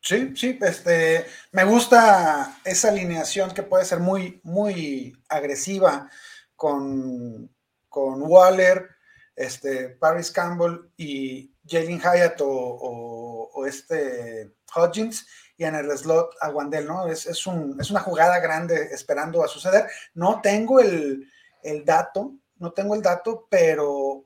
Sí, 0.00 0.32
sí, 0.36 0.58
este, 0.62 1.26
me 1.52 1.64
gusta 1.64 2.60
esa 2.64 2.88
alineación 2.88 3.50
que 3.50 3.62
puede 3.62 3.84
ser 3.84 4.00
muy, 4.00 4.40
muy 4.42 5.14
agresiva 5.28 6.08
con, 6.54 7.50
con 7.88 8.22
Waller, 8.22 8.88
este, 9.34 9.90
Paris 9.90 10.30
Campbell 10.30 10.90
y 10.96 11.52
Jalen 11.66 12.00
Hyatt 12.00 12.40
o, 12.40 13.66
este 13.66 14.54
Hodgins 14.74 15.26
y 15.56 15.64
en 15.64 15.74
el 15.74 15.96
slot 15.96 16.34
a 16.40 16.50
Wandel, 16.50 16.86
¿no? 16.86 17.08
Es, 17.08 17.26
es, 17.26 17.46
un, 17.46 17.76
es, 17.80 17.90
una 17.90 18.00
jugada 18.00 18.38
grande 18.38 18.90
esperando 18.92 19.44
a 19.44 19.48
suceder. 19.48 19.86
No 20.14 20.40
tengo 20.40 20.80
el, 20.80 21.28
el 21.62 21.84
dato, 21.84 22.34
no 22.58 22.72
tengo 22.72 22.94
el 22.94 23.02
dato, 23.02 23.46
pero 23.50 24.24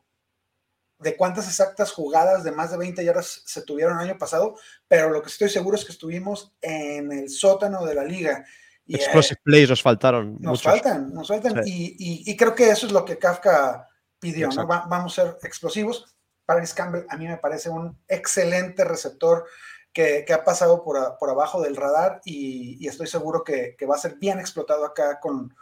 de 0.98 1.16
cuántas 1.16 1.46
exactas 1.46 1.90
jugadas 1.90 2.44
de 2.44 2.52
más 2.52 2.70
de 2.70 2.78
20 2.78 3.04
yardas 3.04 3.42
se 3.44 3.62
tuvieron 3.62 3.98
el 3.98 4.10
año 4.10 4.18
pasado, 4.18 4.56
pero 4.86 5.10
lo 5.10 5.20
que 5.20 5.28
estoy 5.28 5.48
seguro 5.48 5.76
es 5.76 5.84
que 5.84 5.92
estuvimos 5.92 6.54
en 6.60 7.10
el 7.12 7.28
sótano 7.28 7.84
de 7.84 7.94
la 7.94 8.04
liga. 8.04 8.44
Y, 8.86 8.96
Explosive 8.96 9.40
plays 9.42 9.68
nos 9.68 9.82
faltaron. 9.82 10.36
Nos 10.40 10.62
faltan, 10.62 11.12
nos 11.12 11.28
faltan. 11.28 11.62
Y, 11.66 12.36
creo 12.36 12.54
que 12.54 12.70
eso 12.70 12.86
es 12.86 12.92
lo 12.92 13.04
que 13.04 13.18
Kafka 13.18 13.88
pidió, 14.18 14.48
¿no? 14.48 14.66
vamos 14.66 15.18
a 15.18 15.24
ser 15.24 15.36
explosivos. 15.42 16.14
Paris 16.44 16.74
Campbell 16.74 17.06
a 17.08 17.16
mí 17.16 17.26
me 17.26 17.36
parece 17.36 17.70
un 17.70 17.98
excelente 18.08 18.84
receptor 18.84 19.46
que, 19.92 20.26
ha 20.32 20.44
pasado 20.44 20.82
por, 20.82 21.18
por, 21.18 21.30
abajo 21.30 21.60
del 21.60 21.76
radar 21.76 22.20
y, 22.24 22.86
estoy 22.86 23.06
seguro 23.06 23.44
que, 23.44 23.76
va 23.88 23.94
a 23.94 23.98
ser 23.98 24.16
bien 24.16 24.38
explotado 24.38 24.84
acá 24.84 25.20
con, 25.20 25.54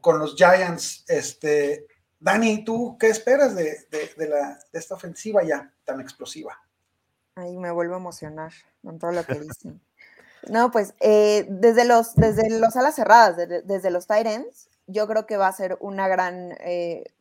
con 0.00 0.18
los 0.18 0.34
Giants. 0.36 1.04
Este, 1.08 1.86
Dani, 2.18 2.64
¿tú 2.64 2.96
qué 2.98 3.08
esperas 3.08 3.54
de, 3.54 3.86
la, 4.16 4.58
esta 4.72 4.94
ofensiva 4.94 5.42
ya 5.42 5.72
tan 5.84 6.00
explosiva? 6.00 6.58
Ahí 7.34 7.56
me 7.56 7.70
vuelvo 7.70 7.94
a 7.94 7.98
emocionar 7.98 8.52
con 8.82 8.98
todo 8.98 9.12
lo 9.12 9.24
que 9.24 9.40
dicen. 9.40 9.80
No, 10.48 10.70
pues 10.70 10.94
eh, 11.00 11.46
desde, 11.50 11.84
los, 11.84 12.14
desde 12.14 12.48
los 12.58 12.74
alas 12.74 12.94
cerradas, 12.94 13.36
desde, 13.36 13.90
los 13.90 14.06
tight 14.06 14.26
yo 14.86 15.06
creo 15.06 15.26
que 15.26 15.36
va 15.36 15.48
a 15.48 15.52
ser 15.52 15.76
una 15.80 16.08
gran, 16.08 16.56
eh, 16.60 17.12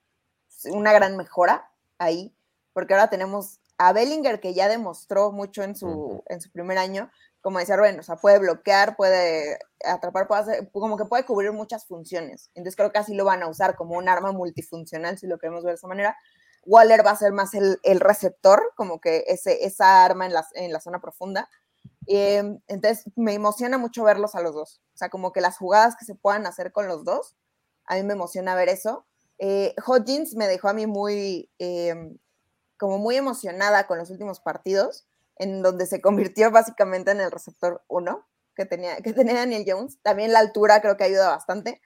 una 0.71 0.93
gran 0.93 1.17
mejora 1.17 1.69
ahí, 1.97 2.33
porque 2.71 2.93
ahora 2.93 3.09
tenemos 3.09 3.58
a 3.79 3.93
Bellinger 3.93 4.39
que 4.41 4.53
ya 4.53 4.67
demostró 4.67 5.31
mucho 5.31 5.63
en 5.63 5.75
su, 5.75 6.21
en 6.27 6.41
su 6.41 6.51
primer 6.51 6.77
año, 6.77 7.09
como 7.41 7.59
decía 7.59 7.77
Rubén, 7.77 7.97
o 7.97 8.03
sea, 8.03 8.17
puede 8.17 8.37
bloquear, 8.37 8.97
puede 8.97 9.57
atrapar, 9.85 10.27
puede 10.27 10.41
hacer, 10.41 10.71
como 10.73 10.97
que 10.97 11.05
puede 11.05 11.25
cubrir 11.25 11.53
muchas 11.53 11.87
funciones. 11.87 12.51
Entonces 12.55 12.75
creo 12.75 12.91
que 12.91 12.99
así 12.99 13.15
lo 13.15 13.23
van 13.23 13.41
a 13.41 13.47
usar 13.47 13.77
como 13.77 13.97
un 13.97 14.09
arma 14.09 14.33
multifuncional, 14.33 15.17
si 15.17 15.27
lo 15.27 15.39
queremos 15.39 15.63
ver 15.63 15.71
de 15.71 15.75
esa 15.77 15.87
manera. 15.87 16.17
Waller 16.65 17.05
va 17.05 17.11
a 17.11 17.15
ser 17.15 17.31
más 17.31 17.53
el, 17.53 17.79
receptor, 18.01 18.61
como 18.75 18.99
que 18.99 19.23
ese, 19.27 19.65
esa 19.65 20.03
arma 20.03 20.25
en 20.25 20.33
la, 20.33 20.45
en 20.55 20.73
la 20.73 20.81
zona 20.81 20.99
profunda. 20.99 21.49
Em, 22.05 22.59
entonces 22.67 23.05
me 23.15 23.33
emociona 23.33 23.77
mucho 23.77 24.03
verlos 24.03 24.35
a 24.35 24.41
los 24.41 24.53
dos. 24.53 24.81
O 24.93 24.97
sea, 24.97 25.09
como 25.09 25.31
que 25.31 25.39
las 25.39 25.57
jugadas 25.57 25.95
que 25.97 26.03
se 26.03 26.15
puedan 26.15 26.45
hacer 26.45 26.73
con 26.73 26.87
los 26.89 27.05
dos, 27.05 27.37
a 27.85 27.95
mí 27.95 28.03
me 28.03 28.13
emociona 28.13 28.55
ver 28.55 28.67
eso. 28.67 29.05
Eh, 29.37 29.73
Hodgins 29.87 30.35
me 30.35 30.47
dejó 30.47 30.67
a 30.67 30.73
mí 30.73 30.85
muy, 30.85 31.49
em, 31.59 32.17
como 32.79 32.97
muy 32.97 33.17
emocionada 33.17 33.85
con 33.85 33.99
los 33.99 34.09
últimos 34.09 34.39
partidos 34.39 35.05
en 35.35 35.61
donde 35.61 35.85
se 35.85 36.01
convirtió 36.01 36.49
básicamente 36.51 37.11
en 37.11 37.21
el 37.21 37.31
receptor 37.31 37.83
1 37.87 38.25
que 38.55 38.65
tenía, 38.65 38.97
que 38.97 39.13
tenía 39.13 39.35
Daniel 39.35 39.65
Jones. 39.67 39.99
También 40.01 40.33
la 40.33 40.39
altura 40.39 40.81
creo 40.81 40.97
que 40.97 41.03
ayuda 41.03 41.29
bastante. 41.29 41.81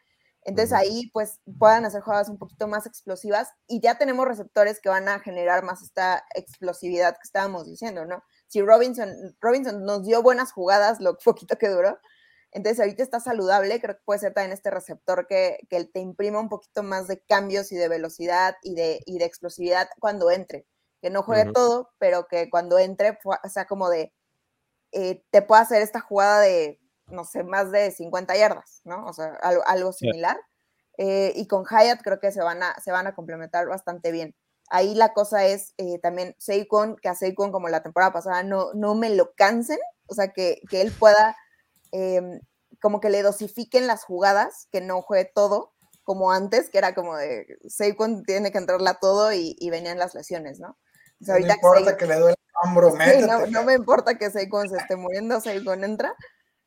Entonces 0.46 0.74
ahí 0.74 1.10
pues 1.14 1.40
puedan 1.58 1.86
hacer 1.86 2.02
jugadas 2.02 2.30
un 2.30 2.38
poquito 2.38 2.68
más 2.68 2.86
explosivas 2.86 3.50
y 3.68 3.80
ya 3.80 3.98
tenemos 3.98 4.28
receptores 4.28 4.82
que 4.82 4.90
van 4.90 5.08
a 5.08 5.20
generar 5.20 5.64
más 5.64 5.82
esta 5.82 6.26
explosividad 6.36 7.14
que 7.14 7.24
estábamos 7.24 7.66
diciendo, 7.66 8.06
¿no? 8.06 8.24
Si 8.48 8.62
Robinson, 8.62 9.10
Robinson 9.40 9.86
nos 9.86 10.06
dio 10.06 10.22
buenas 10.22 10.52
jugadas 10.52 11.00
lo 11.00 11.18
poquito 11.18 11.58
que 11.58 11.70
duró, 11.70 11.98
entonces 12.52 12.80
ahorita 12.82 13.04
está 13.04 13.20
saludable, 13.22 13.80
creo 13.80 13.96
que 13.96 14.04
puede 14.04 14.20
ser 14.20 14.34
también 14.34 14.52
este 14.52 14.70
receptor 14.70 15.28
que, 15.28 15.60
que 15.70 15.86
te 15.86 16.02
imprima 16.02 16.40
un 16.40 16.50
poquito 16.50 16.84
más 16.84 17.08
de 17.08 17.22
cambios 17.22 17.72
y 17.72 17.78
de 17.78 17.88
velocidad 17.88 18.58
y 18.62 18.76
de, 18.76 19.00
y 19.06 19.20
de 19.20 19.26
explosividad 19.26 19.88
cuando 20.00 20.30
entre 20.30 20.68
que 21.04 21.10
no 21.10 21.22
juegue 21.22 21.52
todo, 21.52 21.92
pero 21.98 22.28
que 22.30 22.50
cuando 22.50 22.80
entre, 22.80 23.20
o 23.26 23.50
sea, 23.50 23.66
como 23.66 23.90
de, 23.90 24.14
eh, 24.94 25.22
te 25.32 25.42
pueda 25.42 25.62
hacer 25.62 25.82
esta 25.82 26.00
jugada 26.00 26.40
de, 26.40 26.80
no 27.08 27.26
sé, 27.26 27.44
más 27.44 27.74
de 27.74 27.92
50 27.92 28.38
yardas, 28.38 28.80
¿no? 28.86 29.06
O 29.06 29.12
sea, 29.12 29.38
algo, 29.42 29.64
algo 29.68 29.92
similar. 29.92 30.40
eh, 30.98 31.34
y 31.36 31.46
con 31.48 31.66
Hyatt 31.66 32.02
creo 32.04 32.22
que 32.22 32.32
se 32.32 32.42
van 32.42 32.64
a, 32.64 32.80
se 32.80 32.94
van 32.94 33.06
a 33.06 33.16
complementar 33.16 33.68
bastante 33.68 34.14
bien. 34.14 34.34
Ahí 34.70 34.96
la 34.96 35.12
cosa 35.12 35.46
es 35.46 35.74
eh, 35.78 36.00
también 36.00 36.38
Seikon, 36.40 36.96
que 36.96 37.10
a 37.10 37.16
Seikon 37.16 37.52
como 37.52 37.68
la 37.68 37.84
temporada 37.84 38.14
pasada 38.14 38.44
no, 38.44 38.74
no 38.74 38.96
me 38.96 39.10
lo 39.10 39.34
cansen, 39.34 39.80
o 40.08 40.14
sea, 40.14 40.30
que, 40.30 40.62
que 40.70 40.80
él 40.80 40.94
pueda 40.98 41.36
em, 41.92 42.40
como 42.82 43.02
que 43.02 43.10
le 43.10 43.24
dosifiquen 43.24 43.88
las 43.88 44.06
jugadas, 44.06 44.70
que 44.72 44.80
no 44.80 45.02
juegue 45.02 45.30
todo, 45.36 45.74
como 46.04 46.32
antes, 46.32 46.70
que 46.70 46.78
era 46.78 46.94
como 46.94 47.16
de 47.16 47.46
Seikon 47.68 48.24
tiene 48.24 48.52
que 48.52 48.58
entrarle 48.58 48.90
a 48.90 49.00
todo 49.00 49.34
y, 49.34 49.58
venían 49.70 49.98
las 49.98 50.14
lesiones, 50.14 50.60
¿no? 50.60 50.78
No 51.28 51.38
importa 51.38 51.98
que, 51.98 52.06
le 52.06 52.16
duele 52.16 52.36
el 52.38 52.70
hombro, 52.70 52.94
no, 53.28 53.48
no, 53.48 53.64
me 53.64 53.74
importa 53.74 54.18
que 54.18 54.30
Seikon 54.30 54.70
se 54.70 54.78
esté 54.78 54.96
muriendo, 54.96 55.40
Seikon 55.40 55.84
entra, 55.84 56.16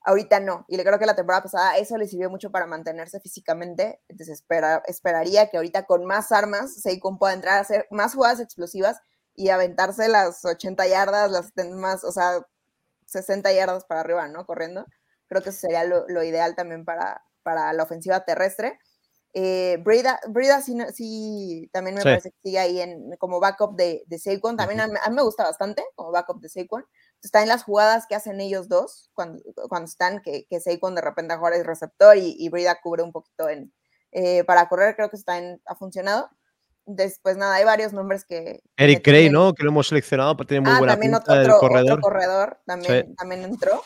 Ahorita 0.09 0.39
no, 0.39 0.65
y 0.69 0.77
le 0.77 0.85
creo 0.85 1.01
que 1.01 1.07
la 1.07 1.17
temporada 1.17 1.43
pasada 1.43 1.79
eso 1.79 1.97
le 1.97 2.07
sirvió 2.07 2.31
mucho 2.31 2.53
para 2.53 2.69
mantenerse 2.69 3.19
físicamente, 3.19 4.01
entonces 4.07 4.41
esperaría 4.87 5.51
que 5.51 5.57
ahorita 5.57 5.85
con 5.85 6.05
más 6.05 6.31
armas 6.31 6.81
Seikon 6.81 7.19
pueda 7.19 7.35
entrar 7.35 7.59
a 7.59 7.63
hacer 7.63 7.89
más 7.91 8.15
jugadas 8.15 8.39
explosivas 8.39 9.01
y 9.35 9.51
aventarse 9.51 10.07
las 10.07 10.45
80 10.45 10.87
yardas, 10.87 11.33
las 11.33 11.53
más, 11.75 12.05
o 12.05 12.13
sea, 12.13 12.41
60 13.07 13.53
yardas 13.53 13.85
para 13.85 14.01
arriba, 14.01 14.29
¿no? 14.29 14.47
Corriendo. 14.47 14.87
Creo 15.29 15.43
que 15.43 15.51
eso 15.51 15.59
sería 15.61 15.85
lo, 15.85 16.23
ideal 16.23 16.55
también 16.55 16.85
para, 16.85 17.23
para 17.43 17.73
la 17.73 17.83
ofensiva 17.83 18.25
terrestre. 18.25 18.79
Eh, 19.39 19.77
Brida, 19.85 20.19
Brida 20.29 20.63
sí, 20.63 21.69
también 21.71 21.95
me 21.97 22.03
parece 22.03 22.31
que 22.31 22.39
sigue 22.43 22.59
ahí 22.59 22.81
en, 22.81 23.17
como 23.19 23.39
backup 23.39 23.77
de, 23.77 24.03
de 24.07 24.19
Saquon. 24.19 24.57
También 24.57 24.81
a, 24.81 24.87
mí 24.87 24.95
me 25.11 25.23
gusta 25.23 25.45
bastante 25.45 25.85
como 25.95 26.11
backup 26.11 26.41
de 26.41 26.49
Saquon. 26.49 26.87
Está 27.23 27.43
en 27.43 27.49
las 27.49 27.63
jugadas 27.63 28.07
que 28.09 28.15
hacen 28.15 28.41
ellos 28.41 28.67
dos 28.71 29.11
cuando, 29.13 29.43
cuando 29.69 29.91
están, 29.91 30.23
que, 30.23 30.47
que 30.49 30.59
Saquon 30.59 30.95
de 30.95 31.03
repente 31.03 31.35
a 31.35 31.37
jugar 31.37 31.53
es 31.53 31.67
receptor 31.67 32.17
y, 32.17 32.35
y, 32.39 32.49
Brida 32.49 32.81
cubre 32.81 33.03
un 33.03 33.13
poquito 33.13 33.51
en, 33.51 33.75
eh, 34.11 34.43
para 34.45 34.71
correr. 34.71 34.97
Creo 34.97 35.11
que 35.11 35.17
está 35.17 35.37
en, 35.37 35.61
ha 35.67 35.75
funcionado. 35.75 36.31
Después, 36.87 37.37
nada, 37.37 37.57
hay 37.57 37.65
varios 37.67 37.93
nombres 37.93 38.25
que. 38.25 38.63
Eric 38.79 39.05
Gray, 39.05 39.29
¿no? 39.29 39.53
Que 39.53 39.65
lo 39.65 39.69
hemos 39.69 39.89
seleccionado, 39.89 40.35
tiene 40.47 40.63
muy 40.63 40.73
ah, 40.73 40.79
buena 40.79 40.95
también 40.95 41.15
otro, 41.15 41.59
corredor. 41.59 41.99
Otro 41.99 42.01
corredor 42.01 42.59
también, 42.65 43.15
también 43.17 43.43
entró 43.43 43.83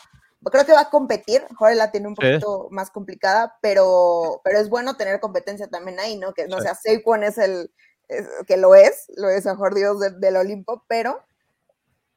creo 0.49 0.65
que 0.65 0.73
va 0.73 0.81
a 0.81 0.89
competir, 0.89 1.43
Jorge 1.55 1.75
la 1.75 1.91
tiene 1.91 2.07
un 2.07 2.15
poquito 2.15 2.67
más 2.71 2.89
complicada, 2.89 3.57
pero, 3.61 4.41
pero 4.43 4.59
es 4.59 4.69
bueno 4.69 4.97
tener 4.97 5.19
competencia 5.19 5.67
también 5.67 5.99
ahí, 5.99 6.17
¿no? 6.17 6.33
Que 6.33 6.47
no 6.47 6.59
sea 6.59 6.73
Saquon 6.73 7.23
es 7.23 7.37
el, 7.37 7.71
que 8.47 8.57
lo 8.57 8.75
es, 8.75 9.05
lo 9.15 9.29
es 9.29 9.45
mejor 9.45 9.75
Dios 9.75 9.99
del 10.19 10.35
Olimpo, 10.35 10.83
pero 10.87 11.21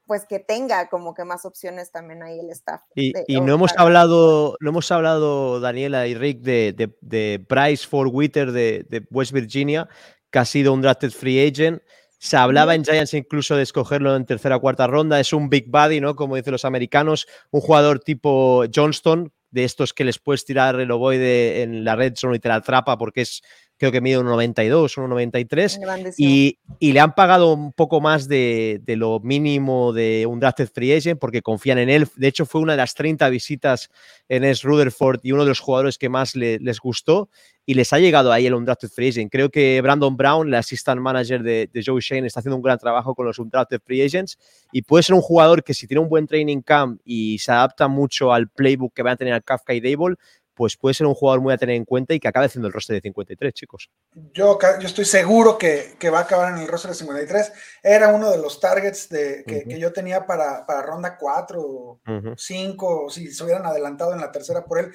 pues 0.06 0.26
que 0.26 0.38
tenga 0.38 0.88
como 0.88 1.14
que 1.14 1.24
más 1.24 1.44
opciones 1.44 1.90
también 1.90 2.22
ahí 2.22 2.38
el 2.38 2.50
staff. 2.50 2.82
Y, 2.94 3.12
no 3.40 3.54
hemos 3.54 3.72
hablado, 3.76 4.56
no 4.60 4.70
hemos 4.70 4.90
hablado, 4.90 5.60
Daniela 5.60 6.06
y 6.06 6.14
Rick, 6.14 6.40
de, 6.40 6.72
de, 6.72 6.94
de 7.00 7.44
Bryce 7.48 7.86
Ford 7.86 8.10
Witter 8.12 8.52
de, 8.52 8.86
de 8.88 9.06
West 9.10 9.32
Virginia, 9.32 9.88
que 10.30 10.38
ha 10.38 10.44
sido 10.44 10.72
un 10.72 10.82
drafted 10.82 11.10
free 11.10 11.46
agent. 11.46 11.82
Se 12.24 12.38
hablaba 12.38 12.74
en 12.74 12.82
Giants 12.84 13.12
incluso 13.12 13.54
de 13.54 13.62
escogerlo 13.62 14.16
en 14.16 14.24
tercera 14.24 14.56
o 14.56 14.60
cuarta 14.62 14.86
ronda. 14.86 15.20
Es 15.20 15.34
un 15.34 15.50
big 15.50 15.66
body, 15.68 16.00
¿no? 16.00 16.16
Como 16.16 16.36
dicen 16.36 16.52
los 16.52 16.64
americanos, 16.64 17.26
un 17.50 17.60
jugador 17.60 18.00
tipo 18.00 18.64
Johnston, 18.74 19.30
de 19.50 19.64
estos 19.64 19.92
que 19.92 20.04
les 20.04 20.18
puedes 20.18 20.46
tirar 20.46 20.80
el 20.80 20.90
ovoide 20.90 21.60
en 21.60 21.84
la 21.84 21.96
red 21.96 22.14
zone 22.16 22.36
y 22.36 22.40
te 22.40 22.48
la 22.48 22.56
atrapa 22.56 22.96
porque 22.96 23.20
es 23.20 23.42
creo 23.84 23.92
que 23.92 24.00
mide 24.00 24.16
un 24.16 24.24
92, 24.24 24.96
un 24.96 25.10
93, 25.10 25.78
y, 26.16 26.58
y, 26.78 26.92
le 26.92 27.00
han 27.00 27.14
pagado 27.14 27.52
un 27.52 27.70
poco 27.74 28.00
más 28.00 28.28
de, 28.28 28.80
de, 28.82 28.96
lo 28.96 29.20
mínimo 29.20 29.92
de 29.92 30.24
un 30.26 30.40
drafted 30.40 30.70
free 30.72 30.94
agent 30.94 31.20
porque 31.20 31.42
confían 31.42 31.76
en 31.76 31.90
él. 31.90 32.08
De 32.16 32.28
hecho, 32.28 32.46
fue 32.46 32.62
una 32.62 32.72
de 32.72 32.78
las 32.78 32.94
30 32.94 33.28
visitas 33.28 33.90
en 34.30 34.42
S. 34.44 34.66
Rutherford 34.66 35.20
y 35.22 35.32
uno 35.32 35.42
de 35.42 35.50
los 35.50 35.60
jugadores 35.60 35.98
que 35.98 36.08
más 36.08 36.34
les 36.34 36.80
gustó 36.80 37.28
y 37.66 37.74
les 37.74 37.92
ha 37.92 37.98
llegado 37.98 38.32
ahí 38.32 38.46
el 38.46 38.54
undrafted 38.54 38.88
free 38.88 39.08
agent. 39.08 39.30
Creo 39.30 39.50
que 39.50 39.82
Brandon 39.82 40.16
Brown, 40.16 40.48
el 40.48 40.54
assistant 40.54 41.00
manager 41.00 41.42
de, 41.42 41.68
de, 41.70 41.82
Joe 41.84 42.00
Shane, 42.00 42.26
está 42.26 42.40
haciendo 42.40 42.56
un 42.56 42.62
gran 42.62 42.78
trabajo 42.78 43.14
con 43.14 43.26
los 43.26 43.38
undrafted 43.38 43.80
free 43.84 44.02
agents 44.02 44.38
y 44.72 44.80
puede 44.80 45.02
ser 45.02 45.14
un 45.14 45.22
jugador 45.22 45.62
que 45.62 45.74
si 45.74 45.86
tiene 45.86 46.00
un 46.00 46.08
buen 46.08 46.26
training 46.26 46.62
camp 46.62 47.00
y 47.04 47.38
se 47.38 47.52
adapta 47.52 47.86
mucho 47.86 48.32
al 48.32 48.48
playbook 48.48 48.94
que 48.94 49.02
van 49.02 49.12
a 49.12 49.16
tener 49.16 49.44
Kafka 49.44 49.74
y 49.74 49.80
Dable, 49.80 50.16
pues 50.54 50.76
puede 50.76 50.94
ser 50.94 51.06
un 51.06 51.14
jugador 51.14 51.40
muy 51.40 51.52
a 51.52 51.58
tener 51.58 51.76
en 51.76 51.84
cuenta 51.84 52.14
y 52.14 52.20
que 52.20 52.28
acabe 52.28 52.46
haciendo 52.46 52.68
el 52.68 52.72
roster 52.72 52.94
de 52.94 53.02
53, 53.02 53.52
chicos. 53.52 53.90
Yo, 54.32 54.58
yo 54.80 54.86
estoy 54.86 55.04
seguro 55.04 55.58
que, 55.58 55.96
va 56.10 56.20
a 56.20 56.22
acabar 56.22 56.52
en 56.52 56.60
el 56.60 56.68
roster 56.68 56.92
de 56.92 56.96
53. 56.96 57.52
Era 57.82 58.08
uno 58.08 58.30
de 58.30 58.38
los 58.38 58.60
targets 58.60 59.08
de, 59.08 59.44
que, 59.44 59.78
yo 59.78 59.92
tenía 59.92 60.26
para, 60.26 60.64
ronda 60.82 61.18
4 61.18 61.60
o 61.60 62.00
5, 62.36 63.10
si 63.10 63.32
se 63.32 63.44
hubieran 63.44 63.66
adelantado 63.66 64.12
en 64.12 64.20
la 64.20 64.32
tercera 64.32 64.64
por 64.64 64.78
él, 64.78 64.92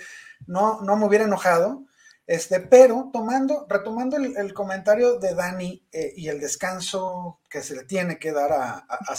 no, 0.48 0.82
no 0.82 0.95
me 0.95 1.06
hubiera 1.06 1.26
enojado. 1.26 1.84
Este, 2.26 2.60
pero 2.60 3.10
tomando, 3.12 3.65
retomando 3.67 4.15
el, 4.17 4.54
comentario 4.54 5.17
de 5.17 5.34
Dani 5.34 5.84
eh, 5.91 6.13
y 6.15 6.28
el 6.28 6.39
descanso 6.39 7.39
que 7.50 7.63
se 7.63 7.76
le 7.76 7.86
tiene 7.86 8.19
que 8.19 8.32
dar 8.32 8.52
a, 8.52 8.86
a, 8.88 9.15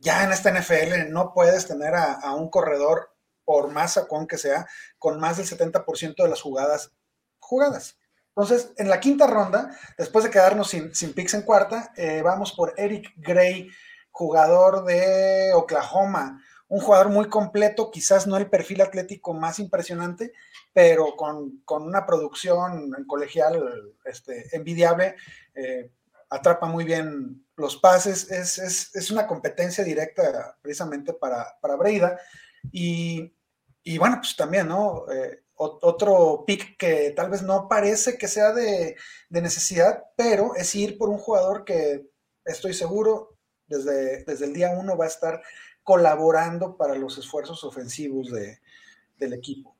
ya 0.00 0.24
en 0.24 0.32
esta 0.32 0.50
NFL 0.50 1.12
no 1.12 1.32
puedes 1.32 1.68
tener 1.68 1.94
a, 1.94 2.14
a 2.14 2.34
un 2.34 2.50
corredor 2.50 3.14
por 3.48 3.70
más 3.72 3.94
sacón 3.94 4.26
que 4.26 4.36
sea, 4.36 4.66
con 4.98 5.18
más 5.18 5.38
del 5.38 5.46
70% 5.46 6.22
de 6.22 6.28
las 6.28 6.42
jugadas 6.42 6.92
jugadas. 7.38 7.98
Entonces, 8.36 8.74
en 8.76 8.90
la 8.90 9.00
quinta 9.00 9.26
ronda, 9.26 9.74
después 9.96 10.22
de 10.22 10.30
quedarnos 10.30 10.68
sin, 10.68 10.94
sin 10.94 11.14
picks 11.14 11.32
en 11.32 11.40
cuarta, 11.40 11.90
eh, 11.96 12.20
vamos 12.20 12.52
por 12.52 12.74
Eric 12.76 13.10
Gray, 13.16 13.70
jugador 14.10 14.84
de 14.84 15.54
Oklahoma, 15.54 16.44
un 16.68 16.80
jugador 16.80 17.08
muy 17.08 17.30
completo, 17.30 17.90
quizás 17.90 18.26
no 18.26 18.36
el 18.36 18.50
perfil 18.50 18.82
atlético 18.82 19.32
más 19.32 19.58
impresionante, 19.60 20.34
pero 20.74 21.16
con, 21.16 21.62
una 21.70 22.04
producción 22.04 22.92
en 22.98 23.06
colegial 23.06 23.94
este, 24.04 24.54
envidiable, 24.54 25.16
eh, 25.54 25.90
atrapa 26.28 26.66
muy 26.66 26.84
bien 26.84 27.46
los 27.56 27.78
pases, 27.78 28.30
es, 28.30 29.10
una 29.10 29.26
competencia 29.26 29.82
directa 29.84 30.54
precisamente 30.60 31.14
para, 31.14 31.56
para 31.62 31.76
Breida. 31.76 32.18
Y 32.72 33.32
y 33.82 33.98
bueno, 33.98 34.16
pues 34.20 34.36
también, 34.36 34.68
¿no? 34.68 35.04
Eh, 35.10 35.42
otro 35.60 36.44
pick 36.46 36.76
que 36.76 37.10
tal 37.16 37.30
vez 37.30 37.42
no 37.42 37.68
parece 37.68 38.16
que 38.16 38.28
sea 38.28 38.52
de, 38.52 38.96
necesidad, 39.28 40.04
pero 40.16 40.54
es 40.54 40.72
ir 40.76 40.96
por 40.96 41.08
un 41.08 41.18
jugador 41.18 41.64
que 41.64 42.06
estoy 42.44 42.74
seguro 42.74 43.36
desde, 43.66 44.24
desde 44.24 44.44
el 44.44 44.52
día 44.52 44.70
uno 44.70 44.96
va 44.96 45.06
a 45.06 45.08
estar 45.08 45.42
colaborando 45.82 46.76
para 46.76 46.94
los 46.94 47.18
esfuerzos 47.18 47.64
ofensivos 47.64 48.30
del 48.30 49.32
equipo. 49.32 49.77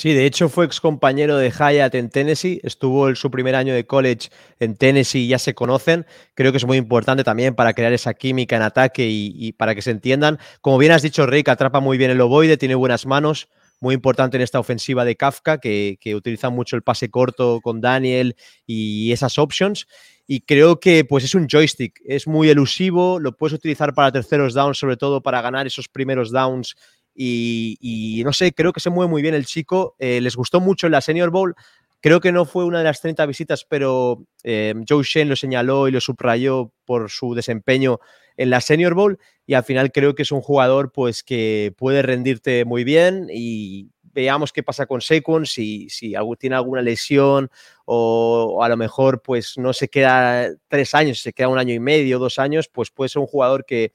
Sí, 0.00 0.14
de 0.14 0.24
hecho 0.24 0.48
fue 0.48 0.64
ex 0.64 0.80
compañero 0.80 1.36
de 1.36 1.50
Hyatt 1.50 1.94
en 1.94 2.08
Tennessee, 2.08 2.58
estuvo 2.62 3.10
en 3.10 3.16
su 3.16 3.30
primer 3.30 3.54
año 3.54 3.74
de 3.74 3.84
college 3.84 4.30
en 4.58 4.74
Tennessee, 4.74 5.28
ya 5.28 5.38
se 5.38 5.52
conocen. 5.52 6.06
Creo 6.32 6.52
que 6.52 6.56
es 6.56 6.64
muy 6.64 6.78
importante 6.78 7.22
también 7.22 7.54
para 7.54 7.74
crear 7.74 7.92
esa 7.92 8.14
química 8.14 8.56
en 8.56 8.62
ataque 8.62 9.06
y, 9.10 9.52
para 9.52 9.74
que 9.74 9.82
se 9.82 9.90
entiendan. 9.90 10.38
Como 10.62 10.78
bien 10.78 10.92
has 10.92 11.02
dicho, 11.02 11.26
Rick, 11.26 11.50
atrapa 11.50 11.80
muy 11.80 11.98
bien 11.98 12.10
el 12.10 12.20
ovoide, 12.22 12.56
tiene 12.56 12.76
buenas 12.76 13.04
manos, 13.04 13.50
muy 13.78 13.94
importante 13.94 14.38
en 14.38 14.42
esta 14.42 14.58
ofensiva 14.58 15.04
de 15.04 15.16
Kafka, 15.16 15.58
que, 15.58 15.98
utiliza 16.16 16.48
mucho 16.48 16.76
el 16.76 16.82
pase 16.82 17.10
corto 17.10 17.60
con 17.60 17.82
Daniel 17.82 18.36
y 18.64 19.12
esas 19.12 19.36
options. 19.36 19.86
Y 20.26 20.40
creo 20.40 20.80
que 20.80 21.04
pues 21.04 21.24
es 21.24 21.34
un 21.34 21.46
joystick, 21.46 22.00
es 22.06 22.26
muy 22.26 22.48
elusivo, 22.48 23.20
lo 23.20 23.36
puedes 23.36 23.52
utilizar 23.52 23.92
para 23.92 24.12
terceros 24.12 24.54
downs, 24.54 24.78
sobre 24.78 24.96
todo 24.96 25.20
para 25.22 25.42
ganar 25.42 25.66
esos 25.66 25.88
primeros 25.88 26.30
downs 26.30 26.74
y, 27.22 28.22
no 28.24 28.32
sé, 28.32 28.52
creo 28.52 28.72
que 28.72 28.80
se 28.80 28.88
mueve 28.88 29.10
muy 29.10 29.20
bien 29.20 29.34
el 29.34 29.44
chico. 29.44 29.94
Eh, 29.98 30.20
les 30.22 30.36
gustó 30.36 30.58
mucho 30.60 30.86
en 30.86 30.92
la 30.92 31.02
Senior 31.02 31.30
Bowl. 31.30 31.54
Creo 32.00 32.20
que 32.20 32.32
no 32.32 32.46
fue 32.46 32.64
una 32.64 32.78
de 32.78 32.84
las 32.84 33.02
30 33.02 33.26
visitas, 33.26 33.66
pero 33.68 34.24
eh, 34.42 34.74
Joe 34.88 35.04
Shen 35.04 35.28
lo 35.28 35.36
señaló 35.36 35.86
y 35.86 35.90
lo 35.90 36.00
subrayó 36.00 36.72
por 36.86 37.10
su 37.10 37.34
desempeño 37.34 38.00
en 38.38 38.48
la 38.48 38.62
Senior 38.62 38.94
Bowl. 38.94 39.18
Y 39.46 39.52
al 39.52 39.64
final 39.64 39.92
creo 39.92 40.14
que 40.14 40.22
es 40.22 40.32
un 40.32 40.40
jugador 40.40 40.92
pues, 40.92 41.22
que 41.22 41.74
puede 41.76 42.00
rendirte 42.00 42.64
muy 42.64 42.84
bien 42.84 43.26
y 43.30 43.90
veamos 44.02 44.52
qué 44.52 44.62
pasa 44.62 44.86
con 44.86 45.02
Saquon, 45.02 45.44
si, 45.44 45.88
si 45.90 46.14
tiene 46.38 46.56
alguna 46.56 46.82
lesión 46.82 47.50
o, 47.84 48.56
o, 48.56 48.64
a 48.64 48.68
lo 48.68 48.76
mejor 48.76 49.22
pues 49.22 49.56
no 49.56 49.72
se 49.72 49.88
queda 49.88 50.48
tres 50.68 50.94
años, 50.94 51.20
se 51.20 51.32
queda 51.32 51.48
un 51.48 51.58
año 51.58 51.74
y 51.74 51.80
medio, 51.80 52.18
dos 52.18 52.38
años, 52.38 52.68
pues 52.68 52.90
puede 52.90 53.08
ser 53.08 53.20
un 53.20 53.28
jugador 53.28 53.64
que, 53.64 53.92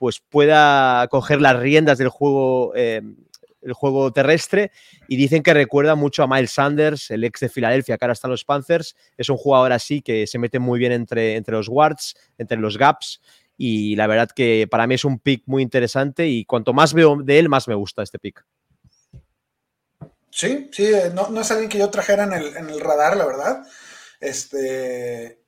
pues 0.00 0.18
pueda 0.18 1.06
coger 1.08 1.42
las 1.42 1.60
riendas 1.60 1.98
del 1.98 2.08
juego, 2.08 2.72
eh, 2.74 3.02
el 3.60 3.72
juego 3.74 4.10
terrestre. 4.14 4.72
Y 5.08 5.16
dicen 5.16 5.42
que 5.42 5.52
recuerda 5.52 5.94
mucho 5.94 6.22
a 6.22 6.26
Miles 6.26 6.52
Sanders, 6.52 7.10
el 7.10 7.22
ex 7.22 7.40
de 7.40 7.50
Filadelfia, 7.50 7.98
que 7.98 8.04
ahora 8.06 8.14
está 8.14 8.26
en 8.26 8.30
los 8.30 8.46
Panthers. 8.46 8.96
Es 9.18 9.28
un 9.28 9.36
jugador 9.36 9.74
así 9.74 10.00
que 10.00 10.26
se 10.26 10.38
mete 10.38 10.58
muy 10.58 10.78
bien 10.78 10.92
entre, 10.92 11.36
entre 11.36 11.54
los 11.54 11.68
guards, 11.68 12.16
entre 12.38 12.56
los 12.56 12.78
gaps. 12.78 13.20
Y 13.58 13.94
la 13.94 14.06
verdad 14.06 14.30
que 14.34 14.66
para 14.70 14.86
mí 14.86 14.94
es 14.94 15.04
un 15.04 15.18
pick 15.18 15.42
muy 15.44 15.62
interesante 15.62 16.26
y 16.26 16.46
cuanto 16.46 16.72
más 16.72 16.94
veo 16.94 17.18
de 17.22 17.38
él, 17.38 17.50
más 17.50 17.68
me 17.68 17.74
gusta 17.74 18.02
este 18.02 18.18
pick. 18.18 18.42
Sí, 20.30 20.70
sí, 20.72 20.86
eh, 20.86 21.10
no, 21.12 21.28
no 21.28 21.42
es 21.42 21.50
alguien 21.50 21.68
que 21.68 21.76
yo 21.76 21.90
trajera 21.90 22.24
en 22.24 22.32
el, 22.32 22.56
en 22.56 22.70
el 22.70 22.80
radar, 22.80 23.18
la 23.18 23.26
verdad. 23.26 23.66
Este, 24.18 25.42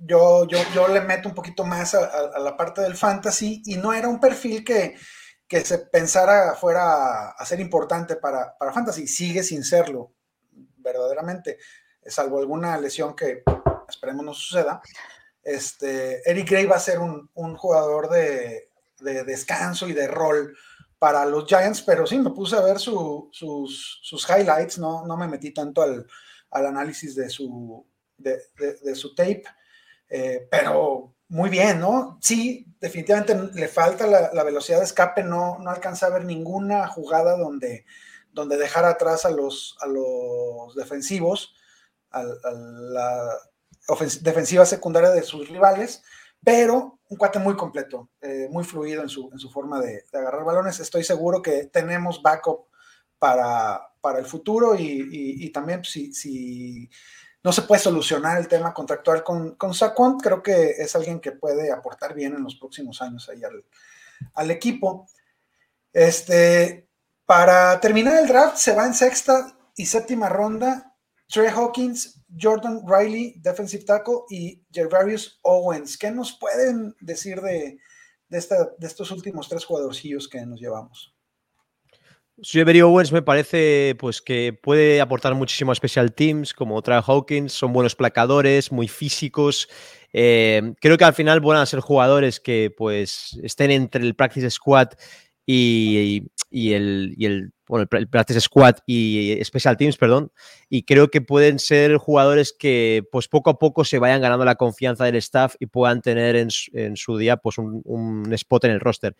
yo, 0.00 0.46
yo, 0.46 0.58
yo 0.74 0.88
le 0.88 1.00
meto 1.00 1.28
un 1.28 1.34
poquito 1.34 1.64
más 1.64 1.94
a, 1.94 2.38
la 2.38 2.56
parte 2.56 2.80
del 2.80 2.96
fantasy 2.96 3.62
y 3.64 3.76
no 3.76 3.92
era 3.92 4.08
un 4.08 4.20
perfil 4.20 4.64
que, 4.64 4.96
se 5.64 5.78
pensara 5.78 6.54
fuera 6.54 7.30
a 7.30 7.44
ser 7.44 7.58
importante 7.58 8.16
para, 8.16 8.56
para 8.56 8.72
fantasy, 8.72 9.08
sigue 9.08 9.42
sin 9.42 9.64
serlo. 9.64 10.12
verdaderamente, 10.76 11.58
salvo 12.06 12.38
alguna 12.38 12.78
lesión 12.78 13.14
que 13.14 13.42
esperemos 13.88 14.24
no 14.24 14.32
suceda, 14.32 14.80
este, 15.42 16.28
Eric 16.30 16.50
Gray 16.50 16.66
va 16.66 16.76
a 16.76 16.80
ser 16.80 16.98
un, 16.98 17.28
jugador 17.56 18.10
de, 18.10 18.68
descanso 18.98 19.88
y 19.88 19.92
de 19.92 20.06
rol 20.06 20.56
para 20.98 21.24
los 21.24 21.46
Giants, 21.46 21.82
pero 21.82 22.06
sí, 22.06 22.18
me 22.18 22.30
puse 22.30 22.56
a 22.56 22.60
ver 22.60 22.78
sus, 22.78 23.30
highlights, 24.28 24.78
no, 24.78 25.06
no 25.06 25.16
me 25.16 25.28
metí 25.28 25.52
tanto 25.52 25.82
al, 25.82 26.06
análisis 26.50 27.14
de 27.14 27.30
su, 27.30 27.86
de, 28.18 28.94
su 28.94 29.14
tape, 29.14 29.44
eh, 30.10 30.48
pero 30.50 31.14
muy 31.28 31.48
bien, 31.48 31.78
¿no? 31.78 32.18
Sí, 32.20 32.66
definitivamente 32.80 33.36
le 33.54 33.68
falta 33.68 34.06
la, 34.06 34.42
velocidad 34.42 34.78
de 34.78 34.84
escape, 34.84 35.22
no, 35.22 35.58
no 35.60 35.70
alcanza 35.70 36.06
a 36.06 36.10
ver 36.10 36.24
ninguna 36.24 36.88
jugada 36.88 37.38
donde, 37.38 37.86
donde 38.32 38.56
dejar 38.56 38.84
atrás 38.84 39.24
a 39.24 39.30
los, 39.30 39.76
a 39.80 39.86
los 39.86 40.74
defensivos, 40.74 41.54
a, 42.10 42.24
la 42.24 43.38
defensiva 44.22 44.66
secundaria 44.66 45.10
de 45.10 45.22
sus 45.22 45.48
rivales, 45.48 46.02
pero 46.42 46.98
un 47.08 47.16
cuate 47.16 47.38
muy 47.38 47.54
completo, 47.54 48.10
eh, 48.20 48.48
muy 48.50 48.64
fluido 48.64 49.02
en 49.02 49.08
su, 49.08 49.30
en 49.30 49.38
su 49.38 49.50
forma 49.50 49.80
de, 49.80 50.04
agarrar 50.12 50.44
balones. 50.44 50.80
Estoy 50.80 51.04
seguro 51.04 51.42
que 51.42 51.64
tenemos 51.66 52.22
backup 52.22 52.66
para, 53.18 53.92
para 54.00 54.18
el 54.18 54.26
futuro 54.26 54.74
y, 54.76 55.50
también 55.52 55.80
pues, 55.80 55.92
si 55.92 56.90
no 57.42 57.52
se 57.52 57.62
puede 57.62 57.80
solucionar 57.80 58.38
el 58.38 58.48
tema 58.48 58.74
contractual 58.74 59.24
con, 59.24 59.54
con 59.54 59.72
Saquon, 59.72 60.18
creo 60.18 60.42
que 60.42 60.70
es 60.72 60.94
alguien 60.94 61.20
que 61.20 61.32
puede 61.32 61.72
aportar 61.72 62.14
bien 62.14 62.34
en 62.34 62.44
los 62.44 62.56
próximos 62.56 63.00
años 63.00 63.28
ahí 63.28 63.40
al, 64.34 64.50
equipo. 64.50 65.08
Este, 65.92 66.88
para 67.24 67.80
terminar 67.80 68.20
el 68.20 68.28
draft, 68.28 68.56
se 68.56 68.74
va 68.74 68.86
en 68.86 68.94
sexta 68.94 69.56
y 69.74 69.86
séptima 69.86 70.28
ronda 70.28 70.90
Trey 71.28 71.48
Hawkins, 71.48 72.20
Jordan 72.38 72.82
Riley, 72.86 73.34
defensive 73.40 73.84
tackle, 73.84 74.22
y 74.28 74.62
Gervarius 74.72 75.38
Owens. 75.42 75.96
¿Qué 75.96 76.10
nos 76.10 76.32
pueden 76.32 76.94
decir 77.00 77.40
de, 77.40 77.78
de, 78.28 78.46
de 78.78 78.86
estos 78.86 79.10
últimos 79.12 79.48
tres 79.48 79.64
jugadorcillos 79.64 80.28
que 80.28 80.44
nos 80.44 80.60
llevamos? 80.60 81.09
Jerry 82.42 82.80
Owens 82.80 83.12
me 83.12 83.22
parece 83.22 83.94
pues, 83.98 84.22
que 84.22 84.52
puede 84.52 85.00
aportar 85.00 85.34
muchísimo 85.34 85.72
a 85.72 85.74
Special 85.74 86.12
Teams, 86.12 86.54
como 86.54 86.76
otra 86.76 87.02
Hawkins, 87.06 87.52
son 87.52 87.72
buenos 87.72 87.94
placadores, 87.94 88.72
muy 88.72 88.88
físicos. 88.88 89.68
Eh, 90.12 90.74
creo 90.80 90.96
que 90.96 91.04
al 91.04 91.14
final 91.14 91.40
van 91.40 91.58
a 91.58 91.66
ser 91.66 91.80
jugadores 91.80 92.40
que 92.40 92.72
pues, 92.76 93.38
estén 93.42 93.70
entre 93.70 94.02
el 94.02 94.14
Practice 94.14 94.50
Squad 94.50 94.88
y, 95.46 96.24
el, 96.50 97.52
Practice 98.10 98.40
Squad 98.40 98.76
y 98.86 99.38
Special 99.44 99.76
Teams, 99.76 99.96
perdón. 99.96 100.32
Y 100.68 100.84
creo 100.84 101.10
que 101.10 101.20
pueden 101.20 101.58
ser 101.58 101.96
jugadores 101.96 102.54
que 102.58 103.04
pues, 103.12 103.28
poco 103.28 103.50
a 103.50 103.58
poco 103.58 103.84
se 103.84 103.98
vayan 103.98 104.20
ganando 104.20 104.44
la 104.44 104.54
confianza 104.54 105.04
del 105.04 105.16
staff 105.16 105.56
y 105.58 105.66
puedan 105.66 106.00
tener 106.00 106.36
en, 106.36 106.96
su 106.96 107.18
día 107.18 107.36
pues, 107.36 107.58
un 107.58 108.32
spot 108.32 108.64
en 108.64 108.70
el 108.70 108.80
roster. 108.80 109.14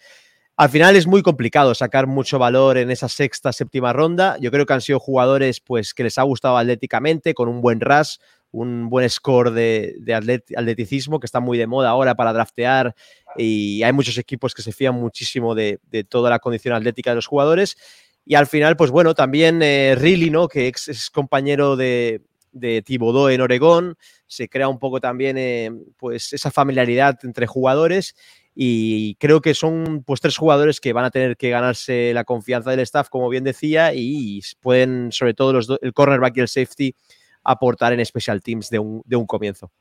Al 0.61 0.69
final 0.69 0.95
es 0.95 1.07
muy 1.07 1.23
complicado 1.23 1.75
sacar 1.75 2.07
mucho 2.07 2.39
valor 2.39 2.77
en 2.77 2.91
esa 2.91 3.09
sexta, 3.09 3.51
séptima 3.51 3.95
ronda. 3.95 4.37
Yo 4.43 4.51
creo 4.51 4.67
que 4.67 4.75
han 4.75 4.83
sido 4.83 5.01
jugadores 5.01 5.59
pues, 5.59 5.95
que 5.95 6.03
les 6.03 6.19
ha 6.19 6.23
gustado 6.23 6.59
atléticamente, 6.59 7.33
con 7.33 7.49
un 7.49 7.63
buen 7.63 7.81
rush, 7.81 8.19
un 8.51 8.91
buen 8.91 9.09
score 9.09 9.53
de, 9.53 10.45
atleticismo, 10.55 11.19
que 11.19 11.25
está 11.25 11.41
muy 11.41 11.57
de 11.57 11.67
moda 11.67 11.89
ahora 11.89 12.15
para 12.15 12.35
draftear. 12.35 12.95
Y 13.39 13.83
hay 13.83 13.95
muchos 13.95 14.19
equipos 14.19 14.53
que 14.53 14.61
se 14.61 14.73
fían 14.73 14.97
muchísimo 14.97 15.55
de, 15.55 15.79
toda 16.11 16.29
la 16.29 16.41
condición 16.41 16.75
atlética 16.75 17.13
de 17.13 17.17
los 17.17 17.27
jugadores. 17.27 17.79
Y 18.27 18.35
al 18.35 18.47
final, 18.47 18.77
pues 18.77 18.91
bueno, 18.91 19.15
también 19.15 19.61
eh, 19.63 20.29
¿no? 20.31 20.47
que 20.47 20.69
es, 20.69 21.09
compañero 21.09 21.75
de, 21.75 22.21
de 22.53 22.83
Thibodeau 22.83 23.31
en 23.31 23.41
Oregón, 23.41 23.97
se 24.27 24.51
crea 24.51 24.69
un 24.69 24.79
poco 24.79 25.01
también 25.01 25.39
eh, 25.39 25.71
pues 25.97 26.35
esa 26.35 26.51
familiaridad 26.51 27.19
entre 27.23 27.47
jugadores 27.47 28.15
y 28.63 29.15
creo 29.15 29.41
que 29.41 29.55
son 29.55 30.05
pues 30.07 30.21
tres 30.21 30.37
jugadores 30.37 30.81
que 30.81 30.93
van 30.93 31.07
a 31.07 31.11
tener 31.11 31.39
que 31.39 31.49
ganarse 31.49 32.13
la 32.13 32.25
confianza 32.25 32.69
del 32.69 32.81
staff, 32.81 33.09
como 33.09 33.31
bien 33.31 33.43
decía, 33.43 33.95
y 33.95 34.43
pueden, 34.61 35.13
sobre 35.13 35.33
todo 35.33 35.55
los 35.55 35.79
el 35.81 35.95
cornerback 35.95 36.37
y 36.37 36.41
el 36.41 36.49
safety, 36.49 36.95
aportar 37.43 37.95
en 37.95 38.05
special 38.05 38.43
teams 38.43 38.69
de 38.69 38.79
un, 38.79 39.01
de 39.07 39.17
un 39.17 39.25
comienzo. 39.25 39.73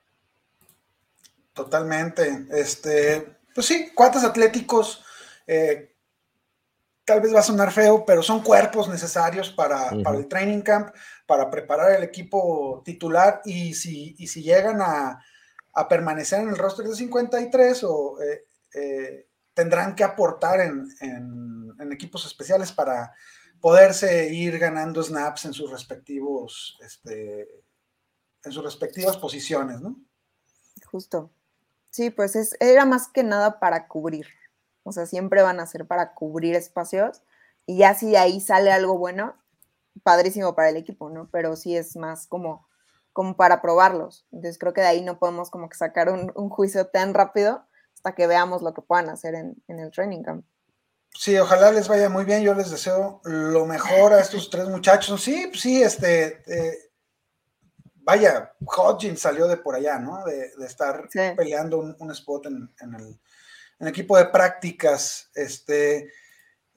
Totalmente. 1.51 2.45
Este, 2.51 3.39
pues 3.53 3.67
sí, 3.67 3.91
cuates 3.93 4.23
atléticos. 4.23 5.03
Eh, 5.45 5.93
tal 7.03 7.19
vez 7.19 7.35
va 7.35 7.41
a 7.41 7.43
sonar 7.43 7.73
feo, 7.73 8.05
pero 8.05 8.23
son 8.23 8.41
cuerpos 8.41 8.87
necesarios 8.87 9.49
para, 9.49 9.89
el 9.89 10.29
training 10.29 10.61
camp, 10.61 10.95
para 11.25 11.51
preparar 11.51 11.97
el 11.97 12.03
equipo 12.03 12.81
titular. 12.85 13.41
Y 13.43 13.73
si, 13.73 14.15
y 14.17 14.27
si 14.27 14.41
llegan 14.41 14.81
a, 14.81 15.21
a 15.73 15.87
permanecer 15.89 16.39
en 16.39 16.47
el 16.47 16.57
roster 16.57 16.85
de 16.85 16.95
53 16.95 17.83
o 17.83 18.21
eh, 18.21 18.45
eh, 18.73 19.27
tendrán 19.53 19.95
que 19.95 20.03
aportar 20.03 20.61
en, 20.61 20.95
equipos 21.91 22.25
especiales 22.25 22.71
para 22.71 23.13
poderse 23.59 24.31
ir 24.31 24.57
ganando 24.57 25.03
snaps 25.03 25.45
en 25.45 25.53
sus 25.53 25.69
respectivos, 25.69 26.77
este, 26.81 27.63
en 28.43 28.51
sus 28.51 28.63
respectivas 28.63 29.17
posiciones, 29.17 29.81
¿no? 29.81 29.99
Justo. 30.85 31.31
Sí, 31.89 32.09
pues 32.09 32.35
es, 32.35 32.55
era 32.59 32.85
más 32.85 33.09
que 33.09 33.23
nada 33.23 33.59
para 33.59 33.87
cubrir. 33.87 34.27
O 34.83 34.91
sea, 34.91 35.05
siempre 35.05 35.41
van 35.41 35.59
a 35.59 35.65
ser 35.65 35.85
para 35.87 36.13
cubrir 36.13 36.55
espacios. 36.55 37.21
Y 37.65 37.79
ya 37.79 37.95
si 37.95 38.11
de 38.11 38.17
ahí 38.17 38.39
sale 38.39 38.71
algo 38.71 38.97
bueno, 38.97 39.35
padrísimo 40.03 40.55
para 40.55 40.69
el 40.69 40.77
equipo, 40.77 41.09
¿no? 41.09 41.29
Pero 41.31 41.55
sí 41.55 41.75
es 41.75 41.97
más 41.97 42.27
como, 42.27 42.67
como 43.11 43.35
para 43.35 43.61
probarlos. 43.61 44.25
Entonces 44.31 44.57
creo 44.57 44.73
que 44.73 44.81
de 44.81 44.87
ahí 44.87 45.01
no 45.01 45.19
podemos 45.19 45.49
como 45.49 45.67
que 45.67 45.77
sacar 45.77 46.09
un, 46.09 46.31
un 46.35 46.49
juicio 46.49 46.87
tan 46.87 47.13
rápido 47.13 47.65
hasta 47.99 48.15
que 48.15 48.27
veamos 48.27 48.61
lo 48.61 48.73
que 48.73 48.81
puedan 48.81 49.09
hacer 49.09 49.35
en, 49.35 49.61
el 49.67 49.91
training 49.91 50.23
camp. 50.23 50.45
Sí, 51.13 51.37
ojalá 51.37 51.69
les 51.71 51.89
vaya 51.89 52.07
muy 52.07 52.23
bien. 52.23 52.43
Yo 52.43 52.53
les 52.53 52.71
deseo 52.71 53.19
lo 53.25 53.65
mejor 53.65 54.13
a 54.13 54.21
estos 54.21 54.49
tres 54.49 54.69
muchachos. 54.69 55.21
Sí, 55.21 55.51
sí, 55.53 55.83
este, 55.83 56.41
eh, 56.47 56.91
vaya, 57.95 58.53
Hodgins 58.65 59.19
salió 59.19 59.47
de 59.47 59.57
por 59.57 59.75
allá, 59.75 59.99
¿no? 59.99 60.23
De, 60.23 60.53
estar 60.65 61.09
peleando 61.35 61.79
un, 61.99 62.11
spot 62.11 62.45
en, 62.45 62.69
el, 62.95 63.87
equipo 63.89 64.17
de 64.17 64.27
prácticas. 64.27 65.29
Este, 65.35 66.13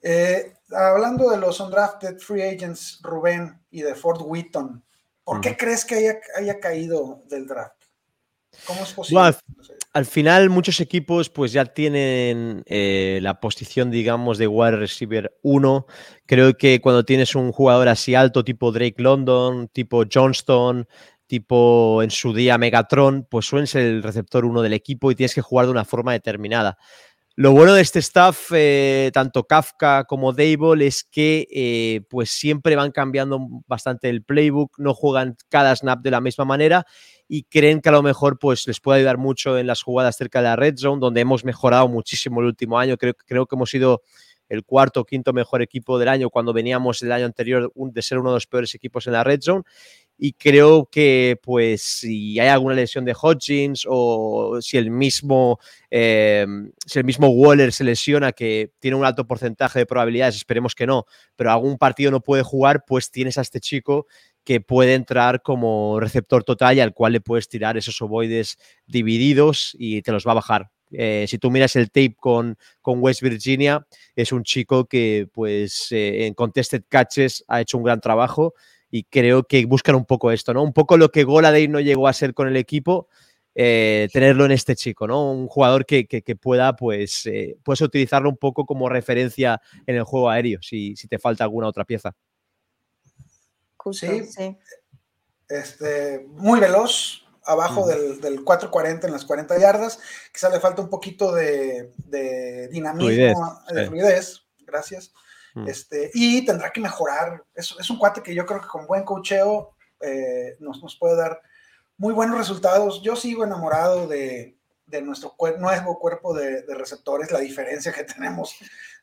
eh, 0.01 0.57
hablando 0.71 1.29
de 1.29 1.37
los 1.37 1.61
undrafted 1.61 2.19
free 2.19 2.41
agents, 2.41 2.99
Rubén 3.01 3.63
y 3.71 3.81
de 3.81 3.95
Fort 3.95 4.19
Wheaton, 4.21 4.83
¿por 5.23 5.39
qué 5.39 5.55
crees 5.55 5.85
que 5.85 5.95
haya, 5.95 6.19
haya 6.35 6.59
caído 6.59 7.23
del 7.29 7.47
draft? 7.47 7.82
Al 9.93 10.05
final, 10.05 10.49
muchos 10.49 10.79
equipos 10.81 11.29
pues 11.29 11.51
ya 11.51 11.65
tienen 11.65 12.63
eh, 12.65 13.19
la 13.21 13.39
posición, 13.39 13.91
digamos, 13.91 14.39
de 14.39 14.47
wide 14.47 14.77
receiver 14.77 15.37
1. 15.43 15.85
Creo 16.25 16.57
que 16.57 16.81
cuando 16.81 17.05
tienes 17.05 17.35
un 17.35 17.51
jugador 17.51 17.87
así 17.87 18.15
alto, 18.15 18.43
tipo 18.43 18.71
Drake 18.71 18.95
London, 18.97 19.67
tipo 19.67 20.03
Johnston, 20.11 20.87
tipo 21.27 22.01
en 22.01 22.09
su 22.09 22.33
día 22.33 22.57
Megatron, 22.57 23.27
pues 23.29 23.45
suelen 23.45 23.67
ser 23.67 23.83
el 23.83 24.03
receptor 24.03 24.45
1 24.45 24.63
del 24.63 24.73
equipo 24.73 25.11
y 25.11 25.15
tienes 25.15 25.35
que 25.35 25.41
jugar 25.41 25.67
de 25.67 25.71
una 25.71 25.85
forma 25.85 26.11
determinada. 26.13 26.77
Lo 27.35 27.51
bueno 27.51 27.73
de 27.73 27.81
este 27.81 27.97
staff, 27.97 28.51
eh, 28.53 29.09
tanto 29.11 29.45
Kafka 29.45 30.03
como 30.03 30.33
Dable, 30.33 30.85
es 30.85 31.03
que 31.03 31.47
eh, 31.51 32.01
pues 32.07 32.29
siempre 32.29 32.75
van 32.75 32.91
cambiando 32.91 33.39
bastante 33.65 34.09
el 34.09 34.23
playbook, 34.23 34.77
no 34.77 34.93
juegan 34.93 35.35
cada 35.49 35.75
snap 35.75 36.01
de 36.01 36.11
la 36.11 36.21
misma 36.21 36.45
manera 36.45 36.85
y 37.35 37.45
creen 37.45 37.81
que 37.81 37.89
a 37.89 37.91
lo 37.91 38.03
mejor 38.03 38.37
pues, 38.37 38.67
les 38.67 38.79
puede 38.79 38.99
ayudar 38.99 39.17
mucho 39.17 39.57
en 39.57 39.65
las 39.65 39.81
jugadas 39.81 40.17
cerca 40.17 40.37
de 40.37 40.49
la 40.49 40.55
red 40.55 40.75
zone, 40.77 40.99
donde 40.99 41.21
hemos 41.21 41.43
mejorado 41.43 41.87
muchísimo 41.87 42.41
el 42.41 42.45
último 42.45 42.77
año. 42.77 42.95
Creo, 42.95 43.15
creo 43.15 43.47
que 43.47 43.55
hemos 43.55 43.71
sido 43.71 44.03
el 44.49 44.63
cuarto 44.63 44.99
o 44.99 45.03
quinto 45.03 45.33
mejor 45.33 45.63
equipo 45.63 45.97
del 45.97 46.09
año 46.09 46.29
cuando 46.29 46.53
veníamos 46.53 47.01
el 47.01 47.11
año 47.11 47.25
anterior 47.25 47.73
de 47.73 48.01
ser 48.03 48.19
uno 48.19 48.29
de 48.29 48.35
los 48.35 48.45
peores 48.45 48.75
equipos 48.75 49.07
en 49.07 49.13
la 49.13 49.23
red 49.23 49.39
zone 49.41 49.63
y 50.17 50.33
creo 50.33 50.87
que 50.91 51.39
pues 51.41 51.81
si 51.81 52.39
hay 52.39 52.47
alguna 52.47 52.75
lesión 52.75 53.05
de 53.05 53.15
Hodgins 53.19 53.85
o 53.89 54.59
si 54.61 54.77
el 54.77 54.91
mismo 54.91 55.59
eh, 55.89 56.45
si 56.85 56.99
el 56.99 57.05
mismo 57.05 57.29
Waller 57.29 57.73
se 57.73 57.83
lesiona 57.83 58.31
que 58.31 58.71
tiene 58.79 58.95
un 58.95 59.05
alto 59.05 59.25
porcentaje 59.25 59.79
de 59.79 59.85
probabilidades 59.85 60.35
esperemos 60.35 60.75
que 60.75 60.87
no 60.87 61.05
pero 61.35 61.51
algún 61.51 61.77
partido 61.77 62.11
no 62.11 62.21
puede 62.21 62.43
jugar 62.43 62.83
pues 62.85 63.11
tienes 63.11 63.37
a 63.37 63.41
este 63.41 63.59
chico 63.59 64.07
que 64.43 64.61
puede 64.61 64.93
entrar 64.93 65.41
como 65.41 65.99
receptor 65.99 66.43
total 66.43 66.77
y 66.77 66.81
al 66.81 66.93
cual 66.93 67.13
le 67.13 67.21
puedes 67.21 67.47
tirar 67.47 67.77
esos 67.77 68.01
ovoides 68.01 68.57
divididos 68.85 69.75
y 69.79 70.01
te 70.01 70.11
los 70.11 70.27
va 70.27 70.31
a 70.31 70.35
bajar. 70.35 70.69
Eh, 70.91 71.25
si 71.27 71.37
tú 71.39 71.49
miras 71.49 71.75
el 71.75 71.87
tape 71.87 72.15
con, 72.19 72.57
con, 72.81 73.01
West 73.01 73.21
Virginia, 73.21 73.87
es 74.15 74.31
un 74.31 74.43
chico 74.43 74.85
que 74.85 75.27
pues 75.33 75.87
eh, 75.91 76.27
en 76.27 76.35
contested 76.35 76.83
catches 76.87 77.43
ha 77.47 77.61
hecho 77.61 77.77
un 77.77 77.83
gran 77.83 77.99
trabajo 77.99 78.53
y 78.93 79.05
creo 79.05 79.43
que 79.43 79.65
buscan 79.65 79.95
un 79.95 80.05
poco 80.05 80.31
esto, 80.31 80.53
¿no? 80.53 80.61
Un 80.61 80.73
poco 80.73 80.97
lo 80.97 81.09
que 81.09 81.23
Goladay 81.23 81.67
no 81.67 81.79
llegó 81.79 82.07
a 82.07 82.13
ser 82.13 82.33
con 82.33 82.47
el 82.47 82.57
equipo, 82.57 83.07
eh, 83.55 84.07
tenerlo 84.13 84.45
en 84.45 84.51
este 84.51 84.75
chico, 84.75 85.07
¿no? 85.07 85.31
Un 85.31 85.47
jugador 85.47 85.85
que, 85.85 86.05
pueda, 86.39 86.75
pues, 86.75 87.27
puedes 87.63 87.81
utilizarlo 87.81 88.29
un 88.29 88.37
poco 88.37 88.65
como 88.65 88.89
referencia 88.89 89.59
en 89.87 89.95
el 89.95 90.03
juego 90.03 90.29
aéreo, 90.29 90.59
si, 90.61 90.95
si 90.95 91.07
te 91.07 91.17
falta 91.17 91.43
alguna 91.43 91.67
otra 91.67 91.85
pieza 91.85 92.15
sí. 93.91 94.57
este, 95.49 96.25
muy 96.29 96.59
veloz, 96.59 97.25
abajo 97.45 97.85
del, 97.87 98.21
del 98.21 98.43
440 98.43 99.07
en 99.07 99.13
las 99.13 99.25
40 99.25 99.59
yardas. 99.59 99.99
Quizá 100.31 100.49
le 100.49 100.61
falta 100.61 100.81
un 100.81 100.89
poquito 100.89 101.33
de, 101.33 101.91
dinamismo, 102.71 103.59
de 103.69 103.87
fluidez. 103.87 104.43
Gracias. 104.65 105.11
Mm. 105.53 105.67
Este, 105.67 106.11
y 106.13 106.45
tendrá 106.45 106.71
que 106.71 106.81
mejorar. 106.81 107.43
Es, 107.53 107.89
un 107.89 107.97
cuate 107.97 108.21
que 108.21 108.33
yo 108.33 108.45
creo 108.45 108.61
que 108.61 108.67
con 108.67 108.87
buen 108.87 109.03
cocheo 109.03 109.75
eh, 109.99 110.55
nos, 110.59 110.97
puede 110.97 111.15
dar 111.15 111.41
muy 111.97 112.13
buenos 112.13 112.37
resultados. 112.37 113.01
Yo 113.01 113.15
sigo 113.15 113.43
enamorado 113.43 114.07
de, 114.07 114.57
nuestro 115.03 115.35
nuevo 115.59 115.99
cuerpo 115.99 116.33
de, 116.33 116.63
receptores. 116.75 117.31
La 117.31 117.39
diferencia 117.39 117.91
que 117.91 118.03
tenemos 118.15 118.55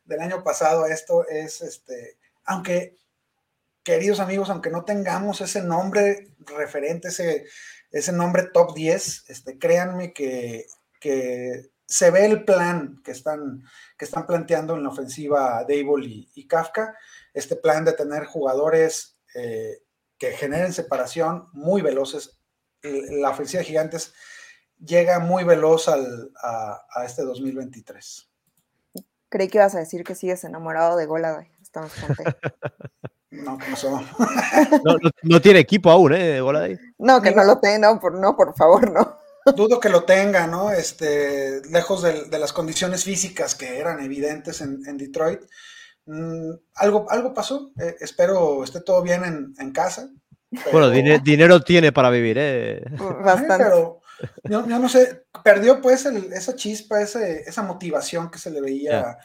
del 0.05 0.21
año 0.21 0.43
pasado 0.43 0.85
a 0.85 0.91
esto 0.91 1.27
es, 1.29 1.61
este, 1.63 2.19
aunque, 2.45 2.97
queridos 3.83 4.21
amigos, 4.21 4.51
aunque 4.51 4.71
no 4.71 4.85
tengamos 4.85 5.41
ese 5.41 5.63
nombre 5.63 6.29
referente, 6.47 7.09
ese 7.09 7.47
ese 7.91 8.13
nombre 8.13 8.45
top 8.53 8.75
10, 8.75 9.25
este, 9.29 9.59
créanme 9.59 10.13
que, 10.13 10.67
se 11.91 12.13
ve 12.13 12.25
el 12.25 12.45
plan 12.45 13.03
que 13.05 13.11
están, 13.11 13.65
que 13.99 14.05
están 14.05 14.25
planteando 14.25 14.77
en 14.77 14.85
la 14.85 14.91
ofensiva 14.91 15.65
Dable 15.69 16.29
y, 16.35 16.47
Kafka, 16.47 16.97
este 17.35 17.57
plan 17.57 17.85
de 17.85 17.93
tener 17.93 18.25
jugadores 18.27 19.19
eh, 19.35 19.83
que 20.17 20.31
generen 20.33 20.73
separación 20.73 21.49
muy 21.53 21.83
veloces. 21.83 22.39
La 22.83 23.31
ofensiva 23.31 23.59
de 23.59 23.67
Gigantes 23.67 24.15
llega 24.79 25.19
muy 25.19 25.43
veloz 25.43 25.89
al, 25.89 26.31
a, 26.41 27.05
este 27.05 27.23
2023. 27.23 28.31
Creí 29.29 29.49
que 29.49 29.59
ibas 29.59 29.75
a 29.75 29.81
decir 29.81 30.05
que 30.05 30.15
sigues 30.15 30.45
enamorado 30.45 30.97
de 30.97 31.07
Gola. 31.07 31.47
Estamos 31.61 31.93
contentos. 31.95 32.35
No, 33.33 33.57
¿cómo 33.61 34.01
no, 34.85 34.97
no, 35.23 35.41
tiene 35.41 35.61
equipo 35.61 35.89
aún, 35.89 36.13
¿eh? 36.15 36.41
No, 36.99 37.23
que 37.23 37.31
no 37.31 37.45
lo 37.45 37.61
tenga, 37.61 37.79
no, 37.79 38.01
por, 38.01 38.19
no, 38.19 38.35
por 38.35 38.57
favor, 38.57 38.91
no. 38.91 39.20
Dudo 39.57 39.81
que 39.81 39.89
lo 39.89 40.05
tenga, 40.05 40.47
¿no? 40.47 40.71
Este, 40.71 41.63
lejos 41.71 42.03
de, 42.03 42.39
las 42.39 42.53
condiciones 42.53 43.05
físicas 43.05 43.55
que 43.55 43.79
eran 43.79 44.03
evidentes 44.03 44.61
en, 44.61 44.97
Detroit. 44.97 45.41
Mm, 46.07 46.53
algo, 46.75 47.07
algo 47.11 47.33
pasó. 47.33 47.73
Eh, 47.81 47.97
espero 48.01 48.65
esté 48.65 48.81
todo 48.81 49.03
bien 49.03 49.55
en, 49.59 49.73
casa. 49.73 50.11
Bueno, 50.73 50.91
dinero 51.25 51.61
tiene 51.61 51.93
para 51.93 52.11
vivir, 52.11 52.37
¿eh? 52.39 52.83
Bastante. 53.25 53.65
Pero 53.65 54.01
yo, 54.45 54.63
no 54.67 54.89
sé, 54.89 55.25
perdió 55.43 55.81
pues 55.81 56.05
esa 56.05 56.55
chispa, 56.55 57.01
esa 57.01 57.63
motivación 57.63 58.31
que 58.31 58.39
se 58.39 58.51
le 58.51 58.61
veía 58.61 59.17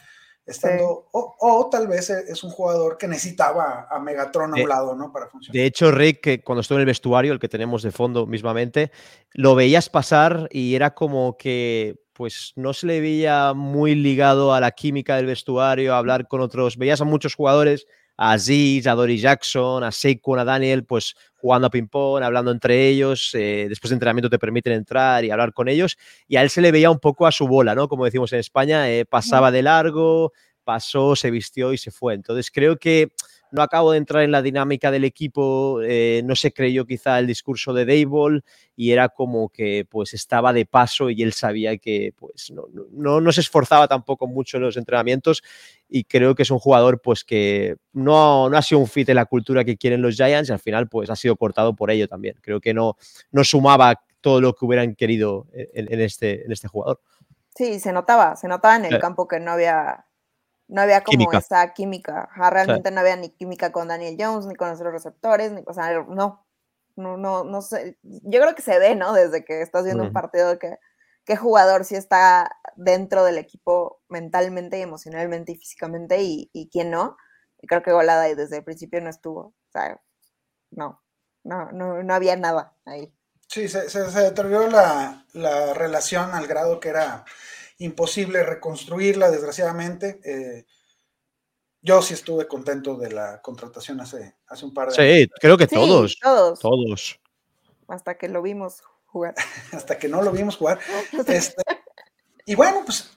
estando, 0.46 1.08
o, 1.12 1.68
tal 1.70 1.88
vez 1.88 2.08
e, 2.10 2.24
es 2.28 2.44
un 2.44 2.50
jugador 2.50 2.96
que 2.96 3.08
necesitaba 3.08 3.88
a 3.90 3.98
Megatron 3.98 4.56
a 4.56 4.62
un 4.62 4.68
lado, 4.68 4.94
¿no? 4.94 5.12
Para 5.12 5.28
funcionar. 5.28 5.54
De 5.54 5.66
hecho, 5.66 5.90
Rick, 5.90 6.20
que 6.20 6.42
cuando 6.42 6.60
estuvo 6.60 6.78
en 6.78 6.82
el 6.82 6.86
vestuario, 6.86 7.32
el 7.32 7.40
que 7.40 7.48
tenemos 7.48 7.82
de 7.82 7.90
fondo 7.90 8.26
mismamente, 8.26 8.92
lo 9.32 9.54
veías 9.54 9.88
pasar 9.88 10.48
y 10.50 10.74
era 10.74 10.94
como 10.94 11.36
que 11.36 12.00
pues 12.12 12.54
no 12.56 12.72
se 12.72 12.86
le 12.86 13.00
veía 13.00 13.52
muy 13.52 13.94
ligado 13.94 14.54
a 14.54 14.60
la 14.60 14.70
química 14.70 15.16
del 15.16 15.26
vestuario, 15.26 15.94
a 15.94 15.98
hablar 15.98 16.28
con 16.28 16.40
otros, 16.40 16.78
veías 16.78 17.02
a 17.02 17.04
muchos 17.04 17.34
jugadores, 17.34 17.86
a 18.16 18.32
Aziz, 18.32 18.86
a 18.86 18.94
Dory 18.94 19.18
Jackson, 19.18 19.84
a 19.84 19.92
Saquon, 19.92 20.38
a 20.38 20.44
Daniel, 20.44 20.84
pues 20.84 21.14
jugando 21.34 21.66
a 21.66 21.70
ping-pong, 21.70 22.22
hablando 22.22 22.50
entre 22.50 22.88
ellos, 22.88 23.30
eh, 23.34 23.66
después 23.68 23.90
de 23.90 23.94
entrenamiento 23.96 24.30
te 24.30 24.38
permiten 24.38 24.72
entrar 24.72 25.24
y 25.24 25.30
hablar 25.30 25.52
con 25.52 25.68
ellos, 25.68 25.96
y 26.26 26.36
a 26.36 26.42
él 26.42 26.50
se 26.50 26.60
le 26.60 26.72
veía 26.72 26.90
un 26.90 26.98
poco 26.98 27.26
a 27.26 27.32
su 27.32 27.46
bola, 27.46 27.74
¿no? 27.74 27.88
Como 27.88 28.04
decimos 28.04 28.32
en 28.32 28.40
España, 28.40 28.90
eh, 28.90 29.04
pasaba 29.04 29.50
de 29.50 29.62
largo, 29.62 30.32
pasó, 30.64 31.14
se 31.14 31.30
vistió 31.30 31.72
y 31.72 31.78
se 31.78 31.90
fue. 31.90 32.14
Entonces 32.14 32.50
creo 32.50 32.76
que 32.78 33.12
no 33.56 33.62
acabo 33.62 33.92
de 33.92 33.98
entrar 33.98 34.22
en 34.22 34.30
la 34.30 34.42
dinámica 34.42 34.90
del 34.90 35.04
equipo, 35.04 35.80
eh, 35.82 36.20
no 36.24 36.36
se 36.36 36.52
creyó 36.52 36.84
quizá 36.84 37.18
el 37.18 37.26
discurso 37.26 37.72
de 37.72 37.86
Dable 37.86 38.42
y 38.76 38.92
era 38.92 39.08
como 39.08 39.48
que 39.48 39.86
pues 39.88 40.12
estaba 40.12 40.52
de 40.52 40.66
paso 40.66 41.08
y 41.08 41.22
él 41.22 41.32
sabía 41.32 41.78
que 41.78 42.12
pues 42.16 42.52
no, 42.52 42.66
no, 42.92 43.22
no, 43.22 43.32
se 43.32 43.40
esforzaba 43.40 43.88
tampoco 43.88 44.26
mucho 44.26 44.58
en 44.58 44.64
los 44.64 44.76
entrenamientos 44.76 45.42
y 45.88 46.04
creo 46.04 46.34
que 46.34 46.42
es 46.42 46.50
un 46.50 46.58
jugador 46.58 47.00
pues 47.00 47.24
que 47.24 47.76
no, 47.94 48.50
no 48.50 48.58
ha 48.58 48.62
sido 48.62 48.80
un 48.80 48.88
fit 48.88 49.08
en 49.08 49.16
la 49.16 49.24
cultura 49.24 49.64
que 49.64 49.78
quieren 49.78 50.02
los 50.02 50.16
Giants 50.16 50.50
y 50.50 50.52
al 50.52 50.60
final 50.60 50.86
pues 50.88 51.08
ha 51.08 51.16
sido 51.16 51.36
cortado 51.36 51.74
por 51.74 51.90
ello 51.90 52.08
también. 52.08 52.36
Creo 52.42 52.60
que 52.60 52.74
no, 52.74 52.96
no 53.30 53.42
sumaba 53.42 54.02
todo 54.20 54.42
lo 54.42 54.54
que 54.54 54.66
hubieran 54.66 54.94
querido 54.96 55.46
en, 55.52 56.00
este, 56.00 56.44
en 56.44 56.52
este 56.52 56.68
jugador. 56.68 57.00
Sí, 57.54 57.80
se 57.80 57.92
notaba, 57.92 58.36
se 58.36 58.48
notaba 58.48 58.76
en 58.76 58.84
el 58.84 58.98
campo 58.98 59.26
que 59.26 59.40
no 59.40 59.52
había 59.52 60.05
no 60.68 60.82
había 60.82 61.02
como 61.02 61.32
esa 61.32 61.72
química. 61.72 62.28
realmente 62.50 62.90
no 62.90 63.00
había 63.00 63.16
ni 63.16 63.30
química 63.30 63.72
con 63.72 63.88
Daniel 63.88 64.16
Jones, 64.18 64.46
ni 64.46 64.54
con 64.54 64.70
los 64.70 64.80
receptores, 64.80 65.52
ni, 65.52 65.62
o 65.66 65.72
sea, 65.72 65.92
no, 66.08 66.46
no, 66.96 67.16
no, 67.16 67.44
no 67.44 67.62
sé. 67.62 67.98
Yo 68.02 68.40
creo 68.40 68.54
que 68.54 68.62
se 68.62 68.78
ve, 68.78 68.94
¿no? 68.96 69.12
Desde 69.12 69.44
que 69.44 69.62
estás 69.62 69.84
viendo 69.84 70.02
un 70.02 70.12
partido 70.12 70.58
que 70.58 70.78
qué 71.24 71.36
jugador 71.36 71.84
sí 71.84 71.96
está 71.96 72.50
dentro 72.76 73.24
del 73.24 73.38
equipo 73.38 74.00
mentalmente 74.08 74.78
y 74.78 74.82
emocionalmente 74.82 75.52
y 75.52 75.56
físicamente 75.56 76.22
y, 76.22 76.70
quién 76.72 76.90
no. 76.90 77.16
Y 77.60 77.66
creo 77.66 77.82
que 77.82 77.92
Golada 77.92 78.22
desde 78.34 78.58
el 78.58 78.64
principio 78.64 79.00
no 79.00 79.10
estuvo. 79.10 79.40
O 79.40 79.70
sea, 79.72 80.00
no, 80.70 81.02
no, 81.44 81.70
no, 81.72 82.02
no 82.02 82.14
había 82.14 82.36
nada 82.36 82.76
ahí. 82.84 83.12
Sí, 83.48 83.68
se, 83.68 83.88
se, 83.88 84.20
deterioró 84.20 84.68
la, 84.68 85.24
la 85.32 85.72
relación 85.74 86.32
al 86.32 86.46
grado 86.46 86.80
que 86.80 86.88
era 86.88 87.24
imposible 87.78 88.42
reconstruirla, 88.42 89.30
desgraciadamente. 89.30 90.20
Eh, 90.24 90.66
yo 91.82 92.02
sí 92.02 92.14
estuve 92.14 92.48
contento 92.48 92.96
de 92.96 93.12
la 93.12 93.40
contratación 93.42 94.00
hace, 94.00 94.36
hace 94.48 94.64
un 94.64 94.74
par 94.74 94.90
de 94.90 95.02
años. 95.02 95.16
Sí, 95.16 95.30
creo 95.40 95.56
que 95.56 95.66
todos, 95.66 96.18
todos. 96.20 96.58
Todos. 96.58 97.20
Hasta 97.88 98.18
que 98.18 98.28
lo 98.28 98.42
vimos 98.42 98.82
jugar. 99.06 99.34
Hasta 99.72 99.98
que 99.98 100.08
no 100.08 100.22
lo 100.22 100.32
vimos 100.32 100.56
jugar. 100.56 100.80
Este, 101.26 101.62
y 102.44 102.54
bueno, 102.54 102.82
pues 102.84 103.15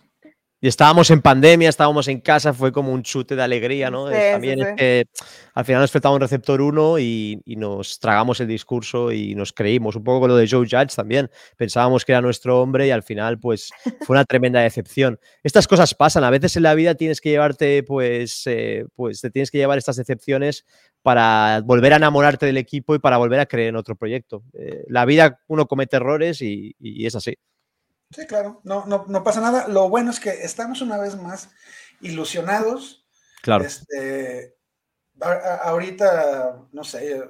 y 0.61 0.67
estábamos 0.67 1.09
en 1.09 1.21
pandemia, 1.21 1.69
estábamos 1.69 2.09
en 2.09 2.19
casa, 2.19 2.53
fue 2.53 2.73
como 2.73 2.91
un 2.91 3.01
chute 3.01 3.35
de 3.35 3.41
alegría, 3.41 3.89
¿no? 3.89 4.09
También 4.09 4.61
es 4.61 4.75
que 4.75 5.05
al 5.53 5.63
final 5.63 5.81
nos 5.81 5.91
faltaba 5.91 6.15
un 6.15 6.21
receptor 6.21 6.61
uno 6.61 6.99
y, 6.99 7.41
nos 7.45 7.99
tragamos 7.99 8.39
el 8.39 8.47
discurso 8.47 9.11
y 9.11 9.35
nos 9.35 9.53
creímos. 9.53 9.95
Un 9.95 10.03
poco 10.03 10.21
con 10.21 10.29
lo 10.29 10.35
de 10.35 10.47
Joe 10.49 10.67
Judge 10.69 10.95
también. 10.95 11.29
Pensábamos 11.57 12.03
que 12.03 12.11
era 12.13 12.21
nuestro 12.21 12.61
hombre 12.61 12.87
y 12.87 12.91
al 12.91 13.03
final, 13.03 13.39
pues, 13.39 13.69
fue 14.05 14.15
una 14.15 14.25
tremenda 14.25 14.61
decepción. 14.61 15.19
Estas 15.43 15.67
cosas 15.67 15.93
pasan. 15.93 16.23
A 16.23 16.29
veces 16.29 16.55
en 16.57 16.63
la 16.63 16.73
vida 16.73 16.95
tienes 16.95 17.21
que 17.21 17.29
llevarte, 17.29 17.83
pues, 17.83 18.43
eh, 18.45 18.85
pues, 18.95 19.21
te 19.21 19.29
tienes 19.29 19.51
que 19.51 19.57
llevar 19.57 19.77
estas 19.77 19.95
decepciones 19.95 20.65
para 21.01 21.61
volver 21.63 21.93
a 21.93 21.97
enamorarte 21.97 22.45
del 22.45 22.57
equipo 22.57 22.95
y 22.95 22.99
para 22.99 23.17
volver 23.17 23.39
a 23.39 23.45
creer 23.45 23.69
en 23.69 23.75
otro 23.77 23.95
proyecto. 23.95 24.43
Eh, 24.53 24.83
la 24.87 25.05
vida 25.05 25.39
uno 25.47 25.67
comete 25.67 25.97
errores 25.97 26.41
y 26.41 26.75
es 26.79 27.15
así. 27.15 27.37
Sí, 28.11 28.25
claro, 28.25 28.59
no, 28.63 28.85
no, 28.87 29.05
no 29.07 29.23
pasa 29.23 29.39
nada. 29.39 29.67
Lo 29.67 29.87
bueno 29.87 30.09
es 30.09 30.19
que 30.19 30.29
estamos 30.29 30.81
una 30.81 30.97
vez 30.97 31.15
más 31.15 31.49
ilusionados. 32.01 33.05
Claro. 33.41 33.63
Este, 33.63 34.57
ahorita, 35.21 36.67
no 36.71 36.83
sé, 36.83 37.23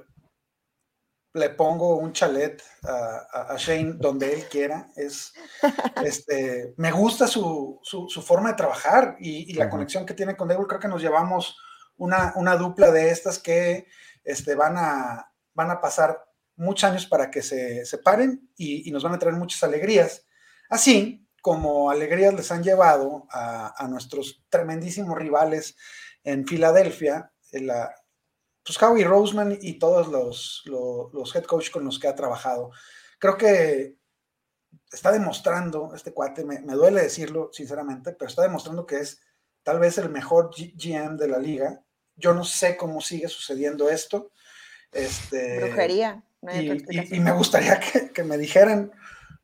le 1.33 1.49
pongo 1.51 1.97
un 1.97 2.13
chalet 2.13 2.61
a, 2.83 3.55
Shane 3.57 3.93
donde 3.97 4.33
él 4.33 4.45
quiera. 4.45 4.87
Es, 4.95 5.33
este, 6.03 6.73
me 6.77 6.91
gusta 6.91 7.27
su, 7.27 7.79
forma 8.25 8.49
de 8.49 8.55
trabajar 8.55 9.17
y, 9.19 9.53
la 9.53 9.69
conexión 9.69 10.05
que 10.05 10.13
tiene 10.13 10.37
con 10.37 10.47
Devil. 10.47 10.67
Creo 10.67 10.79
que 10.79 10.87
nos 10.87 11.01
llevamos 11.01 11.57
una, 11.97 12.33
una 12.37 12.55
dupla 12.55 12.91
de 12.91 13.09
estas 13.09 13.37
que 13.37 13.87
este, 14.23 14.55
van, 14.55 14.77
a, 14.77 15.29
van 15.53 15.71
a 15.71 15.81
pasar 15.81 16.23
muchos 16.55 16.89
años 16.89 17.05
para 17.05 17.29
que 17.29 17.41
se 17.41 17.85
separen 17.85 18.49
y, 18.55 18.87
y 18.87 18.91
nos 18.91 19.03
van 19.03 19.13
a 19.13 19.19
traer 19.19 19.35
muchas 19.35 19.61
alegrías. 19.63 20.25
Así 20.69 21.27
como 21.41 21.89
alegrías 21.89 22.33
les 22.33 22.51
han 22.51 22.63
llevado 22.63 23.27
a, 23.31 23.87
nuestros 23.89 24.43
tremendísimos 24.49 25.17
rivales 25.17 25.75
en 26.23 26.45
Filadelfia, 26.45 27.31
la, 27.53 27.93
pues 28.63 28.81
Howie 28.81 29.05
Roseman 29.05 29.57
y 29.59 29.79
todos 29.79 30.09
los, 30.09 30.63
los, 30.65 31.35
head 31.35 31.45
coach 31.45 31.71
con 31.71 31.85
los 31.85 31.97
que 31.97 32.07
ha 32.07 32.15
trabajado. 32.15 32.71
Creo 33.17 33.37
que 33.37 33.95
está 34.91 35.11
demostrando, 35.11 35.91
este 35.95 36.13
cuate, 36.13 36.45
me, 36.45 36.59
duele 36.73 37.01
decirlo 37.01 37.49
sinceramente, 37.51 38.13
pero 38.13 38.29
está 38.29 38.43
demostrando 38.43 38.85
que 38.85 38.99
es 38.99 39.21
tal 39.63 39.79
vez 39.79 39.97
el 39.97 40.09
mejor 40.09 40.51
GM 40.55 41.17
de 41.17 41.27
la 41.27 41.39
liga. 41.39 41.81
Yo 42.15 42.33
no 42.33 42.43
sé 42.43 42.75
cómo 42.75 43.01
sigue 43.01 43.27
sucediendo 43.27 43.89
esto. 43.89 44.31
Este, 44.91 45.59
Brujería. 45.59 46.23
y, 46.41 47.19
me 47.19 47.31
gustaría 47.31 47.79
que, 47.79 48.11
que, 48.11 48.23
me 48.23 48.37
dijeran 48.37 48.91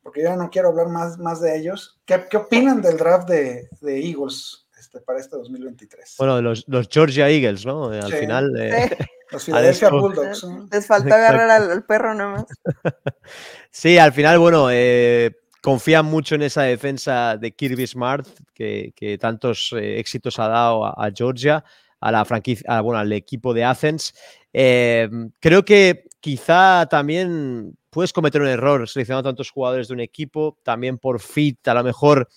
porque 0.05 0.21
yo 0.21 0.35
no 0.35 0.51
quiero 0.51 0.69
hablar 0.69 0.87
más, 0.87 1.17
más 1.17 1.41
de 1.41 1.57
ellos. 1.57 1.99
¿Qué, 2.05 2.25
qué 2.29 2.37
opinan 2.37 2.79
del 2.79 2.95
draft 2.95 3.27
de, 3.27 3.67
de 3.81 4.07
Eagles 4.07 4.67
este, 4.79 5.01
para 5.01 5.19
este 5.19 5.35
2023? 5.35 6.13
Bueno, 6.19 6.43
los, 6.43 6.63
los 6.67 6.87
Georgia 6.91 7.27
Eagles, 7.27 7.65
¿no? 7.65 7.85
Al 7.85 8.13
final. 8.13 8.55
Eh, 8.55 8.95
los 9.31 9.43
Philadelphia 9.43 9.89
Bulldogs. 9.89 10.45
Les 10.71 10.85
faltó 10.85 11.11
agarrar 11.11 11.49
al, 11.49 11.83
perro 11.85 12.13
nomás. 12.13 12.45
sí, 13.71 13.97
al 13.97 14.13
final, 14.13 14.37
bueno, 14.37 14.67
eh, 14.69 15.35
confían 15.59 16.05
mucho 16.05 16.35
en 16.35 16.43
esa 16.43 16.61
defensa 16.61 17.35
de 17.37 17.55
Kirby 17.55 17.87
Smart, 17.87 18.27
que, 18.53 18.93
que 18.95 19.17
tantos 19.17 19.73
eh, 19.75 19.99
éxitos 19.99 20.37
ha 20.37 20.47
dado 20.47 20.85
a, 20.85 21.09
Georgia, 21.15 21.63
a 21.99 22.11
la 22.11 22.23
franquicia, 22.25 22.79
bueno, 22.81 22.99
al 22.99 23.11
equipo 23.11 23.55
de 23.55 23.63
Athens. 23.63 24.13
creo 24.53 25.65
que 25.65 26.03
quizá 26.19 26.85
también 26.85 27.75
puedes 27.95 28.11
cometer 28.11 28.41
un 28.41 28.49
error 28.49 28.89
seleccionando 28.89 29.29
tantos 29.29 29.49
jugadores 29.49 29.87
de 29.87 29.93
un 29.93 30.01
equipo, 30.01 30.57
también 30.63 30.97
por 30.97 31.21
fit, 31.21 31.65
a 31.65 31.73
lo 31.73 31.81
mejor 31.81 32.27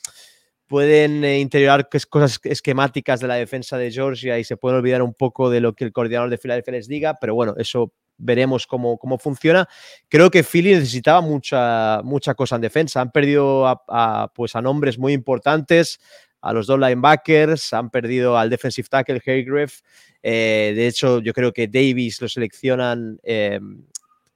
pueden 0.68 1.24
eh, 1.24 1.40
interiorar 1.40 1.88
cosas 2.08 2.38
esquemáticas 2.44 3.18
de 3.18 3.26
la 3.26 3.34
defensa 3.34 3.76
de 3.76 3.90
Georgia 3.90 4.38
y 4.38 4.44
se 4.44 4.56
pueden 4.56 4.78
olvidar 4.78 5.02
un 5.02 5.14
poco 5.14 5.50
de 5.50 5.60
lo 5.60 5.72
que 5.72 5.82
el 5.82 5.92
coordinador 5.92 6.30
de 6.30 6.38
Filadelfia 6.38 6.74
les 6.74 6.86
diga, 6.86 7.18
pero 7.20 7.34
bueno, 7.34 7.54
eso 7.58 7.92
veremos 8.18 8.68
cómo, 8.68 8.98
cómo 8.98 9.18
funciona. 9.18 9.68
Creo 10.08 10.30
que 10.30 10.44
Philly 10.44 10.74
necesitaba 10.74 11.22
mucha, 11.22 12.02
mucha 12.04 12.34
cosa 12.34 12.54
en 12.54 12.62
defensa. 12.62 13.00
Han 13.00 13.10
perdido 13.10 13.66
a, 13.66 14.32
pues 14.32 14.54
a 14.54 14.62
nombres 14.62 14.96
muy 14.96 15.12
importantes, 15.12 15.98
a 16.40 16.52
los 16.52 16.68
dos 16.68 16.78
linebackers, 16.78 17.72
han 17.72 17.90
perdido 17.90 18.38
al 18.38 18.48
defensive 18.48 18.86
tackle 18.88 19.20
Haygrave. 19.26 19.72
Eh, 20.22 20.72
de 20.76 20.86
hecho, 20.86 21.18
yo 21.18 21.32
creo 21.32 21.52
que 21.52 21.66
Davis 21.66 22.20
lo 22.20 22.28
seleccionan 22.28 23.18
eh, 23.24 23.58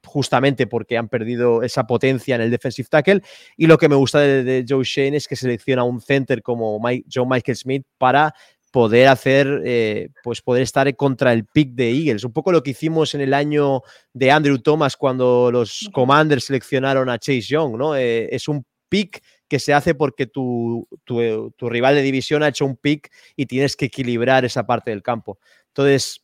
justamente 0.04 0.66
porque 0.66 0.98
han 0.98 1.08
perdido 1.08 1.62
esa 1.62 1.86
potencia 1.86 2.34
en 2.34 2.42
el 2.42 2.50
defensive 2.50 2.88
tackle. 2.90 3.22
Y 3.56 3.66
lo 3.66 3.78
que 3.78 3.88
me 3.88 3.96
gusta 3.96 4.20
de, 4.20 4.64
Joe 4.68 4.84
Shane 4.84 5.16
es 5.16 5.28
que 5.28 5.36
selecciona 5.36 5.84
un 5.84 6.00
center 6.00 6.42
como 6.42 6.78
Mike, 6.80 7.06
Joe 7.12 7.26
Michael 7.26 7.56
Smith 7.56 7.86
para 7.98 8.34
poder 8.70 9.08
hacer, 9.08 9.62
eh, 9.64 10.08
pues 10.24 10.40
poder 10.40 10.62
estar 10.62 10.94
contra 10.96 11.32
el 11.32 11.44
pick 11.44 11.72
de 11.74 11.90
Eagles. 11.90 12.24
Un 12.24 12.32
poco 12.32 12.52
lo 12.52 12.62
que 12.62 12.70
hicimos 12.70 13.14
en 13.14 13.20
el 13.20 13.34
año 13.34 13.82
de 14.14 14.30
Andrew 14.30 14.58
Thomas 14.58 14.96
cuando 14.96 15.50
los 15.52 15.90
Commanders 15.92 16.46
seleccionaron 16.46 17.10
a 17.10 17.18
Chase 17.18 17.42
Young, 17.42 17.76
¿no? 17.76 17.94
Eh, 17.94 18.34
es 18.34 18.48
un 18.48 18.64
pick 18.88 19.22
que 19.46 19.58
se 19.58 19.74
hace 19.74 19.94
porque 19.94 20.26
tu, 20.26 20.88
tu, 21.04 21.50
tu, 21.56 21.68
rival 21.68 21.94
de 21.94 22.02
división 22.02 22.42
ha 22.42 22.48
hecho 22.48 22.64
un 22.64 22.76
pick 22.76 23.10
y 23.36 23.44
tienes 23.44 23.76
que 23.76 23.84
equilibrar 23.84 24.46
esa 24.46 24.66
parte 24.66 24.90
del 24.90 25.02
campo. 25.02 25.38
Entonces, 25.68 26.21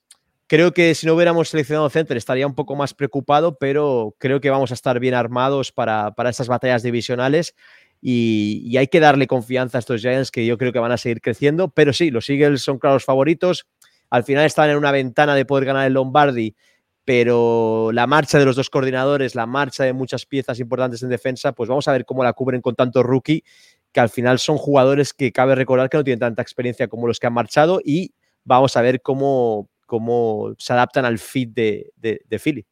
Creo 0.49 0.73
que 0.73 0.95
si 0.95 1.07
no 1.07 1.15
hubiéramos 1.15 1.51
seleccionado 1.51 1.91
center 1.91 2.17
estaría 2.17 2.47
un 2.47 2.55
poco 2.55 2.75
más 2.75 2.95
preocupado, 2.95 3.59
pero 3.59 4.17
creo 4.19 4.41
que 4.41 4.49
vamos 4.49 4.71
a 4.71 4.75
estar 4.75 4.99
bien 4.99 5.13
armados 5.13 5.73
para, 5.73 6.13
para 6.13 6.31
estas 6.31 6.49
batallas 6.49 6.83
divisionales 6.83 7.55
y, 8.01 8.75
hay 8.79 8.87
que 8.87 8.99
darle 8.99 9.27
confianza 9.27 9.77
a 9.77 9.81
estos 9.81 10.01
Giants 10.01 10.31
que 10.31 10.47
yo 10.47 10.57
creo 10.57 10.73
que 10.73 10.79
van 10.79 10.93
a 10.93 10.97
seguir 10.97 11.21
creciendo. 11.21 11.69
Pero 11.69 11.93
sí, 11.93 12.11
los 12.11 12.31
Eagles 12.31 12.63
son 12.63 12.79
claros 12.79 13.05
favoritos. 13.05 13.67
Al 14.09 14.25
final 14.25 14.47
están 14.47 14.71
en 14.71 14.79
una 14.79 14.91
ventana 14.91 15.35
de 15.35 15.45
poder 15.45 15.67
ganar 15.67 15.87
el 15.87 15.93
Lombardi, 15.93 16.57
pero 17.05 17.91
la 17.93 18.07
marcha 18.07 18.39
de 18.39 18.47
los 18.47 18.57
dos 18.57 18.71
coordinadores, 18.71 19.35
la 19.35 19.45
marcha 19.45 19.85
de 19.85 19.93
muchas 19.93 20.25
piezas 20.25 20.61
importantes 20.61 21.03
en 21.03 21.11
defensa, 21.11 21.53
pues 21.53 21.69
vamos 21.69 21.89
a 21.89 21.93
ver 21.93 22.07
cómo 22.07 22.25
la 22.25 22.33
cubren 22.33 22.63
con 22.63 22.75
tanto 22.75 23.03
rookie, 23.03 23.45
que 23.93 24.01
al 24.01 24.09
final 24.09 24.39
son 24.39 24.57
jugadores 24.57 25.13
que 25.13 25.31
cabe 25.31 25.55
recordar 25.55 25.91
que 25.91 25.99
no 25.99 26.05
tienen 26.05 26.21
tanta 26.21 26.41
experiencia 26.41 26.89
como 26.89 27.07
los 27.07 27.19
que 27.19 27.27
han 27.27 27.35
marchado 27.35 27.81
y 27.85 28.15
vamos 28.45 28.77
a 28.77 28.83
ver 28.83 29.03
cómo 29.03 29.69
cómo 29.89 30.55
se 30.59 30.75
adaptan 30.75 31.07
al 31.07 31.19
feed 31.19 31.49
de, 31.49 31.93
de, 31.97 32.39
Philly. 32.39 32.65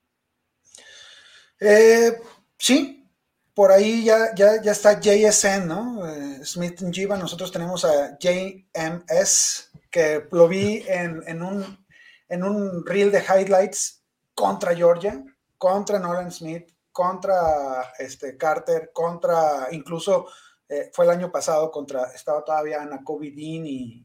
Eh, 1.58 2.12
sí, 2.58 3.08
por 3.54 3.72
ahí 3.72 4.04
ya, 4.04 4.34
ya, 4.34 4.60
ya 4.62 4.72
está 4.72 5.00
JSN, 5.00 5.66
¿no? 5.66 6.06
Eh, 6.06 6.44
Smith 6.44 6.82
Jiva, 6.92 7.16
nosotros 7.16 7.50
tenemos 7.50 7.86
a 7.86 8.18
JMS, 8.18 9.70
que 9.90 10.28
lo 10.30 10.46
vi 10.46 10.84
en, 10.86 11.22
en, 11.26 11.42
un, 11.42 11.86
en 12.28 12.44
un 12.44 12.84
reel 12.84 13.10
de 13.10 13.24
highlights 13.24 14.04
contra 14.34 14.76
Georgia, 14.76 15.24
contra 15.56 15.98
Nolan 15.98 16.30
Smith, 16.30 16.70
contra 16.92 17.94
este, 17.98 18.36
Carter, 18.36 18.90
contra 18.92 19.68
incluso 19.70 20.26
eh, 20.68 20.90
fue 20.92 21.04
el 21.04 21.12
año 21.12 21.30
pasado 21.30 21.70
contra, 21.70 22.12
estaba 22.14 22.44
todavía 22.44 22.82
Ana 22.82 23.02
Kobe 23.04 23.30
Dean 23.30 23.66
y, 23.66 24.04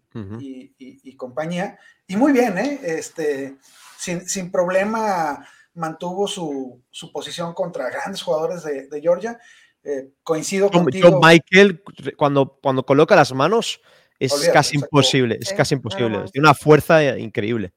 y, 0.77 1.15
compañía, 1.15 1.79
y 2.05 2.15
muy 2.15 2.31
bien, 2.31 2.57
¿eh? 2.57 2.79
Este, 2.83 3.57
sin, 3.97 4.27
sin 4.27 4.51
problema 4.51 5.47
mantuvo 5.73 6.27
su, 6.27 6.81
su, 6.89 7.11
posición 7.11 7.53
contra 7.53 7.89
grandes 7.89 8.21
jugadores 8.21 8.63
de, 8.63 8.87
de 8.87 9.01
Georgia. 9.01 9.39
Eh, 9.83 10.09
coincido 10.21 10.69
con 10.69 10.83
contigo. 10.83 11.19
Michael, 11.21 11.81
cuando, 12.15 12.59
cuando 12.61 12.85
coloca 12.85 13.15
las 13.15 13.33
manos, 13.33 13.81
es 14.19 14.49
casi 14.53 14.75
imposible, 14.75 15.39
es 15.41 15.51
casi 15.53 15.73
imposible. 15.73 16.25
Tiene 16.31 16.47
una 16.47 16.53
fuerza 16.53 17.17
increíble. 17.17 17.73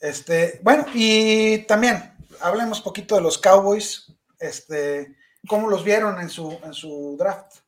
Este, 0.00 0.60
bueno, 0.62 0.84
y 0.92 1.58
también 1.60 2.12
hablemos 2.40 2.82
poquito 2.82 3.14
de 3.14 3.22
los 3.22 3.38
Cowboys. 3.38 4.12
Este, 4.38 5.16
¿Cómo 5.48 5.68
los 5.68 5.84
vieron 5.84 6.20
en 6.20 6.28
su, 6.28 6.58
en 6.62 6.72
su 6.72 7.16
draft? 7.18 7.58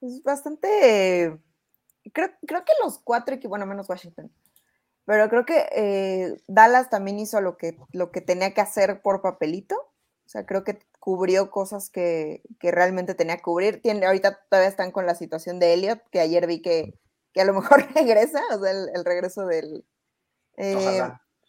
Pues 0.00 0.22
bastante. 0.22 1.38
Creo, 2.12 2.30
creo 2.46 2.64
que 2.64 2.72
los 2.82 2.98
cuatro 2.98 3.34
equipos, 3.34 3.50
bueno, 3.50 3.66
menos 3.66 3.88
Washington, 3.88 4.30
pero 5.06 5.28
creo 5.28 5.46
que 5.46 5.66
eh, 5.72 6.42
Dallas 6.46 6.90
también 6.90 7.18
hizo 7.18 7.40
lo 7.40 7.56
que, 7.56 7.78
lo 7.92 8.10
que 8.10 8.20
tenía 8.20 8.52
que 8.52 8.60
hacer 8.60 9.00
por 9.00 9.22
papelito. 9.22 9.76
O 9.76 10.28
sea, 10.28 10.46
creo 10.46 10.64
que 10.64 10.80
cubrió 10.98 11.50
cosas 11.50 11.90
que, 11.90 12.42
que 12.58 12.70
realmente 12.70 13.14
tenía 13.14 13.36
que 13.36 13.42
cubrir. 13.42 13.80
Tiene, 13.82 14.06
ahorita 14.06 14.40
todavía 14.48 14.68
están 14.68 14.90
con 14.90 15.06
la 15.06 15.14
situación 15.14 15.58
de 15.58 15.74
Elliot, 15.74 16.02
que 16.10 16.20
ayer 16.20 16.46
vi 16.46 16.60
que, 16.60 16.98
que 17.32 17.40
a 17.40 17.44
lo 17.44 17.54
mejor 17.54 17.86
regresa, 17.94 18.42
o 18.54 18.62
sea, 18.62 18.70
el, 18.70 19.04
regreso 19.04 19.46
del, 19.46 19.84
eh, 20.56 21.02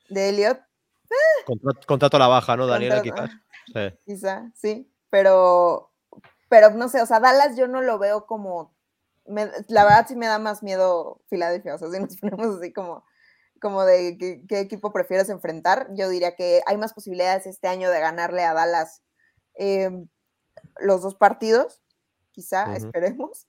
de 0.10 0.30
Elliot. 0.30 0.60
Contrato, 1.86 2.18
a 2.18 2.20
la 2.20 2.28
baja, 2.28 2.56
¿no, 2.58 2.68
Daniela? 2.68 3.02
Quizás. 3.02 3.30
Sí. 3.74 3.80
Quizá, 4.06 4.52
sí 4.54 4.95
pero, 5.16 5.94
pero 6.50 6.72
no 6.72 6.90
sé, 6.90 7.02
o 7.02 7.06
sea, 7.06 7.22
Dallas 7.22 7.56
yo 7.56 7.70
no 7.70 7.82
lo 7.82 7.98
veo 7.98 8.26
como, 8.26 8.76
la 9.26 9.86
verdad 9.86 10.06
sí 10.10 10.18
me 10.18 10.28
da 10.28 10.40
más 10.40 10.62
miedo 10.62 11.22
Filadelfia, 11.30 11.76
o 11.76 11.78
sea, 11.78 11.90
si 11.90 12.02
nos 12.02 12.18
ponemos 12.20 12.58
así 12.58 12.74
como, 12.74 13.06
como 13.62 13.86
de 13.86 14.18
qué, 14.18 14.60
equipo 14.60 14.92
prefieres 14.92 15.30
enfrentar, 15.30 15.88
yo 15.94 16.10
diría 16.10 16.36
que 16.36 16.62
hay 16.66 16.76
más 16.76 16.94
posibilidades 16.94 17.46
este 17.46 17.70
año 17.70 17.90
de 17.92 18.02
ganarle 18.02 18.44
a 18.44 18.54
Dallas 18.54 19.04
em, 19.54 20.10
los 20.80 21.02
dos 21.02 21.16
partidos, 21.16 21.82
quizá, 22.32 22.76
esperemos. 22.76 23.48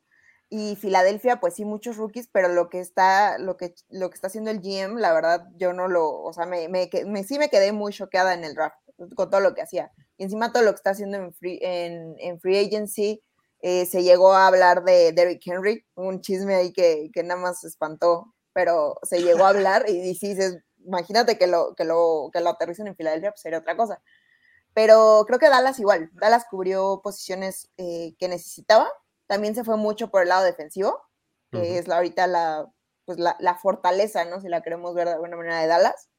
Y 0.48 0.76
Filadelfia, 0.76 1.40
pues 1.40 1.54
sí, 1.54 1.64
muchos 1.64 1.96
rookies, 1.96 2.28
pero 2.30 2.46
lo 2.46 2.70
que 2.70 2.78
está, 2.78 3.38
lo 3.38 3.56
que, 3.56 3.74
lo 3.88 4.08
que 4.08 4.14
está 4.14 4.28
haciendo 4.28 4.52
el 4.52 4.60
GM, 4.60 5.00
la 5.00 5.12
verdad, 5.12 5.48
yo 5.56 5.72
no 5.72 5.88
lo, 5.88 6.08
o 6.22 6.32
sea, 6.32 6.46
me, 6.46 6.68
me, 6.68 6.88
sí 7.24 7.40
me 7.40 7.48
quedé 7.48 7.72
muy 7.72 7.92
choqueada 7.92 8.34
en 8.34 8.44
el 8.44 8.54
draft 8.54 8.78
con 9.16 9.28
todo 9.28 9.40
lo 9.40 9.52
que 9.52 9.62
hacía. 9.62 9.90
Y 10.16 10.24
encima 10.24 10.52
todo 10.52 10.62
lo 10.62 10.72
que 10.72 10.76
está 10.76 10.90
haciendo 10.90 11.18
en 11.18 11.32
Free, 11.34 11.58
en, 11.62 12.40
free 12.40 12.58
Agency, 12.66 13.22
eh, 13.60 13.86
se 13.86 14.02
llegó 14.02 14.32
a 14.32 14.46
hablar 14.46 14.84
de 14.84 15.12
Derrick 15.12 15.42
Henry, 15.46 15.84
un 15.94 16.20
chisme 16.20 16.54
ahí 16.54 16.72
que, 16.72 17.10
que 17.12 17.22
nada 17.22 17.40
más 17.40 17.64
espantó, 17.64 18.34
pero 18.52 18.98
se 19.02 19.22
llegó 19.22 19.44
a 19.44 19.50
hablar 19.50 19.84
y 19.88 20.00
dices, 20.00 20.58
imagínate 20.84 21.36
que 21.36 21.46
lo, 21.46 21.74
que 21.74 21.84
lo, 21.84 22.30
que 22.32 22.40
lo 22.40 22.50
aterricen 22.50 22.86
en 22.86 22.96
Filadelfia, 22.96 23.32
pues 23.32 23.42
sería 23.42 23.58
otra 23.58 23.76
cosa. 23.76 24.00
Pero 24.72 25.24
creo 25.26 25.38
que 25.38 25.48
Dallas 25.48 25.78
igual, 25.78 26.10
Dallas 26.14 26.46
cubrió 26.50 27.00
posiciones 27.02 27.70
eh, 27.76 28.14
que 28.18 28.28
necesitaba, 28.28 28.90
también 29.26 29.54
se 29.54 29.64
fue 29.64 29.76
mucho 29.76 30.10
por 30.10 30.22
el 30.22 30.28
lado 30.28 30.44
defensivo, 30.44 31.02
que 31.50 31.78
es 31.78 31.88
la, 31.88 31.96
ahorita 31.96 32.26
la, 32.26 32.70
pues 33.06 33.18
la, 33.18 33.36
la, 33.40 33.54
fortaleza, 33.54 34.26
¿no? 34.26 34.42
Si 34.42 34.48
la 34.48 34.62
queremos 34.62 34.94
ver 34.94 35.06
de 35.06 35.14
alguna 35.14 35.36
manera 35.36 35.60
de 35.60 35.66
Dallas, 35.66 36.10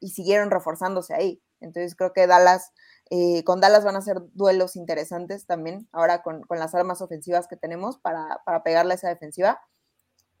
y 0.00 0.10
siguieron 0.10 0.50
reforzándose 0.50 1.14
ahí. 1.14 1.42
Entonces 1.60 1.94
creo 1.94 2.12
que 2.12 2.26
Dallas, 2.26 2.72
eh, 3.10 3.44
con 3.44 3.60
Dallas 3.60 3.84
van 3.84 3.96
a 3.96 4.02
ser 4.02 4.18
duelos 4.32 4.74
interesantes 4.74 5.46
también, 5.46 5.88
ahora 5.92 6.22
con, 6.22 6.44
las 6.50 6.74
armas 6.74 7.00
ofensivas 7.00 7.46
que 7.46 7.56
tenemos 7.56 7.98
para, 7.98 8.42
pegarle 8.64 8.94
a 8.94 8.96
esa 8.96 9.08
defensiva. 9.08 9.60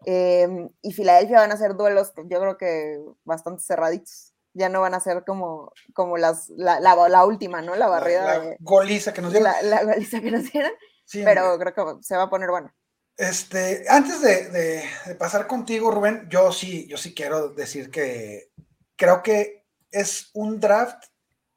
Em, 0.04 0.68
y 0.82 0.92
Filadelfia 0.92 1.38
van 1.38 1.52
a 1.52 1.56
ser 1.56 1.74
duelos, 1.74 2.12
yo 2.26 2.40
creo 2.40 2.56
que 2.56 3.00
bastante 3.24 3.62
cerraditos. 3.62 4.32
Ya 4.52 4.68
no 4.70 4.80
van 4.80 4.94
a 4.94 5.00
ser 5.00 5.22
como, 5.24 5.70
como 5.92 6.16
las, 6.16 6.48
la, 6.48 6.80
la, 6.80 7.24
última, 7.26 7.60
¿no? 7.60 7.76
La 7.76 7.88
barrida. 7.88 8.24
La, 8.24 8.40
de, 8.40 8.56
goliza 8.58 9.12
que 9.12 9.20
nos 9.20 9.32
dieron. 9.32 9.52
La, 9.62 9.84
goliza 9.84 10.20
que 10.20 10.30
nos 10.30 10.50
dieron. 10.50 10.72
pero 11.12 11.58
creo 11.58 11.98
que 11.98 12.02
se 12.02 12.16
va 12.16 12.24
a 12.24 12.30
poner 12.30 12.50
bueno. 12.50 12.72
Este, 13.18 13.84
antes 13.88 14.22
de, 14.22 14.50
de, 14.50 15.14
pasar 15.16 15.46
contigo, 15.46 15.90
Rubén, 15.90 16.26
yo 16.30 16.52
sí, 16.52 16.86
yo 16.88 16.96
sí 16.96 17.14
quiero 17.14 17.50
decir 17.50 17.90
que 17.90 18.50
creo 18.96 19.22
que 19.22 19.66
es 19.90 20.30
un 20.34 20.58
draft 20.58 21.04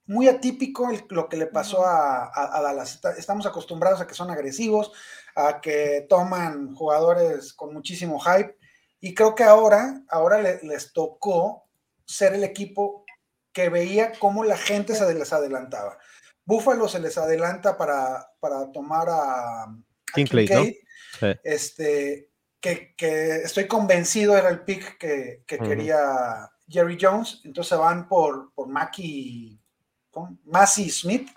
muy 0.10 0.28
atípico 0.28 0.90
lo 1.10 1.30
que 1.30 1.38
le 1.38 1.46
pasó 1.46 1.86
a, 1.86 2.60
Dallas. 2.64 3.00
Estamos 3.16 3.46
acostumbrados 3.46 4.02
a 4.02 4.08
que 4.08 4.16
son 4.16 4.32
agresivos, 4.32 4.92
a 5.36 5.62
que 5.62 6.08
toman 6.10 6.74
jugadores 6.74 7.54
con 7.54 7.76
muchísimo 7.76 8.20
hype, 8.20 8.58
y 9.00 9.14
creo 9.14 9.36
que 9.36 9.44
ahora, 9.44 10.02
ahora 10.10 10.42
les 10.42 10.94
tocó 10.94 11.70
ser 12.06 12.34
el 12.34 12.44
equipo 12.44 13.06
que 13.54 13.70
veía 13.70 14.14
cómo 14.18 14.44
la 14.44 14.58
gente 14.58 14.96
se 14.96 15.14
les 15.14 15.32
adelantaba. 15.32 16.00
Buffalo 16.44 16.88
se 16.88 17.00
les 17.00 17.16
adelanta 17.20 17.78
para, 17.78 18.32
para 18.40 18.72
tomar 18.72 19.08
a, 19.12 19.68
Kincaid, 20.16 20.74
este, 21.44 22.32
que, 22.60 22.96
estoy 23.44 23.68
convencido 23.68 24.36
era 24.36 24.50
el 24.50 24.62
pick 24.62 24.98
que, 24.98 25.44
quería 25.46 26.50
Jerry 26.68 26.98
Jones, 27.00 27.42
entonces 27.44 27.78
van 27.78 28.08
por, 28.08 28.52
por 28.56 28.68
Mackie, 30.24 30.40
Massey 30.46 30.90
Smith, 30.90 31.30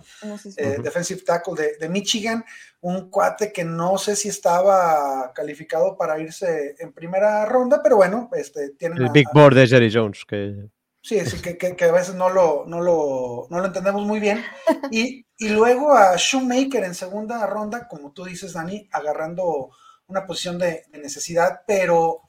eh, 0.57 0.79
defensive 0.83 1.23
tackle 1.23 1.77
de, 1.79 1.89
Michigan, 1.89 2.45
un 2.81 3.11
cuate 3.11 3.53
que 3.53 3.65
no 3.65 3.99
sé 3.99 4.17
si 4.17 4.29
estaba 4.29 5.33
calificado 5.35 5.97
para 5.97 6.19
irse 6.19 6.75
en 6.79 6.93
primera 6.93 7.45
ronda, 7.47 7.83
pero 7.83 7.97
bueno, 7.97 8.29
este, 8.33 8.71
tiene... 8.71 8.97
El 8.97 9.11
big 9.11 9.29
board 9.33 9.55
de 9.55 9.67
Jerry 9.67 9.93
Jones, 9.93 10.25
que... 10.27 10.69
Sí, 11.05 11.19
sí, 11.27 11.43
que, 11.43 11.59
que, 11.59 11.85
a 11.85 11.93
veces 11.93 12.15
no 12.15 12.31
lo, 12.31 12.65
no, 12.67 12.81
lo, 12.81 13.49
no 13.51 13.59
lo 13.59 13.67
entendemos 13.67 14.07
muy 14.07 14.21
bien. 14.21 14.43
Y, 14.93 15.27
y, 15.39 15.49
luego 15.49 15.95
a 15.95 16.17
Shoemaker 16.17 16.85
en 16.85 16.95
segunda 16.95 17.45
ronda, 17.47 17.89
como 17.89 18.13
tú 18.13 18.25
dices, 18.25 18.53
Dani, 18.53 18.89
agarrando 18.93 19.71
una 20.07 20.27
posición 20.27 20.59
de, 20.59 20.85
necesidad, 20.93 21.63
pero, 21.67 22.23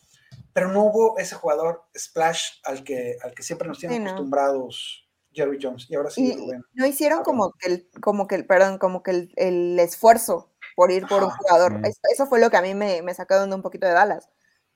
pero 0.54 0.72
no 0.72 0.84
hubo 0.84 1.18
ese 1.20 1.36
jugador 1.36 1.84
splash 1.96 2.60
al 2.64 2.84
que, 2.84 3.18
al 3.22 3.34
que 3.34 3.44
siempre 3.44 3.68
nos 3.68 3.80
tienen 3.80 4.08
acostumbrados 4.08 5.03
Jerry 5.34 5.60
Jones. 5.62 5.88
Y 5.90 5.96
ahora 5.96 6.10
sí, 6.10 6.36
No 6.74 6.86
hicieron 6.86 7.24
como 7.24 7.54
que 7.54 7.68
el, 7.68 7.90
como 8.02 8.28
que 8.28 8.36
el, 8.36 8.46
perdón, 8.46 8.78
como 8.78 9.04
que 9.04 9.12
el, 9.12 9.34
el 9.36 9.80
esfuerzo 9.80 10.52
por 10.76 10.92
ir 10.92 11.08
por 11.08 11.24
un 11.24 11.30
jugador. 11.30 11.82
Eso, 12.12 12.28
fue 12.28 12.40
lo 12.40 12.50
que 12.50 12.58
a 12.58 12.62
mí 12.62 12.74
me, 12.74 13.02
me 13.02 13.14
sacó 13.14 13.40
de 13.40 13.54
un 13.54 13.62
poquito 13.62 13.88
de 13.88 13.94
Dallas 13.94 14.30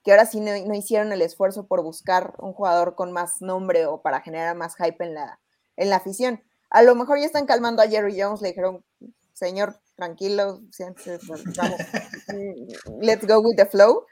que 0.07 0.11
ahora 0.11 0.25
sí 0.25 0.39
no, 0.39 0.73
hicieron 0.73 1.11
el 1.11 1.21
esfuerzo 1.21 1.67
por 1.67 1.83
buscar 1.83 2.33
un 2.37 2.53
jugador 2.53 2.95
con 2.95 3.11
más 3.11 3.41
nombre 3.41 3.87
o 3.87 4.01
para 4.01 4.21
generar 4.21 4.55
más 4.55 4.77
hype 4.77 5.03
en 5.03 5.13
la, 5.13 5.41
en 5.75 5.89
la 5.89 5.97
afición. 5.97 6.41
A 6.69 6.81
lo 6.81 6.95
mejor 6.95 7.19
ya 7.19 7.25
están 7.25 7.45
calmando 7.45 7.81
a 7.81 7.89
Jerry 7.89 8.17
Jones, 8.17 8.41
le 8.41 8.47
dijeron, 8.47 8.85
señor, 9.33 9.81
tranquilo, 9.97 10.61
let's 13.01 13.27
go 13.27 13.41
with 13.41 13.57
the 13.57 13.65
flow. 13.65 14.05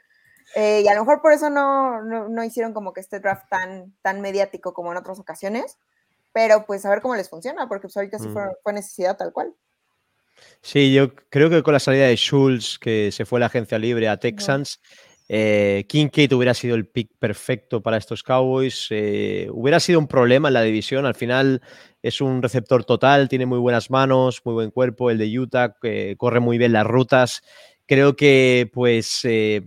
Eh, 0.54 0.82
y 0.84 0.88
a 0.88 0.94
lo 0.94 1.00
mejor 1.00 1.22
por 1.22 1.32
eso 1.32 1.48
no, 1.48 2.02
no, 2.02 2.44
hicieron 2.44 2.74
como 2.74 2.92
que 2.92 3.00
este 3.00 3.18
draft 3.18 3.48
tan, 3.48 3.96
tan 4.02 4.20
mediático 4.20 4.74
como 4.74 4.92
en 4.92 4.98
otras 4.98 5.18
ocasiones, 5.18 5.78
pero 6.32 6.64
pues 6.66 6.84
a 6.84 6.90
ver 6.90 7.00
cómo 7.00 7.16
les 7.16 7.28
funciona, 7.28 7.68
porque 7.68 7.82
pues 7.82 7.96
ahorita 7.96 8.18
sí 8.18 8.28
fue, 8.28 8.42
fue 8.62 8.72
necesidad 8.72 9.16
tal 9.16 9.32
cual. 9.32 9.54
Sí, 10.60 10.92
yo 10.92 11.14
creo 11.14 11.48
que 11.48 11.62
con 11.62 11.72
la 11.72 11.80
salida 11.80 12.06
de 12.06 12.16
Schultz, 12.16 12.78
que 12.78 13.10
se 13.12 13.24
fue 13.24 13.38
a 13.38 13.40
la 13.40 13.46
agencia 13.46 13.78
libre 13.78 14.08
a 14.08 14.18
Texans, 14.18 14.80
eh, 15.28 15.84
Kincaid 15.88 16.32
hubiera 16.32 16.54
sido 16.54 16.76
el 16.76 16.86
pick 16.86 17.10
perfecto 17.18 17.82
para 17.82 17.96
estos 17.96 18.22
Cowboys. 18.22 18.86
Eh, 18.90 19.48
hubiera 19.50 19.80
sido 19.80 19.98
un 19.98 20.06
problema 20.06 20.48
en 20.48 20.54
la 20.54 20.62
división. 20.62 21.06
Al 21.06 21.14
final 21.14 21.62
es 22.02 22.20
un 22.20 22.42
receptor 22.42 22.84
total, 22.84 23.28
tiene 23.28 23.46
muy 23.46 23.58
buenas 23.58 23.90
manos, 23.90 24.42
muy 24.44 24.54
buen 24.54 24.70
cuerpo. 24.70 25.10
El 25.10 25.18
de 25.18 25.38
Utah 25.38 25.76
corre 26.16 26.40
muy 26.40 26.58
bien 26.58 26.72
las 26.72 26.86
rutas. 26.86 27.42
Creo 27.86 28.16
que, 28.16 28.70
pues, 28.72 29.20
eh, 29.24 29.62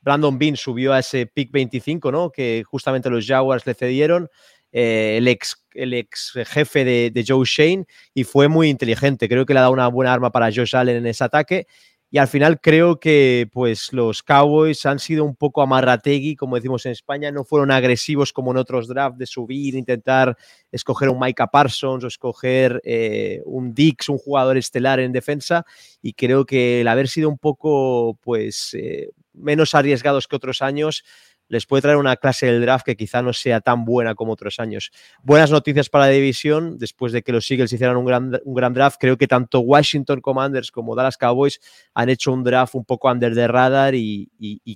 Brandon 0.00 0.38
Bean 0.38 0.56
subió 0.56 0.92
a 0.92 1.00
ese 1.00 1.26
pick 1.26 1.50
25, 1.52 2.10
¿no? 2.12 2.30
Que 2.30 2.62
justamente 2.64 3.10
los 3.10 3.26
Jaguars 3.26 3.66
le 3.66 3.74
cedieron. 3.74 4.28
Eh, 4.72 5.16
el, 5.16 5.28
ex, 5.28 5.64
el 5.72 5.94
ex 5.94 6.32
jefe 6.46 6.84
de, 6.84 7.24
Joe 7.26 7.44
Shane 7.46 7.86
y 8.14 8.24
fue 8.24 8.48
muy 8.48 8.68
inteligente. 8.68 9.28
Creo 9.28 9.46
que 9.46 9.54
le 9.54 9.60
ha 9.60 9.62
dado 9.62 9.72
una 9.72 9.88
buena 9.88 10.12
arma 10.12 10.30
para 10.30 10.52
Josh 10.52 10.76
Allen 10.76 10.96
en 10.96 11.06
ese 11.06 11.24
ataque 11.24 11.66
y 12.10 12.18
al 12.18 12.28
final 12.28 12.58
creo 12.60 12.98
que 12.98 13.48
pues 13.52 13.92
los 13.92 14.22
Cowboys 14.22 14.86
han 14.86 14.98
sido 14.98 15.24
un 15.24 15.36
poco 15.36 15.60
amarrategui, 15.60 16.36
como 16.36 16.56
decimos 16.56 16.86
en 16.86 16.92
España, 16.92 17.30
no 17.30 17.44
fueron 17.44 17.70
agresivos 17.70 18.32
como 18.32 18.50
en 18.50 18.56
otros 18.56 18.88
drafts 18.88 19.18
de 19.18 19.26
subir, 19.26 19.74
intentar 19.74 20.36
escoger 20.72 21.10
un 21.10 21.20
Micah 21.20 21.48
Parsons 21.48 22.04
o 22.04 22.06
escoger 22.06 22.80
eh, 22.84 23.42
un 23.44 23.74
Dix, 23.74 24.08
un 24.08 24.16
jugador 24.16 24.56
estelar 24.56 25.00
en 25.00 25.12
defensa 25.12 25.66
y 26.00 26.14
creo 26.14 26.46
que 26.46 26.80
el 26.80 26.88
haber 26.88 27.08
sido 27.08 27.28
un 27.28 27.38
poco 27.38 28.18
pues 28.22 28.72
eh, 28.72 29.10
menos 29.34 29.74
arriesgados 29.74 30.26
que 30.26 30.36
otros 30.36 30.62
años 30.62 31.04
les 31.48 31.66
puede 31.66 31.82
traer 31.82 31.96
una 31.96 32.16
clase 32.16 32.46
del 32.46 32.60
draft 32.60 32.84
que 32.84 32.96
quizá 32.96 33.22
no 33.22 33.32
sea 33.32 33.60
tan 33.60 33.84
buena 33.84 34.14
como 34.14 34.32
otros 34.32 34.60
años. 34.60 34.90
Buenas 35.22 35.50
noticias 35.50 35.88
para 35.88 36.06
la 36.06 36.10
división, 36.10 36.78
después 36.78 37.12
de 37.12 37.22
que 37.22 37.32
los 37.32 37.50
Eagles 37.50 37.72
hicieran 37.72 37.96
un 37.96 38.04
gran, 38.04 38.40
un 38.44 38.54
gran 38.54 38.74
draft, 38.74 38.98
creo 39.00 39.16
que 39.16 39.26
tanto 39.26 39.60
Washington 39.60 40.20
Commanders 40.20 40.70
como 40.70 40.94
Dallas 40.94 41.16
Cowboys 41.16 41.60
han 41.94 42.08
hecho 42.08 42.32
un 42.32 42.44
draft 42.44 42.74
un 42.74 42.84
poco 42.84 43.10
under 43.10 43.34
the 43.34 43.48
radar 43.48 43.94
y, 43.94 44.30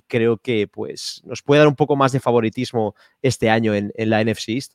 creo 0.07 0.37
que 0.37 0.67
pues, 0.67 1.21
nos 1.23 1.41
puede 1.41 1.59
dar 1.59 1.67
un 1.67 1.75
poco 1.75 1.95
más 1.95 2.11
de 2.11 2.19
favoritismo 2.19 2.95
este 3.21 3.49
año 3.49 3.73
en, 3.73 3.91
la 3.95 4.23
NFC 4.23 4.49
East. 4.49 4.73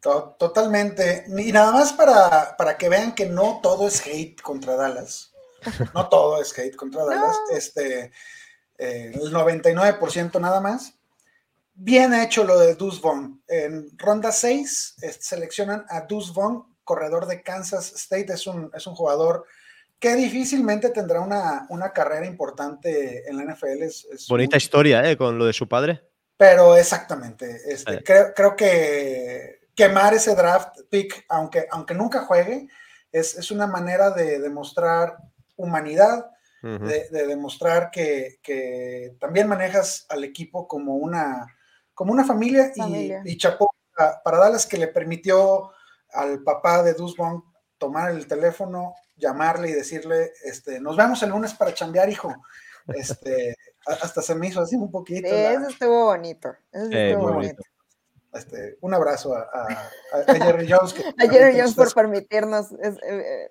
Totalmente. 0.00 1.24
Y 1.28 1.52
nada 1.52 1.72
más 1.72 1.92
para, 1.92 2.56
para, 2.56 2.76
que 2.76 2.88
vean 2.88 3.14
que 3.14 3.26
no 3.26 3.60
todo 3.62 3.88
es 3.88 4.06
hate 4.06 4.40
contra 4.40 4.76
Dallas. 4.76 5.32
No 5.94 6.08
todo 6.08 6.40
es 6.40 6.56
hate 6.58 6.76
contra 6.76 7.04
Dallas. 7.06 7.36
Este, 7.52 8.12
eh, 8.78 9.12
el 9.14 9.32
99% 9.32 10.40
nada 10.40 10.60
más. 10.60 10.94
Bien 11.74 12.14
hecho 12.14 12.44
lo 12.44 12.58
de 12.58 12.74
Deuce 12.74 13.00
Vaughn. 13.02 13.42
En 13.48 13.98
ronda 13.98 14.30
6 14.30 14.96
seleccionan 15.18 15.84
a 15.88 16.02
Deuce 16.02 16.32
Vaughn, 16.32 16.64
corredor 16.84 17.26
de 17.26 17.42
Kansas 17.42 17.92
State. 17.94 18.32
Es 18.32 18.46
un, 18.46 18.70
es 18.74 18.86
un 18.86 18.94
jugador 18.94 19.44
que 19.98 20.14
difícilmente 20.14 20.90
tendrá 20.90 21.20
una, 21.20 21.66
una 21.70 21.92
carrera 21.92 22.26
importante 22.26 23.28
en 23.28 23.36
la 23.36 23.44
NFL. 23.44 23.82
Es, 23.82 24.06
Bonita 24.28 24.56
historia, 24.56 25.08
¿eh? 25.08 25.16
Con 25.16 25.38
lo 25.38 25.46
de 25.46 25.52
su 25.52 25.66
padre. 25.66 26.02
Pero 26.36 26.76
exactamente. 26.76 27.60
Este, 27.66 28.02
creo, 28.02 28.34
creo, 28.34 28.56
que 28.56 29.60
quemar 29.74 30.14
ese 30.14 30.34
draft 30.34 30.80
pick, 30.90 31.24
aunque, 31.28 31.66
aunque 31.70 31.94
nunca 31.94 32.24
juegue, 32.24 32.68
es, 33.10 33.36
es 33.36 33.50
una 33.50 33.66
manera 33.66 34.10
de 34.10 34.40
demostrar 34.40 35.16
humanidad, 35.56 36.30
de, 36.64 37.26
demostrar 37.26 37.90
que, 37.90 39.16
también 39.20 39.48
manejas 39.48 40.06
al 40.08 40.24
equipo 40.24 40.66
como 40.66 40.96
una, 40.96 41.46
como 41.92 42.12
una 42.12 42.24
familia, 42.24 42.72
Y, 43.24 43.36
chapó 43.36 43.70
para 44.24 44.38
Dallas 44.38 44.66
que 44.66 44.78
le 44.78 44.88
permitió 44.88 45.70
al 46.12 46.42
papá 46.42 46.82
de 46.82 46.94
Dusbon 46.94 47.44
tomar 47.78 48.10
el 48.10 48.26
teléfono, 48.26 48.94
llamarle 49.16 49.70
y 49.70 49.72
decirle, 49.72 50.32
este, 50.44 50.80
nos 50.80 50.96
vemos 50.96 51.22
el 51.22 51.30
lunes 51.30 51.54
para 51.54 51.74
chambear, 51.74 52.08
hijo. 52.08 52.34
Este, 52.88 53.54
hasta 53.86 54.22
se 54.22 54.34
me 54.34 54.48
hizo 54.48 54.60
así 54.60 54.76
un 54.76 54.90
poquito. 54.90 55.26
eso 55.26 55.68
estuvo 55.68 56.06
bonito. 56.06 56.54
Eso 56.72 56.90
estuvo 56.90 57.32
bonito. 57.32 57.62
Este, 58.32 58.78
un 58.80 58.92
abrazo 58.92 59.34
a, 59.34 59.68
Jerry 60.26 60.68
Jones. 60.68 60.94
a 61.18 61.30
Jerry 61.30 61.58
Jones 61.58 61.74
por 61.76 61.92
permitirnos 61.94 62.72
eh, 62.82 63.48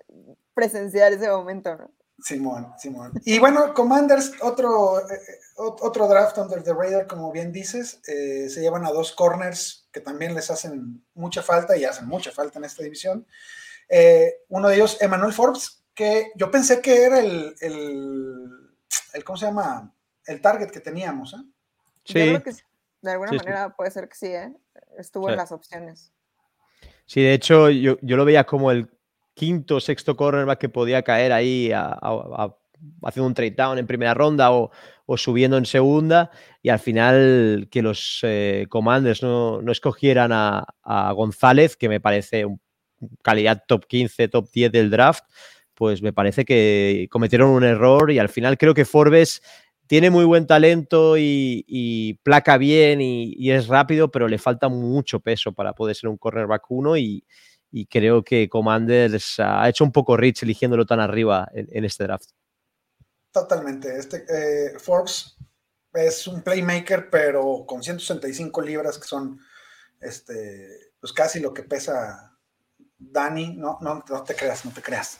presenciar 0.52 1.12
ese 1.12 1.28
momento, 1.30 1.76
¿no? 1.76 1.90
Simón, 2.18 2.72
Simón. 2.78 3.12
Y 3.24 3.38
bueno, 3.38 3.74
Commanders, 3.74 4.32
otro, 4.40 5.00
eh, 5.00 5.14
eh, 5.14 5.38
otro 5.56 6.06
draft 6.06 6.38
under 6.38 6.62
the 6.62 6.72
radar, 6.72 7.06
como 7.06 7.32
bien 7.32 7.52
dices, 7.52 8.00
eh, 8.06 8.48
se 8.48 8.60
llevan 8.60 8.86
a 8.86 8.90
dos 8.90 9.12
corners 9.12 9.88
que 9.92 10.00
también 10.00 10.34
les 10.34 10.50
hacen 10.50 11.04
mucha 11.14 11.42
falta 11.42 11.76
y 11.76 11.84
hacen 11.84 12.06
mucha 12.06 12.30
falta 12.30 12.58
en 12.58 12.64
esta 12.64 12.82
división. 12.82 13.26
uno 14.48 14.68
de 14.68 14.76
ellos, 14.76 14.96
Emmanuel 15.00 15.32
Forbes, 15.32 15.84
que 15.94 16.32
yo 16.36 16.50
pensé 16.50 16.80
que 16.80 17.04
era 17.04 17.20
el, 17.20 17.54
el, 17.60 19.24
¿cómo 19.24 19.36
se 19.36 19.46
llama? 19.46 19.92
El 20.26 20.40
target 20.40 20.70
que 20.70 20.80
teníamos. 20.80 21.36
Sí. 22.04 22.18
Yo 22.18 22.40
creo 22.40 22.42
que 22.42 22.52
de 23.02 23.10
alguna 23.10 23.32
manera 23.32 23.76
puede 23.76 23.90
ser 23.90 24.08
que 24.08 24.16
sí, 24.16 24.32
estuvo 24.98 25.28
en 25.28 25.36
las 25.36 25.52
opciones. 25.52 26.12
Sí, 27.06 27.22
de 27.22 27.34
hecho, 27.34 27.68
yo, 27.68 27.98
yo 28.00 28.16
lo 28.16 28.24
veía 28.24 28.44
como 28.44 28.70
el 28.70 28.88
quinto, 29.34 29.80
sexto 29.80 30.16
cornerback 30.16 30.58
que 30.58 30.68
podía 30.68 31.02
caer 31.02 31.32
ahí 31.32 31.72
haciendo 33.02 33.26
un 33.26 33.34
trade 33.34 33.54
down 33.56 33.78
en 33.78 33.86
primera 33.86 34.14
ronda 34.14 34.52
o, 34.52 34.70
subiendo 35.16 35.58
en 35.58 35.66
segunda 35.66 36.30
y 36.62 36.70
al 36.70 36.78
final 36.78 37.68
que 37.70 37.82
los 37.82 38.20
eh, 38.22 38.66
Commanders 38.68 39.22
no, 39.22 39.60
escogieran 39.70 40.30
a, 40.32 41.12
González, 41.14 41.76
que 41.76 41.88
me 41.88 42.00
parece 42.00 42.44
un 42.44 42.60
calidad 43.22 43.64
top 43.66 43.86
15, 43.86 44.28
top 44.28 44.48
10 44.50 44.72
del 44.72 44.90
draft, 44.90 45.24
pues 45.74 46.00
me 46.00 46.12
parece 46.12 46.44
que 46.44 47.08
cometieron 47.10 47.50
un 47.50 47.64
error 47.64 48.10
y 48.10 48.18
al 48.18 48.28
final 48.28 48.56
creo 48.56 48.72
que 48.72 48.84
Forbes 48.84 49.42
tiene 49.86 50.08
muy 50.08 50.24
buen 50.24 50.46
talento 50.46 51.16
y, 51.18 52.18
placa 52.22 52.56
bien 52.56 53.02
y, 53.02 53.34
y, 53.36 53.50
es 53.50 53.66
rápido, 53.66 54.10
pero 54.10 54.28
le 54.28 54.38
falta 54.38 54.70
mucho 54.70 55.20
peso 55.20 55.52
para 55.52 55.74
poder 55.74 55.96
ser 55.96 56.08
un 56.08 56.16
cornerback 56.16 56.70
1 56.70 56.96
y, 56.96 57.24
y 57.76 57.86
creo 57.86 58.22
que 58.22 58.48
Commanders 58.48 59.40
ha 59.40 59.68
hecho 59.68 59.82
un 59.82 59.90
poco 59.90 60.16
rich 60.16 60.44
eligiéndolo 60.44 60.86
tan 60.86 61.00
arriba 61.00 61.48
en, 61.52 61.84
este 61.84 62.04
draft. 62.04 62.30
Totalmente. 63.32 63.98
Este, 63.98 64.24
eh, 64.28 64.78
Forbes 64.78 65.36
es 65.92 66.28
un 66.28 66.42
playmaker, 66.42 67.10
pero 67.10 67.64
con 67.66 67.82
165 67.82 68.62
libras, 68.62 68.96
que 68.96 69.08
son 69.08 69.40
este, 70.00 70.92
pues 71.00 71.12
casi 71.12 71.40
lo 71.40 71.52
que 71.52 71.64
pesa 71.64 72.38
Dani. 72.96 73.56
No, 73.56 73.78
no, 73.80 74.04
no 74.08 74.22
te 74.22 74.36
creas, 74.36 74.64
no 74.64 74.70
te 74.70 74.80
creas. 74.80 75.16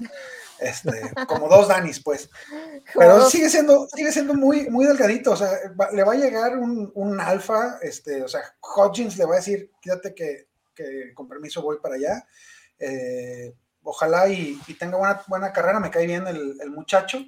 Este, 0.61 0.93
como 1.27 1.49
dos 1.49 1.67
Danis, 1.67 2.01
pues. 2.05 2.31
Pero 2.95 3.29
sigue 3.29 3.51
siendo, 3.51 3.89
sigue 3.89 4.13
siendo 4.13 4.33
muy, 4.35 4.71
muy 4.71 4.87
delgadito. 4.87 5.33
O 5.33 5.37
sea, 5.37 5.51
le 5.93 6.05
va 6.05 6.13
a 6.13 6.17
llegar 6.17 6.57
un, 6.57 6.93
un 6.95 7.21
alfa. 7.21 7.79
Este, 7.83 8.23
o 8.23 8.29
sea, 8.29 8.43
Hodgins 8.61 9.19
le 9.19 9.25
va 9.25 9.33
a 9.33 9.39
decir, 9.39 9.73
quédate 9.83 10.15
que 10.15 10.54
que 10.75 11.13
con 11.15 11.29
permiso 11.29 11.63
voy 11.63 11.79
para 11.81 11.95
allá. 11.97 12.27
Eh, 12.79 13.55
ojalá 13.83 14.29
y, 14.29 14.59
tenga 14.79 14.97
buena, 14.97 15.23
buena 15.27 15.53
carrera, 15.53 15.81
me 15.81 15.91
cae 15.91 16.07
bien 16.07 16.27
el, 16.27 16.71
muchacho. 16.71 17.25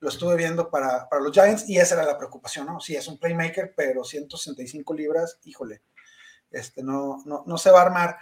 Lo 0.00 0.08
estuve 0.08 0.36
viendo 0.36 0.70
para, 0.70 1.08
los 1.20 1.32
Giants 1.32 1.68
y 1.68 1.78
esa 1.78 1.96
era 1.96 2.04
la 2.04 2.18
preocupación, 2.18 2.66
¿no? 2.66 2.80
Sí, 2.80 2.94
es 2.94 3.08
un 3.08 3.18
playmaker, 3.18 3.74
pero 3.76 4.04
165 4.04 4.94
libras, 4.94 5.38
híjole, 5.44 5.82
este, 6.50 6.82
no, 6.82 7.22
no, 7.24 7.58
se 7.58 7.70
va 7.70 7.80
a 7.80 7.86
armar. 7.86 8.18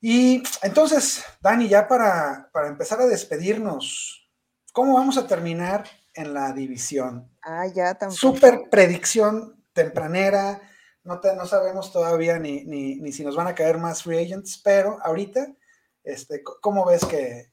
Y 0.00 0.42
entonces, 0.62 1.24
Dani, 1.40 1.68
ya 1.68 1.88
para, 1.88 2.50
para 2.52 2.68
empezar 2.68 3.00
a 3.00 3.06
despedirnos, 3.06 4.28
¿cómo 4.72 4.94
vamos 4.94 5.16
a 5.16 5.26
terminar 5.26 5.84
en 6.12 6.34
la 6.34 6.52
división? 6.52 7.30
Ah, 7.42 7.66
ya 7.66 7.94
tampoco. 7.94 8.20
Super 8.20 8.68
predicción 8.70 9.64
tempranera 9.72 10.60
no, 11.04 11.20
no 11.36 11.46
sabemos 11.46 11.92
todavía 11.92 12.38
ni, 12.38 12.64
ni, 12.64 13.12
si 13.12 13.24
nos 13.24 13.36
van 13.36 13.46
a 13.46 13.54
caer 13.54 13.78
más 13.78 14.02
free 14.02 14.18
agents, 14.18 14.60
pero 14.62 14.98
ahorita, 15.02 15.54
este, 16.02 16.42
¿cómo 16.42 16.84
ves 16.86 17.04
que, 17.04 17.52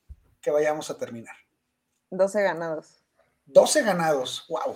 vayamos 0.52 0.90
a 0.90 0.98
terminar? 0.98 1.36
12 2.10 2.42
ganados. 2.42 3.04
12 3.46 3.84
ganados, 3.84 4.46
wow. 4.50 4.76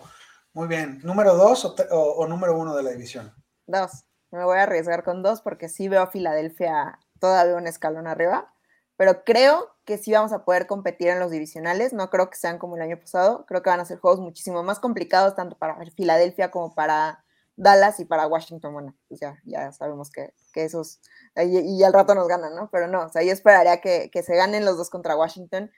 Muy 0.54 0.68
bien. 0.68 1.00
¿Número 1.04 1.36
2 1.36 1.76
o, 1.92 2.28
número 2.28 2.58
1 2.58 2.76
de 2.76 2.84
la 2.84 2.92
división? 2.92 3.34
Dos. 3.66 4.06
Me 4.32 4.44
voy 4.44 4.58
a 4.58 4.64
arriesgar 4.64 5.04
con 5.04 5.24
dos 5.24 5.42
porque 5.42 5.70
sí 5.70 5.88
veo 5.88 6.02
a 6.02 6.08
Filadelfia 6.08 7.00
todavía 7.20 7.56
un 7.56 7.68
escalón 7.68 8.08
arriba, 8.08 8.54
pero 8.98 9.24
creo 9.24 9.76
que 9.86 9.98
sí 9.98 10.12
vamos 10.12 10.34
a 10.34 10.44
poder 10.44 10.68
competir 10.68 11.10
en 11.10 11.20
los 11.20 11.32
divisionales. 11.32 11.94
No 11.94 12.10
creo 12.10 12.30
que 12.30 12.38
sean 12.38 12.58
como 12.58 12.76
el 12.76 12.82
año 12.82 13.00
pasado. 13.00 13.46
Creo 13.46 13.62
que 13.62 13.70
van 13.70 13.80
a 13.80 13.86
ser 13.86 14.00
juegos 14.00 14.20
muchísimo 14.20 14.64
más 14.64 14.80
complicados, 14.80 15.36
tanto 15.36 15.58
para 15.58 15.78
Filadelfia 15.92 16.52
como 16.52 16.74
para 16.74 17.25
Dallas 17.58 18.00
y 18.00 18.06
para 18.06 18.28
Washington. 18.28 18.74
Bueno, 18.74 18.96
pues 19.08 19.20
ya, 19.20 19.40
ya 19.46 19.72
sabemos 19.72 20.12
que, 20.12 20.34
esos. 20.54 21.00
Y, 21.36 21.84
al 21.84 21.94
rato 21.94 22.16
nos 22.16 22.28
ganan, 22.28 22.56
¿no? 22.56 22.70
Pero 22.72 22.88
no, 22.88 23.06
o 23.06 23.10
sea, 23.10 23.24
yo 23.24 23.32
esperaría 23.32 23.82
que, 23.82 24.10
se 24.24 24.36
ganen 24.36 24.66
los 24.66 24.78
dos 24.78 24.90
contra 24.90 25.16
Washington 25.16 25.72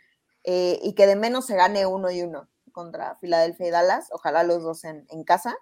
eh, 0.44 0.80
y 0.82 0.94
que 0.94 1.08
de 1.08 1.16
menos 1.16 1.46
se 1.46 1.56
gane 1.56 1.86
uno 1.86 2.12
y 2.12 2.22
uno 2.22 2.48
contra 2.72 3.16
Filadelfia 3.18 3.68
y 3.68 3.72
Dallas. 3.72 4.08
Ojalá 4.12 4.44
los 4.44 4.64
dos 4.64 4.84
en, 4.84 5.06
casa. 5.24 5.56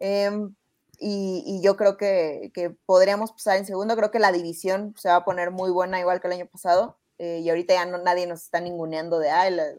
Em, 0.00 0.54
y, 0.98 1.60
yo 1.62 1.76
creo 1.76 1.96
que, 1.96 2.52
podríamos 2.86 3.32
pasar 3.32 3.58
en 3.58 3.66
segundo. 3.66 3.96
Creo 3.96 4.10
que 4.10 4.18
la 4.18 4.32
división 4.32 4.94
se 4.96 5.08
va 5.08 5.16
a 5.16 5.24
poner 5.24 5.50
muy 5.50 5.70
buena, 5.70 6.00
igual 6.00 6.20
que 6.20 6.28
el 6.28 6.34
año 6.34 6.46
pasado. 6.46 6.98
Eh, 7.18 7.40
y 7.40 7.48
ahorita 7.48 7.74
ya 7.74 7.86
no, 7.86 7.98
nadie 7.98 8.26
nos 8.26 8.42
está 8.42 8.60
ninguneando 8.60 9.18
de, 9.18 9.30
ah, 9.30 9.46
el, 9.46 9.78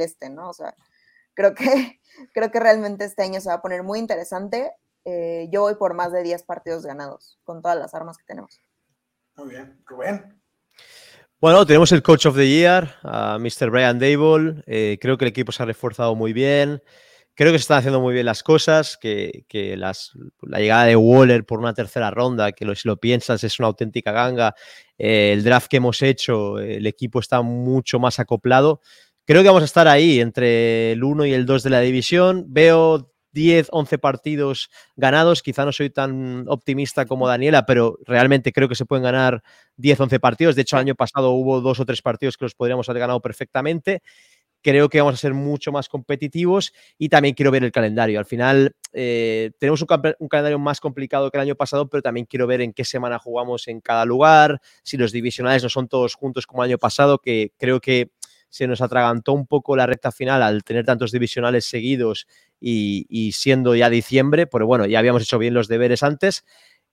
este, 0.00 0.30
¿no? 0.30 0.48
O 0.48 0.54
sea, 0.54 0.74
creo 1.38 1.54
que, 1.54 1.64
creo 2.34 2.50
que 2.50 2.60
realmente 2.60 3.04
este 3.04 3.22
año 3.22 3.40
se 3.40 3.48
va 3.48 3.54
a 3.54 3.62
poner 3.62 3.84
muy 3.84 4.00
interesante. 4.00 4.72
Eh, 5.04 5.48
yo 5.52 5.62
voy 5.62 5.76
por 5.76 5.94
más 5.94 6.12
de 6.12 6.22
10 6.22 6.42
partidos 6.42 6.84
ganados 6.84 7.38
con 7.44 7.62
todas 7.62 7.78
las 7.78 7.94
armas 7.94 8.18
que 8.18 8.24
tenemos. 8.26 8.60
Muy 9.36 9.50
bien. 9.50 9.80
Rubén. 9.86 10.42
Bueno, 11.40 11.64
tenemos 11.64 11.92
el 11.92 12.02
Coach 12.02 12.26
of 12.26 12.34
the 12.34 12.48
Year, 12.48 12.96
a 13.04 13.38
Mr. 13.38 13.70
Brian 13.70 14.00
Dable. 14.00 14.64
Eh, 14.66 14.98
creo 15.00 15.16
que 15.16 15.24
el 15.24 15.30
equipo 15.30 15.52
se 15.52 15.62
ha 15.62 15.66
reforzado 15.66 16.16
muy 16.16 16.32
bien. 16.32 16.82
Creo 17.34 17.52
que 17.52 17.58
se 17.58 17.62
están 17.62 17.78
haciendo 17.78 18.00
muy 18.00 18.14
bien 18.14 18.26
las 18.26 18.42
cosas, 18.42 18.96
que, 18.96 19.44
las, 19.78 20.10
la 20.42 20.58
llegada 20.58 20.86
de 20.86 20.96
Waller 20.96 21.46
por 21.46 21.60
una 21.60 21.72
tercera 21.72 22.10
ronda, 22.10 22.50
que 22.50 22.66
si 22.74 22.88
lo 22.88 22.96
piensas 22.96 23.44
es 23.44 23.60
una 23.60 23.68
auténtica 23.68 24.10
ganga, 24.10 24.56
eh, 24.98 25.34
el 25.34 25.44
draft 25.44 25.68
que 25.68 25.76
hemos 25.76 26.02
hecho, 26.02 26.58
el 26.58 26.84
equipo 26.88 27.20
está 27.20 27.42
mucho 27.42 28.00
más 28.00 28.18
acoplado. 28.18 28.80
Creo 29.28 29.42
que 29.42 29.48
vamos 29.48 29.60
a 29.60 29.66
estar 29.66 29.86
ahí 29.88 30.20
entre 30.20 30.92
el 30.92 31.04
1 31.04 31.26
y 31.26 31.34
el 31.34 31.44
2 31.44 31.62
de 31.62 31.68
la 31.68 31.80
división. 31.80 32.46
Veo 32.48 33.12
10, 33.32 33.68
11 33.72 33.98
partidos 33.98 34.70
ganados. 34.96 35.42
Quizá 35.42 35.66
no 35.66 35.72
soy 35.72 35.90
tan 35.90 36.46
optimista 36.48 37.04
como 37.04 37.28
Daniela, 37.28 37.66
pero 37.66 37.98
realmente 38.06 38.54
creo 38.54 38.70
que 38.70 38.74
se 38.74 38.86
pueden 38.86 39.02
ganar 39.02 39.42
10, 39.76 40.00
11 40.00 40.18
partidos. 40.18 40.56
De 40.56 40.62
hecho, 40.62 40.76
el 40.76 40.80
año 40.80 40.94
pasado 40.94 41.32
hubo 41.32 41.60
dos 41.60 41.78
o 41.78 41.84
tres 41.84 42.00
partidos 42.00 42.38
que 42.38 42.46
los 42.46 42.54
podríamos 42.54 42.88
haber 42.88 43.00
ganado 43.00 43.20
perfectamente 43.20 44.00
creo 44.62 44.88
que 44.88 44.98
vamos 44.98 45.14
a 45.14 45.18
ser 45.18 45.34
mucho 45.34 45.72
más 45.72 45.88
competitivos 45.88 46.72
y 46.98 47.08
también 47.08 47.34
quiero 47.34 47.50
ver 47.50 47.64
el 47.64 47.72
calendario. 47.72 48.18
Al 48.18 48.26
final 48.26 48.74
eh, 48.92 49.52
tenemos 49.58 49.82
un, 49.82 50.28
calendario 50.28 50.58
más 50.58 50.80
complicado 50.80 51.30
que 51.30 51.38
el 51.38 51.42
año 51.42 51.54
pasado, 51.54 51.88
pero 51.88 52.02
también 52.02 52.26
quiero 52.26 52.46
ver 52.46 52.60
en 52.60 52.72
qué 52.72 52.84
semana 52.84 53.18
jugamos 53.18 53.68
en 53.68 53.80
cada 53.80 54.04
lugar, 54.04 54.60
si 54.82 54.96
los 54.96 55.12
divisionales 55.12 55.62
no 55.62 55.68
son 55.68 55.88
todos 55.88 56.14
juntos 56.14 56.46
como 56.46 56.64
el 56.64 56.70
año 56.70 56.78
pasado, 56.78 57.18
que 57.18 57.52
creo 57.56 57.80
que 57.80 58.10
se 58.48 58.66
nos 58.66 58.80
atragantó 58.80 59.32
un 59.32 59.46
poco 59.46 59.76
la 59.76 59.86
recta 59.86 60.12
final 60.12 60.42
al 60.42 60.64
tener 60.64 60.84
tantos 60.84 61.12
divisionales 61.12 61.64
seguidos 61.66 62.26
y, 62.60 63.32
siendo 63.32 63.74
ya 63.74 63.90
diciembre, 63.90 64.46
pero 64.46 64.66
bueno, 64.66 64.86
ya 64.86 64.98
habíamos 64.98 65.22
hecho 65.22 65.38
bien 65.38 65.54
los 65.54 65.68
deberes 65.68 66.02
antes. 66.02 66.44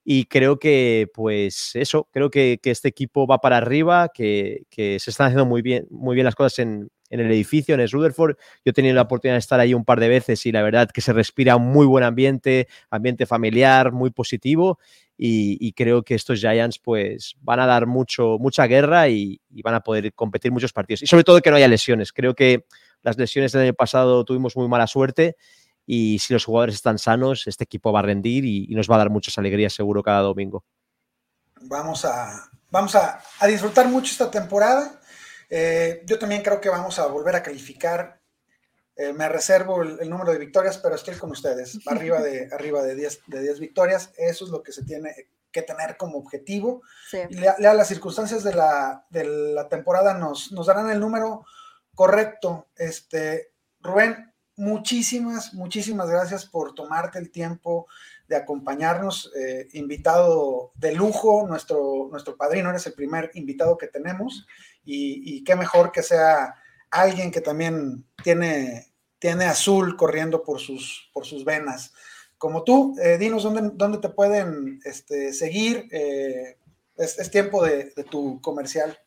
Y 0.03 0.25
creo 0.25 0.59
que, 0.59 1.07
pues 1.13 1.71
eso, 1.75 2.07
creo 2.11 2.29
que, 2.29 2.59
este 2.63 2.89
equipo 2.89 3.25
va 3.25 3.39
para 3.39 3.57
arriba, 3.57 4.09
que, 4.13 4.63
que, 4.69 4.99
se 4.99 5.09
están 5.09 5.27
haciendo 5.27 5.45
muy 5.45 5.61
bien, 5.61 5.87
muy 5.89 6.15
bien 6.15 6.25
las 6.25 6.35
cosas 6.35 6.59
en, 6.59 6.89
en 7.09 7.19
el 7.19 7.31
edificio, 7.31 7.75
en 7.75 7.81
el 7.81 7.89
Rutherford. 7.89 8.35
Yo 8.63 8.71
he 8.71 8.73
tenido 8.73 8.95
la 8.95 9.03
oportunidad 9.03 9.35
de 9.35 9.39
estar 9.39 9.59
ahí 9.59 9.73
un 9.73 9.85
par 9.85 9.99
de 9.99 10.09
veces 10.09 10.45
y 10.45 10.51
la 10.51 10.63
verdad 10.63 10.89
que 10.89 11.01
se 11.01 11.13
respira 11.13 11.57
muy 11.57 11.85
buen 11.85 12.03
ambiente, 12.03 12.67
ambiente 12.89 13.25
familiar, 13.25 13.91
muy 13.91 14.09
positivo. 14.09 14.79
Y, 15.17 15.71
creo 15.73 16.03
que 16.03 16.13
estos 16.13 16.41
Giants 16.41 16.77
pues 16.77 17.35
van 17.39 17.61
a 17.61 17.65
dar 17.65 17.85
mucho, 17.85 18.37
mucha 18.37 18.67
guerra 18.67 19.07
y, 19.07 19.39
van 19.63 19.75
a 19.75 19.79
poder 19.79 20.13
competir 20.13 20.51
muchos 20.51 20.73
partidos. 20.73 21.03
Y 21.03 21.07
sobre 21.07 21.23
todo 21.23 21.41
que 21.41 21.49
no 21.49 21.55
haya 21.55 21.69
lesiones. 21.69 22.11
Creo 22.11 22.35
que 22.35 22.65
las 23.01 23.17
lesiones 23.17 23.53
del 23.53 23.61
año 23.61 23.73
pasado 23.73 24.25
tuvimos 24.25 24.57
muy 24.57 24.67
mala 24.67 24.87
suerte 24.87 25.37
y 25.85 26.19
si 26.19 26.33
los 26.33 26.43
jugadores 26.43 26.75
están 26.75 26.99
sanos, 26.99 27.47
este 27.47 27.63
equipo 27.63 27.93
va 27.93 27.99
a 27.99 28.03
rendir 28.03 28.43
y, 28.43 28.67
nos 28.75 28.89
va 28.89 28.95
a 28.95 28.99
dar 28.99 29.09
muchas 29.09 29.37
alegrías 29.37 29.71
seguro 29.71 30.03
cada 30.03 30.19
domingo. 30.19 30.65
Vamos 31.61 32.03
a, 32.03 32.49
vamos 32.69 32.93
a 32.95 33.47
disfrutar 33.47 33.87
mucho 33.87 34.11
esta 34.11 34.29
temporada 34.29 34.99
eh, 35.49 36.03
yo 36.05 36.19
también 36.19 36.41
creo 36.41 36.61
que 36.61 36.69
vamos 36.69 36.99
a 36.99 37.07
volver 37.07 37.35
a 37.35 37.43
calificar. 37.43 38.19
Eh, 38.95 39.11
me 39.11 39.27
reservo 39.27 39.81
el, 39.81 40.09
número 40.09 40.31
de 40.31 40.39
victorias, 40.39 40.77
pero 40.77 40.95
estoy 40.95 41.15
con 41.15 41.31
ustedes. 41.31 41.79
Arriba 41.87 42.21
de, 42.21 42.49
arriba 42.51 42.81
de 42.83 42.95
10 42.95 43.21
de 43.27 43.41
10 43.41 43.59
victorias. 43.59 44.11
Eso 44.17 44.45
es 44.45 44.51
lo 44.51 44.63
que 44.63 44.71
se 44.71 44.83
tiene 44.83 45.13
que 45.51 45.61
tener 45.61 45.95
como 45.97 46.17
objetivo. 46.17 46.81
Y 47.29 47.35
las 47.35 47.87
circunstancias 47.87 48.43
de 48.43 48.53
la, 48.53 49.05
de 49.09 49.23
la 49.23 49.69
temporada 49.69 50.13
nos, 50.13 50.51
nos, 50.51 50.67
darán 50.67 50.89
el 50.89 50.99
número 50.99 51.45
correcto. 51.93 52.67
Este, 52.75 53.53
Rubén, 53.79 54.33
muchísimas, 54.57 55.53
muchísimas 55.53 56.09
gracias 56.09 56.45
por 56.45 56.75
tomarte 56.75 57.19
el 57.19 57.31
tiempo 57.31 57.87
de 58.27 58.35
acompañarnos. 58.35 59.31
Eh, 59.35 59.67
invitado 59.73 60.71
de 60.75 60.93
lujo, 60.93 61.45
nuestro, 61.47 62.09
nuestro 62.11 62.35
padrino, 62.35 62.69
eres 62.69 62.87
el 62.87 62.93
primer 62.93 63.31
invitado 63.33 63.77
que 63.77 63.87
tenemos 63.87 64.45
y, 64.85 65.43
qué 65.43 65.55
mejor 65.55 65.91
que 65.91 66.03
sea 66.03 66.55
alguien 66.91 67.31
que 67.31 67.41
también 67.41 68.05
tiene, 68.23 68.93
tiene 69.19 69.45
azul 69.45 69.95
corriendo 69.95 70.43
por 70.43 70.59
sus, 70.59 71.09
por 71.13 71.25
sus 71.25 71.43
venas. 71.43 71.93
Como 72.37 72.63
tú, 72.63 72.95
eh, 73.01 73.17
dinos 73.17 73.43
dónde, 73.43 73.71
dónde, 73.73 73.97
te 73.97 74.09
pueden 74.09 74.79
este, 74.85 75.33
seguir. 75.33 75.87
Eh, 75.91 76.57
es, 76.97 77.31
tiempo 77.31 77.63
de, 77.63 77.91
tu 78.09 78.39
comercial. 78.41 78.97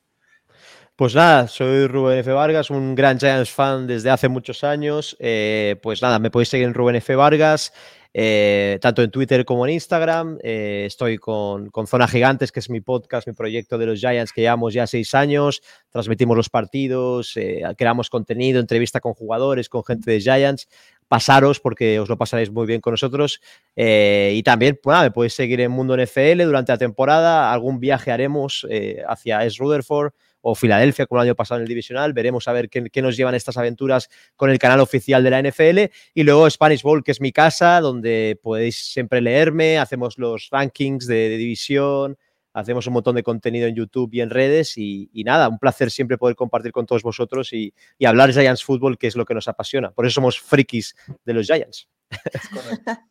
Pues 0.97 1.15
nada, 1.15 1.47
soy 1.47 1.87
Rubén 1.87 2.19
F. 2.19 2.33
Vargas, 2.33 2.71
un 2.71 2.95
gran 2.95 3.19
Giants 3.19 3.51
fan 3.51 3.87
desde 3.87 4.11
hace 4.11 4.29
muchos 4.29 4.65
años. 4.65 5.17
Eh, 5.21 5.77
pues 5.83 6.03
nada, 6.03 6.19
me 6.19 6.31
podéis 6.31 6.49
seguir 6.49 6.67
en 6.67 6.75
Rubén 6.75 6.97
F. 6.97 7.15
Vargas. 7.15 7.73
Eh, 8.15 8.79
tanto 8.81 9.03
en 9.03 9.11
Twitter 9.11 9.45
como 9.45 9.67
en 9.67 9.75
Instagram. 9.75 10.39
Eh, 10.43 10.85
estoy 10.87 11.19
con, 11.19 11.71
Zona 11.87 12.09
Gigantes, 12.09 12.53
que 12.53 12.61
es 12.61 12.71
mi 12.71 12.81
podcast, 12.81 13.27
mi 13.27 13.35
proyecto 13.35 13.79
de 13.79 13.87
los 13.87 14.01
Giants 14.01 14.33
que 14.33 14.41
llevamos 14.41 14.75
ya 14.75 14.87
seis 14.87 15.15
años. 15.15 15.63
Transmitimos 15.91 16.37
los 16.37 16.49
partidos, 16.49 17.37
eh, 17.37 17.63
creamos 17.77 18.11
contenido, 18.11 18.61
entrevista 18.61 19.01
con 19.01 19.15
jugadores, 19.15 19.69
con 19.69 19.85
gente 19.85 20.11
de 20.11 20.21
Giants. 20.21 20.69
Pasaros 21.07 21.59
porque 21.61 21.99
os 22.01 22.09
lo 22.09 22.19
pasaréis 22.19 22.51
muy 22.51 22.67
bien 22.67 22.81
con 22.81 22.93
nosotros. 22.93 23.41
y 23.77 24.43
también, 24.43 24.79
pues 24.83 25.01
me 25.01 25.11
podéis 25.11 25.35
seguir 25.35 25.61
en 25.61 25.71
Mundo 25.71 25.97
NFL 25.97 26.43
durante 26.45 26.73
la 26.73 26.79
temporada. 26.79 27.51
Algún 27.51 27.81
viaje 27.81 28.11
haremos 28.11 28.67
hacia 29.07 29.45
Es 29.45 29.57
Rutherford 29.57 30.13
o 30.41 30.55
Filadelfia, 30.55 31.07
como 31.07 31.21
el 31.21 31.29
año 31.29 31.35
pasado 31.35 31.59
en 31.59 31.63
el 31.63 31.69
divisional. 31.69 32.13
Veremos 32.13 32.49
a 32.49 32.53
ver 32.53 32.69
qué, 32.69 33.03
nos 33.03 33.17
llevan 33.17 33.35
estas 33.35 33.57
aventuras 33.57 34.09
con 34.37 34.51
el 34.51 34.59
canal 34.59 34.81
oficial 34.81 35.23
de 35.23 35.31
la 35.31 35.43
NFL. 35.43 35.93
Y 36.15 36.23
luego 36.23 36.49
Spanish 36.49 36.83
Bowl, 36.83 37.03
que 37.03 37.13
es 37.13 37.21
mi 37.21 37.33
casa, 37.33 37.81
donde 37.81 38.39
podéis 38.43 38.93
siempre 38.93 39.21
leerme, 39.21 39.79
hacemos 39.79 40.19
los 40.19 40.49
rankings 40.51 41.07
de, 41.07 41.37
división, 41.37 42.17
hacemos 42.53 42.87
un 42.87 42.95
montón 42.95 43.17
de 43.17 43.23
contenido 43.23 43.67
en 43.67 43.75
YouTube 43.75 44.11
y 44.13 44.21
en 44.21 44.31
redes. 44.31 44.75
Y, 44.77 45.11
nada, 45.25 45.49
un 45.49 45.59
placer 45.59 45.91
siempre 45.91 46.19
poder 46.19 46.37
compartir 46.37 46.73
con 46.73 46.87
todos 46.87 47.03
vosotros 47.03 47.53
y, 47.53 47.75
y 47.99 48.07
hablar 48.07 48.33
Giants 48.33 48.65
Football, 48.65 48.99
que 48.99 49.09
es 49.09 49.17
lo 49.17 49.25
que 49.25 49.35
nos 49.35 49.49
apasiona. 49.49 49.91
Por 49.91 50.07
eso 50.07 50.15
somos 50.15 50.41
frikis 50.41 50.95
de 51.25 51.35
los 51.35 51.47
Giants. 51.47 51.89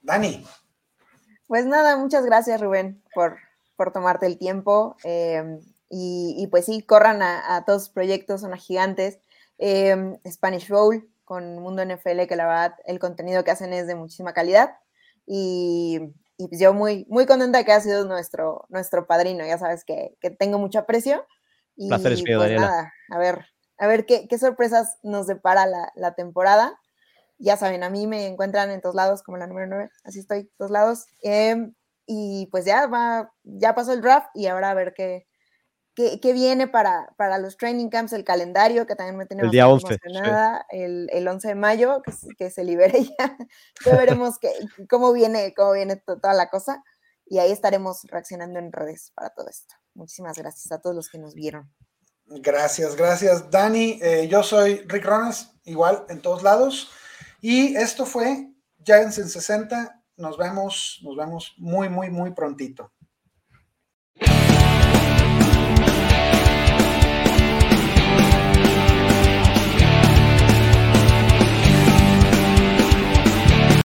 Dani. 0.00 0.44
Pues 1.46 1.64
nada, 1.64 1.96
muchas 1.96 2.24
gracias 2.26 2.60
Rubén 2.60 3.02
por, 3.14 3.38
por 3.76 3.92
tomarte 3.92 4.26
el 4.26 4.36
tiempo. 4.36 4.96
Eh, 5.04 5.60
y, 5.88 6.48
pues 6.50 6.64
sí, 6.64 6.82
corran 6.82 7.22
a, 7.22 7.64
todos 7.64 7.82
los 7.82 7.90
proyectos, 7.90 8.40
son 8.40 8.56
gigantes. 8.56 9.20
Em, 9.58 10.18
Spanish 10.28 10.68
Bowl 10.68 11.08
con 11.24 11.58
Mundo 11.58 11.82
NFL, 11.82 12.26
que 12.26 12.36
la 12.36 12.46
verdad 12.46 12.74
el 12.84 12.98
contenido 12.98 13.44
que 13.44 13.50
hacen 13.50 13.72
es 13.72 13.86
de 13.86 13.94
muchísima 13.94 14.32
calidad. 14.32 14.76
Y, 15.26 16.00
pues 16.38 16.60
yo 16.60 16.74
muy, 16.74 17.06
muy 17.08 17.26
contenta 17.26 17.64
que 17.64 17.72
ha 17.72 17.80
sido 17.80 18.04
nuestro, 18.06 18.66
nuestro 18.68 19.06
padrino, 19.06 19.46
ya 19.46 19.58
sabes 19.58 19.84
que, 19.84 20.16
tengo 20.38 20.58
mucho 20.58 20.80
aprecio. 20.80 21.26
Y 21.76 21.88
Placer 21.88 22.12
es 22.12 22.22
mío, 22.22 22.38
pues 22.38 22.58
nada, 22.58 22.92
a 23.10 23.18
ver, 23.18 23.46
a 23.78 23.86
ver 23.86 24.06
qué, 24.06 24.26
sorpresas 24.38 24.98
nos 25.02 25.26
depara 25.26 25.66
la, 25.66 26.14
temporada. 26.14 26.78
Ya 27.38 27.56
saben, 27.56 27.82
a 27.82 27.90
mí 27.90 28.06
me 28.06 28.26
encuentran 28.26 28.70
en 28.70 28.80
todos 28.80 28.94
lados 28.94 29.22
como 29.22 29.36
la 29.36 29.46
número 29.46 29.66
9, 29.66 29.90
así 30.04 30.20
estoy, 30.20 30.50
todos 30.56 30.70
lados. 30.70 31.06
Em, 31.22 31.74
y 32.06 32.46
pues 32.50 32.64
ya 32.64 32.86
va, 32.86 33.32
ya 33.42 33.74
pasó 33.74 33.92
el 33.92 34.00
draft 34.00 34.28
y 34.34 34.46
ahora 34.46 34.70
a 34.70 34.74
ver 34.74 34.94
qué, 34.94 35.26
qué, 35.96 36.32
viene 36.32 36.68
para, 36.68 37.12
para, 37.16 37.38
los 37.38 37.56
training 37.56 37.88
camps, 37.88 38.12
el 38.12 38.22
calendario, 38.22 38.86
que 38.86 38.94
también 38.94 39.16
me 39.16 39.26
tiene 39.26 39.42
el 39.42 39.50
día 39.50 39.66
11, 39.66 39.86
emocionada, 39.86 40.66
el, 40.70 41.08
el, 41.10 41.26
11 41.26 41.48
de 41.48 41.54
mayo, 41.54 42.02
que, 42.02 42.12
que 42.36 42.50
se 42.50 42.62
libere 42.62 43.04
ya. 43.18 43.36
ya 43.84 43.96
veremos 43.96 44.38
que, 44.38 44.50
cómo, 44.88 45.12
viene, 45.12 45.54
cómo 45.56 45.72
viene 45.72 45.96
toda 45.96 46.34
la 46.34 46.50
cosa 46.50 46.84
y 47.24 47.38
ahí 47.38 47.50
estaremos 47.50 48.02
reaccionando 48.04 48.58
en 48.58 48.72
redes 48.72 49.10
para 49.14 49.30
todo 49.30 49.48
esto. 49.48 49.74
Muchísimas 49.94 50.38
gracias 50.38 50.70
a 50.70 50.80
todos 50.80 50.94
los 50.94 51.08
que 51.08 51.18
nos 51.18 51.34
vieron. 51.34 51.72
Gracias, 52.26 52.96
gracias, 52.96 53.50
Dani. 53.50 53.98
Eh, 54.02 54.28
yo 54.28 54.42
soy 54.42 54.78
Rick 54.86 55.04
Ronas, 55.04 55.54
igual 55.64 56.04
en 56.08 56.20
todos 56.20 56.42
lados. 56.42 56.90
Y 57.40 57.76
esto 57.76 58.04
fue 58.04 58.52
Giants 58.84 59.18
en 59.18 59.28
60. 59.28 60.02
Nos 60.16 60.36
vemos, 60.36 61.00
nos 61.02 61.16
vemos 61.16 61.54
muy, 61.58 61.88
muy, 61.88 62.10
muy 62.10 62.32
prontito. 62.32 62.92